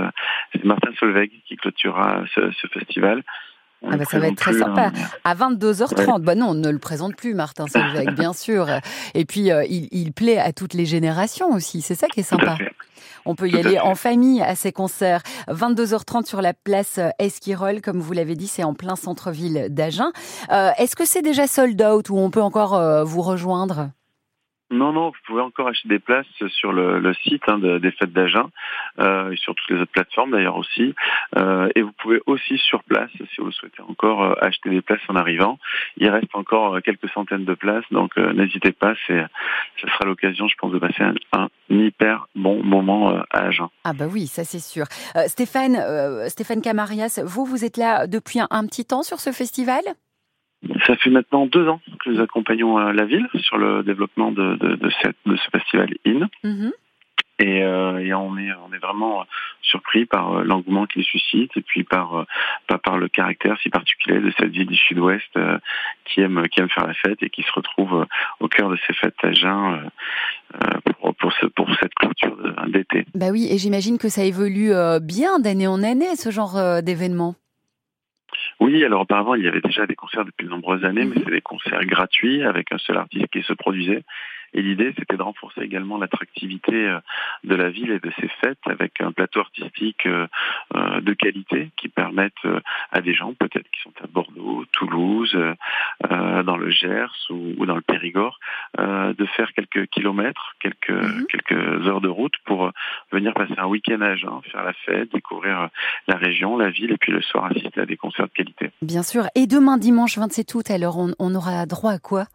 c'est 0.52 0.64
Martin 0.64 0.90
Solveig 0.98 1.30
qui 1.46 1.56
clôturera 1.56 2.24
ce, 2.34 2.50
ce 2.52 2.66
festival. 2.68 3.22
On 3.82 3.92
Ah 3.92 3.96
bah 3.96 4.04
ça 4.04 4.18
va 4.18 4.28
être 4.28 4.36
très 4.36 4.52
sympa. 4.52 4.86
hein, 4.94 5.08
À 5.24 5.34
22h30, 5.34 6.20
bah 6.22 6.34
non, 6.34 6.48
on 6.50 6.54
ne 6.54 6.68
le 6.70 6.78
présente 6.78 7.16
plus, 7.16 7.34
Martin 7.34 7.66
Solveig, 7.66 8.10
bien 8.16 8.32
sûr. 8.32 8.68
Et 9.14 9.24
puis, 9.24 9.50
euh, 9.50 9.64
il, 9.68 9.88
il 9.90 10.12
plaît 10.12 10.38
à 10.38 10.52
toutes 10.52 10.74
les 10.74 10.84
générations 10.86 11.50
aussi. 11.52 11.80
C'est 11.80 11.94
ça 11.94 12.06
qui 12.08 12.20
est 12.20 12.24
sympa. 12.24 12.58
On 13.26 13.34
peut 13.34 13.48
y 13.48 13.56
aller 13.58 13.78
en 13.78 13.94
famille 13.94 14.42
à 14.42 14.54
ces 14.54 14.72
concerts. 14.72 15.22
22h30 15.48 16.26
sur 16.26 16.40
la 16.42 16.52
place 16.54 16.98
euh, 16.98 17.08
Esquirol, 17.18 17.80
comme 17.80 18.00
vous 18.00 18.12
l'avez 18.12 18.34
dit, 18.34 18.46
c'est 18.48 18.64
en 18.64 18.74
plein 18.74 18.96
centre-ville 18.96 19.66
d'Agen. 19.70 20.10
Euh, 20.50 20.70
Est-ce 20.78 20.96
que 20.96 21.04
c'est 21.06 21.22
déjà 21.22 21.46
sold 21.46 21.80
out 21.82 22.08
ou 22.10 22.18
on 22.18 22.30
peut 22.30 22.42
encore 22.42 22.74
euh, 22.74 23.04
vous 23.04 23.22
rejoindre? 23.22 23.90
Non, 24.70 24.92
non, 24.92 25.08
vous 25.08 25.16
pouvez 25.26 25.42
encore 25.42 25.66
acheter 25.68 25.88
des 25.88 25.98
places 25.98 26.26
sur 26.48 26.72
le, 26.72 27.12
site 27.24 27.42
hein, 27.48 27.58
de- 27.58 27.78
des 27.78 27.90
fêtes 27.90 28.12
d'Agen 28.12 28.50
euh, 29.00 29.32
et 29.32 29.36
sur 29.36 29.54
toutes 29.54 29.68
les 29.70 29.80
autres 29.82 29.90
plateformes 29.90 30.30
d'ailleurs 30.30 30.56
aussi. 30.56 30.94
Euh, 31.36 31.68
et 31.74 31.82
vous 31.82 31.90
pouvez 31.92 32.20
aussi 32.26 32.56
sur 32.58 32.82
place, 32.84 33.10
si 33.34 33.40
vous 33.40 33.50
souhaitez 33.50 33.82
encore, 33.82 34.22
euh, 34.22 34.34
acheter 34.40 34.70
des 34.70 34.80
places 34.80 35.00
en 35.08 35.16
arrivant. 35.16 35.58
Il 35.96 36.08
reste 36.08 36.34
encore 36.34 36.76
euh, 36.76 36.80
quelques 36.80 37.08
centaines 37.10 37.44
de 37.44 37.54
places, 37.54 37.84
donc 37.90 38.12
euh, 38.16 38.32
n'hésitez 38.32 38.70
pas. 38.72 38.94
C'est, 39.06 39.24
ce 39.80 39.88
sera 39.88 40.04
l'occasion, 40.04 40.46
je 40.46 40.54
pense, 40.56 40.72
de 40.72 40.78
passer 40.78 41.02
un, 41.02 41.14
un 41.32 41.48
hyper 41.68 42.28
bon 42.36 42.62
moment 42.62 43.10
euh, 43.10 43.22
à 43.32 43.46
Agen. 43.46 43.68
Ah 43.84 43.92
bah 43.92 44.06
oui, 44.08 44.28
ça 44.28 44.44
c'est 44.44 44.60
sûr. 44.60 44.84
Stéphane, 45.26 45.76
Stéphane 46.28 46.62
Camarias, 46.62 47.20
vous, 47.24 47.44
vous 47.44 47.64
êtes 47.64 47.76
là 47.76 48.06
depuis 48.06 48.38
un 48.38 48.66
petit 48.66 48.84
temps 48.84 49.02
sur 49.02 49.18
ce 49.18 49.32
festival? 49.32 49.82
Ça 50.86 50.96
fait 50.96 51.10
maintenant 51.10 51.46
deux 51.46 51.66
ans 51.68 51.80
que 52.00 52.10
nous 52.10 52.20
accompagnons 52.20 52.78
euh, 52.78 52.92
la 52.92 53.04
ville 53.04 53.26
sur 53.40 53.56
le 53.56 53.82
développement 53.82 54.30
de, 54.30 54.56
de, 54.56 54.76
de, 54.76 54.90
cette, 55.02 55.16
de 55.24 55.36
ce 55.36 55.50
festival 55.50 55.94
IN. 56.04 56.28
Mhm. 56.44 56.72
Et, 57.40 57.62
euh, 57.62 57.98
et 57.98 58.12
on 58.12 58.36
est 58.36 58.50
on 58.52 58.70
est 58.74 58.78
vraiment 58.78 59.24
surpris 59.62 60.04
par 60.04 60.34
euh, 60.34 60.44
l'engouement 60.44 60.84
qu'il 60.84 61.02
suscite 61.04 61.50
et 61.56 61.62
puis 61.62 61.84
par 61.84 62.14
euh, 62.14 62.24
par, 62.84 62.98
le 62.98 63.08
caractère 63.08 63.58
si 63.62 63.70
particulier 63.70 64.20
de 64.20 64.30
cette 64.38 64.50
ville 64.50 64.66
du 64.66 64.76
Sud-Ouest 64.76 65.24
euh, 65.38 65.58
qui 66.04 66.20
aime 66.20 66.46
qui 66.48 66.60
aime 66.60 66.68
faire 66.68 66.86
la 66.86 66.92
fête 66.92 67.22
et 67.22 67.30
qui 67.30 67.42
se 67.42 67.52
retrouve 67.52 68.02
euh, 68.02 68.04
au 68.40 68.48
cœur 68.48 68.68
de 68.68 68.76
ces 68.86 68.92
fêtes 68.92 69.16
à 69.22 69.32
Jeun 69.32 69.72
euh, 69.72 69.88
euh, 70.62 70.80
pour 71.00 71.14
pour, 71.14 71.32
ce, 71.32 71.46
pour 71.46 71.74
cette 71.80 71.94
clôture 71.94 72.36
d'été. 72.68 73.06
Bah 73.14 73.30
oui, 73.30 73.48
et 73.50 73.56
j'imagine 73.56 73.96
que 73.96 74.10
ça 74.10 74.22
évolue 74.22 74.72
euh, 74.72 75.00
bien 75.00 75.38
d'année 75.38 75.66
en 75.66 75.82
année, 75.82 76.16
ce 76.16 76.30
genre 76.30 76.58
euh, 76.58 76.82
d'événement. 76.82 77.36
Oui, 78.60 78.84
alors 78.84 79.02
auparavant, 79.02 79.34
il 79.34 79.44
y 79.44 79.48
avait 79.48 79.60
déjà 79.60 79.86
des 79.86 79.96
concerts 79.96 80.24
depuis 80.24 80.44
de 80.44 80.50
nombreuses 80.50 80.84
années, 80.84 81.04
mais 81.04 81.16
c'est 81.24 81.30
des 81.30 81.40
concerts 81.40 81.84
gratuits 81.86 82.42
avec 82.42 82.72
un 82.72 82.78
seul 82.78 82.96
artiste 82.98 83.28
qui 83.28 83.42
se 83.42 83.52
produisait. 83.52 84.04
Et 84.54 84.62
l'idée, 84.62 84.92
c'était 84.98 85.16
de 85.16 85.22
renforcer 85.22 85.60
également 85.62 85.98
l'attractivité 85.98 86.72
euh, 86.72 87.00
de 87.44 87.54
la 87.54 87.70
ville 87.70 87.90
et 87.90 88.00
de 88.00 88.12
ses 88.20 88.28
fêtes 88.40 88.58
avec 88.66 89.00
un 89.00 89.12
plateau 89.12 89.40
artistique 89.40 90.06
euh, 90.06 90.26
euh, 90.74 91.00
de 91.00 91.12
qualité 91.12 91.70
qui 91.76 91.88
permette 91.88 92.32
à 92.92 93.00
des 93.00 93.14
gens, 93.14 93.34
peut-être 93.34 93.70
qui 93.70 93.80
sont 93.82 93.92
à 94.02 94.06
Bordeaux, 94.06 94.64
Toulouse, 94.72 95.36
dans 96.08 96.56
le 96.56 96.70
Gers 96.70 97.12
ou, 97.30 97.66
dans 97.66 97.74
le 97.74 97.82
Périgord, 97.82 98.38
de 98.78 99.26
faire 99.36 99.52
quelques 99.52 99.86
kilomètres, 99.88 100.54
quelques, 100.60 101.26
quelques 101.28 101.86
heures 101.86 102.00
de 102.00 102.08
route 102.08 102.34
pour 102.44 102.70
venir 103.12 103.34
passer 103.34 103.54
un 103.58 103.66
week-end 103.66 104.00
à 104.00 104.10
Agen, 104.10 104.40
faire 104.50 104.64
la 104.64 104.72
fête, 104.72 105.12
découvrir 105.12 105.68
la 106.08 106.16
région, 106.16 106.56
la 106.56 106.70
ville, 106.70 106.92
et 106.92 106.96
puis 106.96 107.12
le 107.12 107.22
soir 107.22 107.46
assister 107.46 107.80
à 107.80 107.86
des 107.86 107.96
concerts 107.96 108.26
de 108.26 108.32
qualité. 108.32 108.70
Bien 108.82 109.02
sûr. 109.02 109.26
Et 109.34 109.46
demain, 109.46 109.76
dimanche 109.76 110.18
27 110.18 110.54
août, 110.54 110.70
alors 110.70 110.98
on, 110.98 111.12
on 111.18 111.34
aura 111.34 111.66
droit 111.66 111.92
à 111.92 111.98
quoi? 111.98 112.26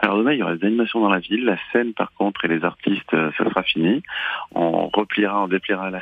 Alors 0.00 0.18
demain, 0.18 0.32
il 0.32 0.38
y 0.38 0.42
aura 0.42 0.56
des 0.56 0.66
animations 0.66 1.00
dans 1.00 1.08
la 1.10 1.18
ville. 1.18 1.44
La 1.44 1.56
scène, 1.72 1.92
par 1.94 2.12
contre, 2.12 2.44
et 2.44 2.48
les 2.48 2.64
artistes, 2.64 3.14
euh, 3.14 3.30
ça 3.38 3.44
sera 3.44 3.62
fini. 3.62 4.02
On 4.54 4.88
repliera, 4.88 5.42
on 5.44 5.48
dépliera 5.48 5.90
la- 5.90 6.00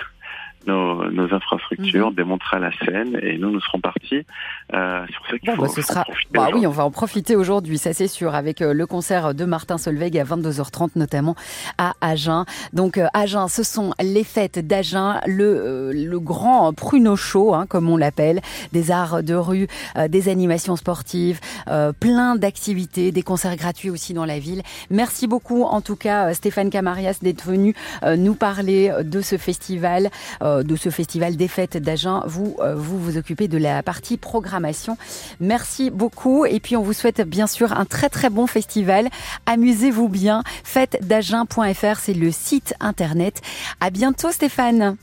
nos, 0.66 1.10
nos 1.10 1.32
infrastructures, 1.34 2.12
démontera 2.12 2.58
la 2.58 2.70
scène, 2.84 3.18
et 3.22 3.38
nous, 3.38 3.50
nous 3.50 3.60
serons 3.60 3.80
partis. 3.80 4.26
Euh, 4.74 5.06
pour 5.16 5.26
ça 5.26 5.38
qu'il 5.38 5.50
Bon, 5.50 5.56
faut, 5.56 5.62
bah, 5.62 5.68
ce 5.68 5.82
sera. 5.82 6.04
Bah 6.32 6.48
oui, 6.52 6.66
on 6.66 6.70
va 6.70 6.84
en 6.84 6.90
profiter 6.90 7.36
aujourd'hui, 7.36 7.78
ça 7.78 7.92
c'est 7.92 8.08
sûr, 8.08 8.34
avec 8.34 8.62
euh, 8.62 8.72
le 8.72 8.86
concert 8.86 9.34
de 9.34 9.44
Martin 9.44 9.78
Solveig 9.78 10.18
à 10.18 10.24
22h30, 10.24 10.90
notamment 10.96 11.34
à 11.78 11.92
Agen. 12.00 12.44
Donc, 12.72 12.98
euh, 12.98 13.06
Agen, 13.14 13.48
ce 13.48 13.62
sont 13.62 13.92
les 14.00 14.24
fêtes 14.24 14.58
d'Agen, 14.66 15.20
le, 15.26 15.44
euh, 15.44 15.92
le 15.92 16.20
grand 16.20 16.72
pruneau 16.72 17.16
show, 17.16 17.54
hein, 17.54 17.66
comme 17.68 17.88
on 17.88 17.96
l'appelle, 17.96 18.40
des 18.72 18.90
arts 18.90 19.22
de 19.22 19.34
rue, 19.34 19.66
euh, 19.96 20.08
des 20.08 20.28
animations 20.28 20.76
sportives, 20.76 21.40
euh, 21.68 21.92
plein 21.92 22.36
d'activités, 22.36 23.12
des 23.12 23.22
concerts 23.22 23.56
gratuits 23.56 23.90
aussi 23.90 24.14
dans 24.14 24.24
la 24.24 24.38
ville. 24.38 24.62
Merci 24.90 25.26
beaucoup, 25.26 25.62
en 25.64 25.80
tout 25.80 25.96
cas, 25.96 26.32
Stéphane 26.34 26.70
Camarias, 26.70 27.18
d'être 27.22 27.44
venu 27.44 27.74
euh, 28.02 28.16
nous 28.16 28.34
parler 28.34 28.92
de 29.02 29.20
ce 29.20 29.36
festival, 29.36 30.10
euh, 30.42 30.49
de 30.58 30.76
ce 30.76 30.90
festival 30.90 31.36
des 31.36 31.48
fêtes 31.48 31.76
d'Agen. 31.76 32.22
Vous, 32.26 32.56
euh, 32.60 32.74
vous 32.74 32.98
vous 32.98 33.16
occupez 33.16 33.48
de 33.48 33.58
la 33.58 33.82
partie 33.82 34.16
programmation. 34.16 34.96
Merci 35.40 35.90
beaucoup. 35.90 36.44
Et 36.44 36.60
puis, 36.60 36.76
on 36.76 36.82
vous 36.82 36.92
souhaite 36.92 37.22
bien 37.22 37.46
sûr 37.46 37.72
un 37.72 37.84
très 37.84 38.08
très 38.08 38.30
bon 38.30 38.46
festival. 38.46 39.08
Amusez-vous 39.46 40.08
bien. 40.08 40.42
Fêtesdagen.fr, 40.64 41.98
c'est 41.98 42.14
le 42.14 42.30
site 42.30 42.74
internet. 42.80 43.40
À 43.80 43.90
bientôt, 43.90 44.30
Stéphane. 44.30 44.96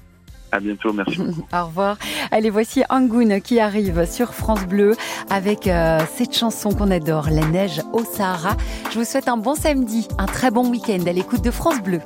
À 0.52 0.60
bientôt, 0.60 0.94
merci. 0.94 1.20
Au 1.54 1.66
revoir. 1.66 1.98
Allez, 2.32 2.50
voici 2.50 2.84
Angoun 2.90 3.42
qui 3.42 3.60
arrive 3.60 4.06
sur 4.06 4.34
France 4.34 4.66
Bleu 4.66 4.96
avec 5.30 5.68
euh, 5.68 6.00
cette 6.16 6.36
chanson 6.36 6.70
qu'on 6.70 6.92
adore, 6.92 7.30
La 7.30 7.46
neige 7.46 7.82
au 7.94 8.04
Sahara. 8.04 8.56
Je 8.92 9.00
vous 9.00 9.06
souhaite 9.06 9.28
un 9.28 9.38
bon 9.38 9.56
samedi, 9.56 10.08
un 10.18 10.26
très 10.26 10.52
bon 10.52 10.70
week-end 10.70 11.04
à 11.06 11.12
l'écoute 11.12 11.44
de 11.44 11.52
France 11.52 11.82
Bleu. 11.82 12.00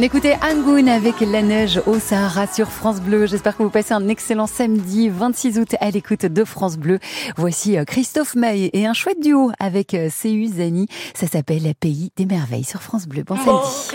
On 0.00 0.02
écoutait 0.02 0.38
Angoun 0.42 0.88
avec 0.88 1.20
la 1.20 1.42
neige 1.42 1.78
au 1.86 1.98
Sahara 1.98 2.46
sur 2.46 2.68
France 2.68 3.02
Bleu. 3.02 3.26
J'espère 3.26 3.54
que 3.54 3.62
vous 3.62 3.68
passez 3.68 3.92
un 3.92 4.08
excellent 4.08 4.46
samedi 4.46 5.10
26 5.10 5.58
août 5.58 5.76
à 5.78 5.90
l'écoute 5.90 6.24
de 6.24 6.42
France 6.42 6.78
Bleu. 6.78 6.98
Voici 7.36 7.76
euh, 7.76 7.84
Christophe 7.84 8.34
Maé 8.34 8.70
et 8.72 8.86
un 8.86 8.94
chouette 8.94 9.20
duo 9.20 9.52
avec 9.58 9.92
euh, 9.92 10.08
Céu 10.10 10.46
Zani. 10.46 10.86
Ça 11.12 11.26
s'appelle 11.26 11.74
Pays 11.78 12.12
des 12.16 12.24
merveilles 12.24 12.64
sur 12.64 12.80
France 12.80 13.06
Bleu. 13.06 13.24
Bon 13.24 13.36
samedi. 13.36 13.90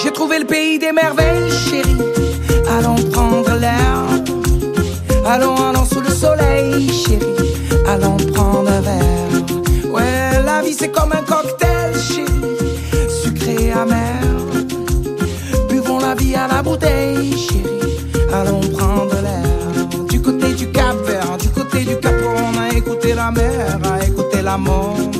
J'ai 0.00 0.12
trouvé 0.12 0.38
le 0.38 0.46
pays 0.46 0.78
des 0.78 0.92
merveilles, 0.92 1.50
chérie. 1.50 1.96
Allons 2.68 2.94
prendre 3.10 3.52
l'air. 3.56 3.90
Allons, 5.26 5.69
chérie. 6.88 7.54
Allons 7.86 8.16
prendre 8.34 8.70
un 8.70 8.80
verre. 8.80 9.92
Ouais, 9.92 10.42
la 10.44 10.62
vie 10.62 10.74
c'est 10.78 10.88
comme 10.88 11.12
un 11.12 11.22
cocktail, 11.22 11.92
chérie. 11.94 13.08
Sucré 13.22 13.72
amer. 13.72 14.20
Buvons 15.68 15.98
la 15.98 16.14
vie 16.14 16.34
à 16.34 16.46
la 16.46 16.62
bouteille, 16.62 17.36
chérie. 17.36 17.96
Allons 18.32 18.60
prendre 18.60 19.14
l'air. 19.22 20.06
Du 20.08 20.20
côté 20.20 20.52
du 20.54 20.70
Cap 20.70 20.96
Vert, 21.06 21.36
du 21.38 21.48
côté 21.48 21.84
du 21.84 21.96
Cap 21.98 22.14
on 22.24 22.58
a 22.60 22.74
écouté 22.76 23.14
la 23.14 23.30
mer, 23.30 23.78
a 23.92 24.04
écouté 24.04 24.42
la 24.42 24.56
monde. 24.56 25.16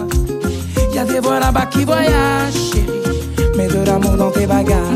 Y 0.94 0.98
a 0.98 1.04
des 1.04 1.20
voix 1.20 1.40
là-bas 1.40 1.66
qui 1.66 1.84
voyagent, 1.84 2.54
chérie. 2.72 3.02
Mets 3.56 3.68
de 3.68 3.84
l'amour 3.84 4.16
dans 4.16 4.30
tes 4.30 4.46
bagages. 4.46 4.89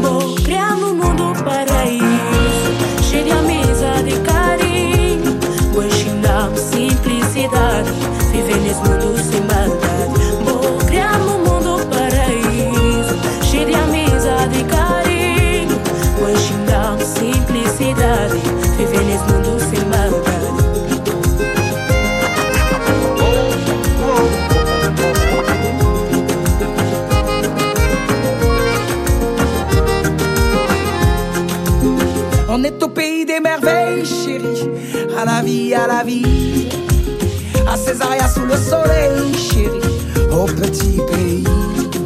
À 35.77 35.89
la 35.89 36.05
vie, 36.05 36.69
à 37.69 37.77
Césaria 37.77 38.29
sous 38.29 38.47
le 38.47 38.55
soleil, 38.55 39.35
chérie. 39.37 39.81
Au 40.31 40.45
petit 40.45 41.01
pays. 41.11 41.45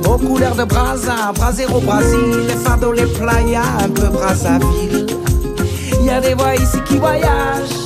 Aux 0.09 0.17
couleurs 0.17 0.55
de 0.55 0.65
Brasa, 0.65 1.33
Brasero, 1.35 1.79
Brésil. 1.81 2.47
Les 2.49 2.57
fardeaux, 2.57 2.93
les 2.93 3.05
playas, 3.05 3.61
un 3.85 3.91
peu 3.91 4.09
Brazzaville. 4.09 5.07
Y 6.03 6.09
a 6.09 6.19
des 6.19 6.33
voix 6.33 6.55
ici 6.55 6.79
qui 6.87 6.97
voyagent, 6.97 7.78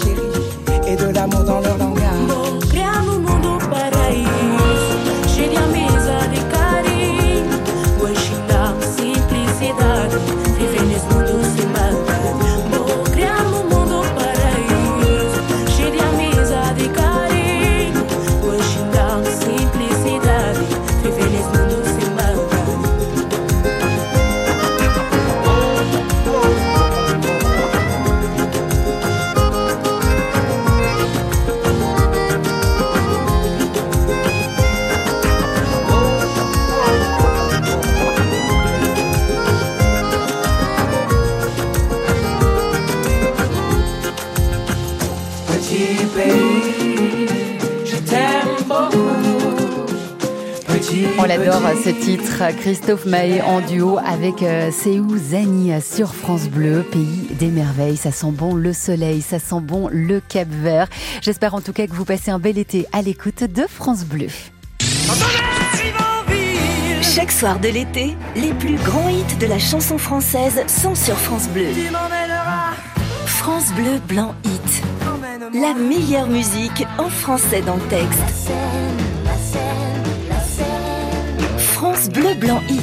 Christophe 52.51 53.05
Maé 53.05 53.41
en 53.41 53.61
duo 53.61 53.99
avec 54.05 54.43
euh, 54.43 54.73
Séou 54.73 55.17
Zani 55.17 55.81
sur 55.81 56.13
France 56.13 56.49
Bleu, 56.49 56.83
pays 56.83 57.29
des 57.39 57.49
merveilles. 57.49 57.97
Ça 57.97 58.11
sent 58.11 58.33
bon 58.33 58.55
le 58.55 58.73
soleil, 58.73 59.23
ça 59.23 59.39
sent 59.39 59.61
bon 59.61 59.89
le 59.93 60.21
Cap 60.21 60.49
Vert. 60.51 60.89
J'espère 61.21 61.55
en 61.55 61.61
tout 61.61 61.73
cas 61.73 61.87
que 61.87 61.93
vous 61.93 62.05
passez 62.05 62.33
un 62.33 62.41
bel 62.41 62.59
été 62.59 62.87
à 62.93 63.03
l'écoute 63.03 63.45
de 63.45 63.63
France 63.69 64.05
Bleu. 64.05 64.27
Chaque 67.03 67.31
soir 67.31 67.61
de 67.61 67.69
l'été, 67.69 68.17
les 68.35 68.53
plus 68.55 68.77
grands 68.77 69.09
hits 69.09 69.37
de 69.39 69.47
la 69.47 69.59
chanson 69.59 69.99
française 69.99 70.65
sont 70.67 70.97
sur 70.97 71.17
France 71.17 71.49
Bleu. 71.49 71.69
France 73.27 73.73
Bleu 73.75 74.01
Blanc 74.09 74.35
Hit. 74.45 74.83
La 75.55 75.75
meilleure 75.75 76.27
musique 76.27 76.87
en 76.99 77.09
français 77.09 77.61
dans 77.61 77.77
le 77.77 77.83
texte. 77.83 78.51
France 82.03 82.15
Bleu 82.15 82.35
Blanc 82.35 82.61
Hit. 82.69 82.83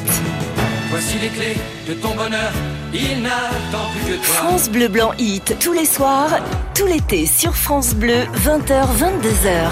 Voici 0.91 1.17
les 1.19 1.27
clés 1.27 1.57
de 1.89 1.93
ton 1.93 2.15
bonheur, 2.15 2.53
il 2.93 3.21
n'attend 3.21 3.89
plus 3.91 4.13
que 4.13 4.15
toi. 4.15 4.33
France 4.33 4.69
Bleu 4.69 4.87
Blanc 4.87 5.11
Hit 5.19 5.57
tous 5.59 5.73
les 5.73 5.85
soirs, 5.85 6.29
tout 6.73 6.85
l'été 6.85 7.25
sur 7.25 7.53
France 7.53 7.95
Bleu, 7.95 8.23
20h, 8.45 8.85
22h. 8.97 9.71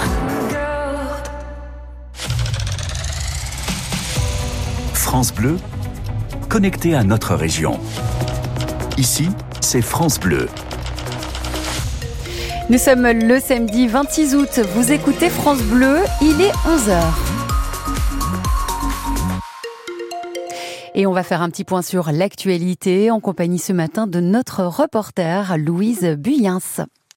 France 4.92 5.32
Bleu, 5.32 5.56
connecté 6.50 6.94
à 6.94 7.02
notre 7.02 7.34
région. 7.34 7.80
Ici, 8.98 9.30
c'est 9.62 9.80
France 9.80 10.20
Bleu. 10.20 10.50
Nous 12.68 12.78
sommes 12.78 13.06
le 13.06 13.40
samedi 13.40 13.86
26 13.86 14.34
août. 14.34 14.60
Vous 14.74 14.92
écoutez 14.92 15.30
France 15.30 15.62
Bleu, 15.62 16.00
il 16.20 16.38
est 16.42 16.52
11h. 16.66 17.27
Et 21.00 21.06
on 21.06 21.12
va 21.12 21.22
faire 21.22 21.42
un 21.42 21.48
petit 21.48 21.62
point 21.62 21.82
sur 21.82 22.10
l'actualité 22.10 23.12
en 23.12 23.20
compagnie 23.20 23.60
ce 23.60 23.72
matin 23.72 24.08
de 24.08 24.18
notre 24.18 24.64
reporter 24.64 25.56
Louise 25.56 26.16
Buyens. 26.18 26.88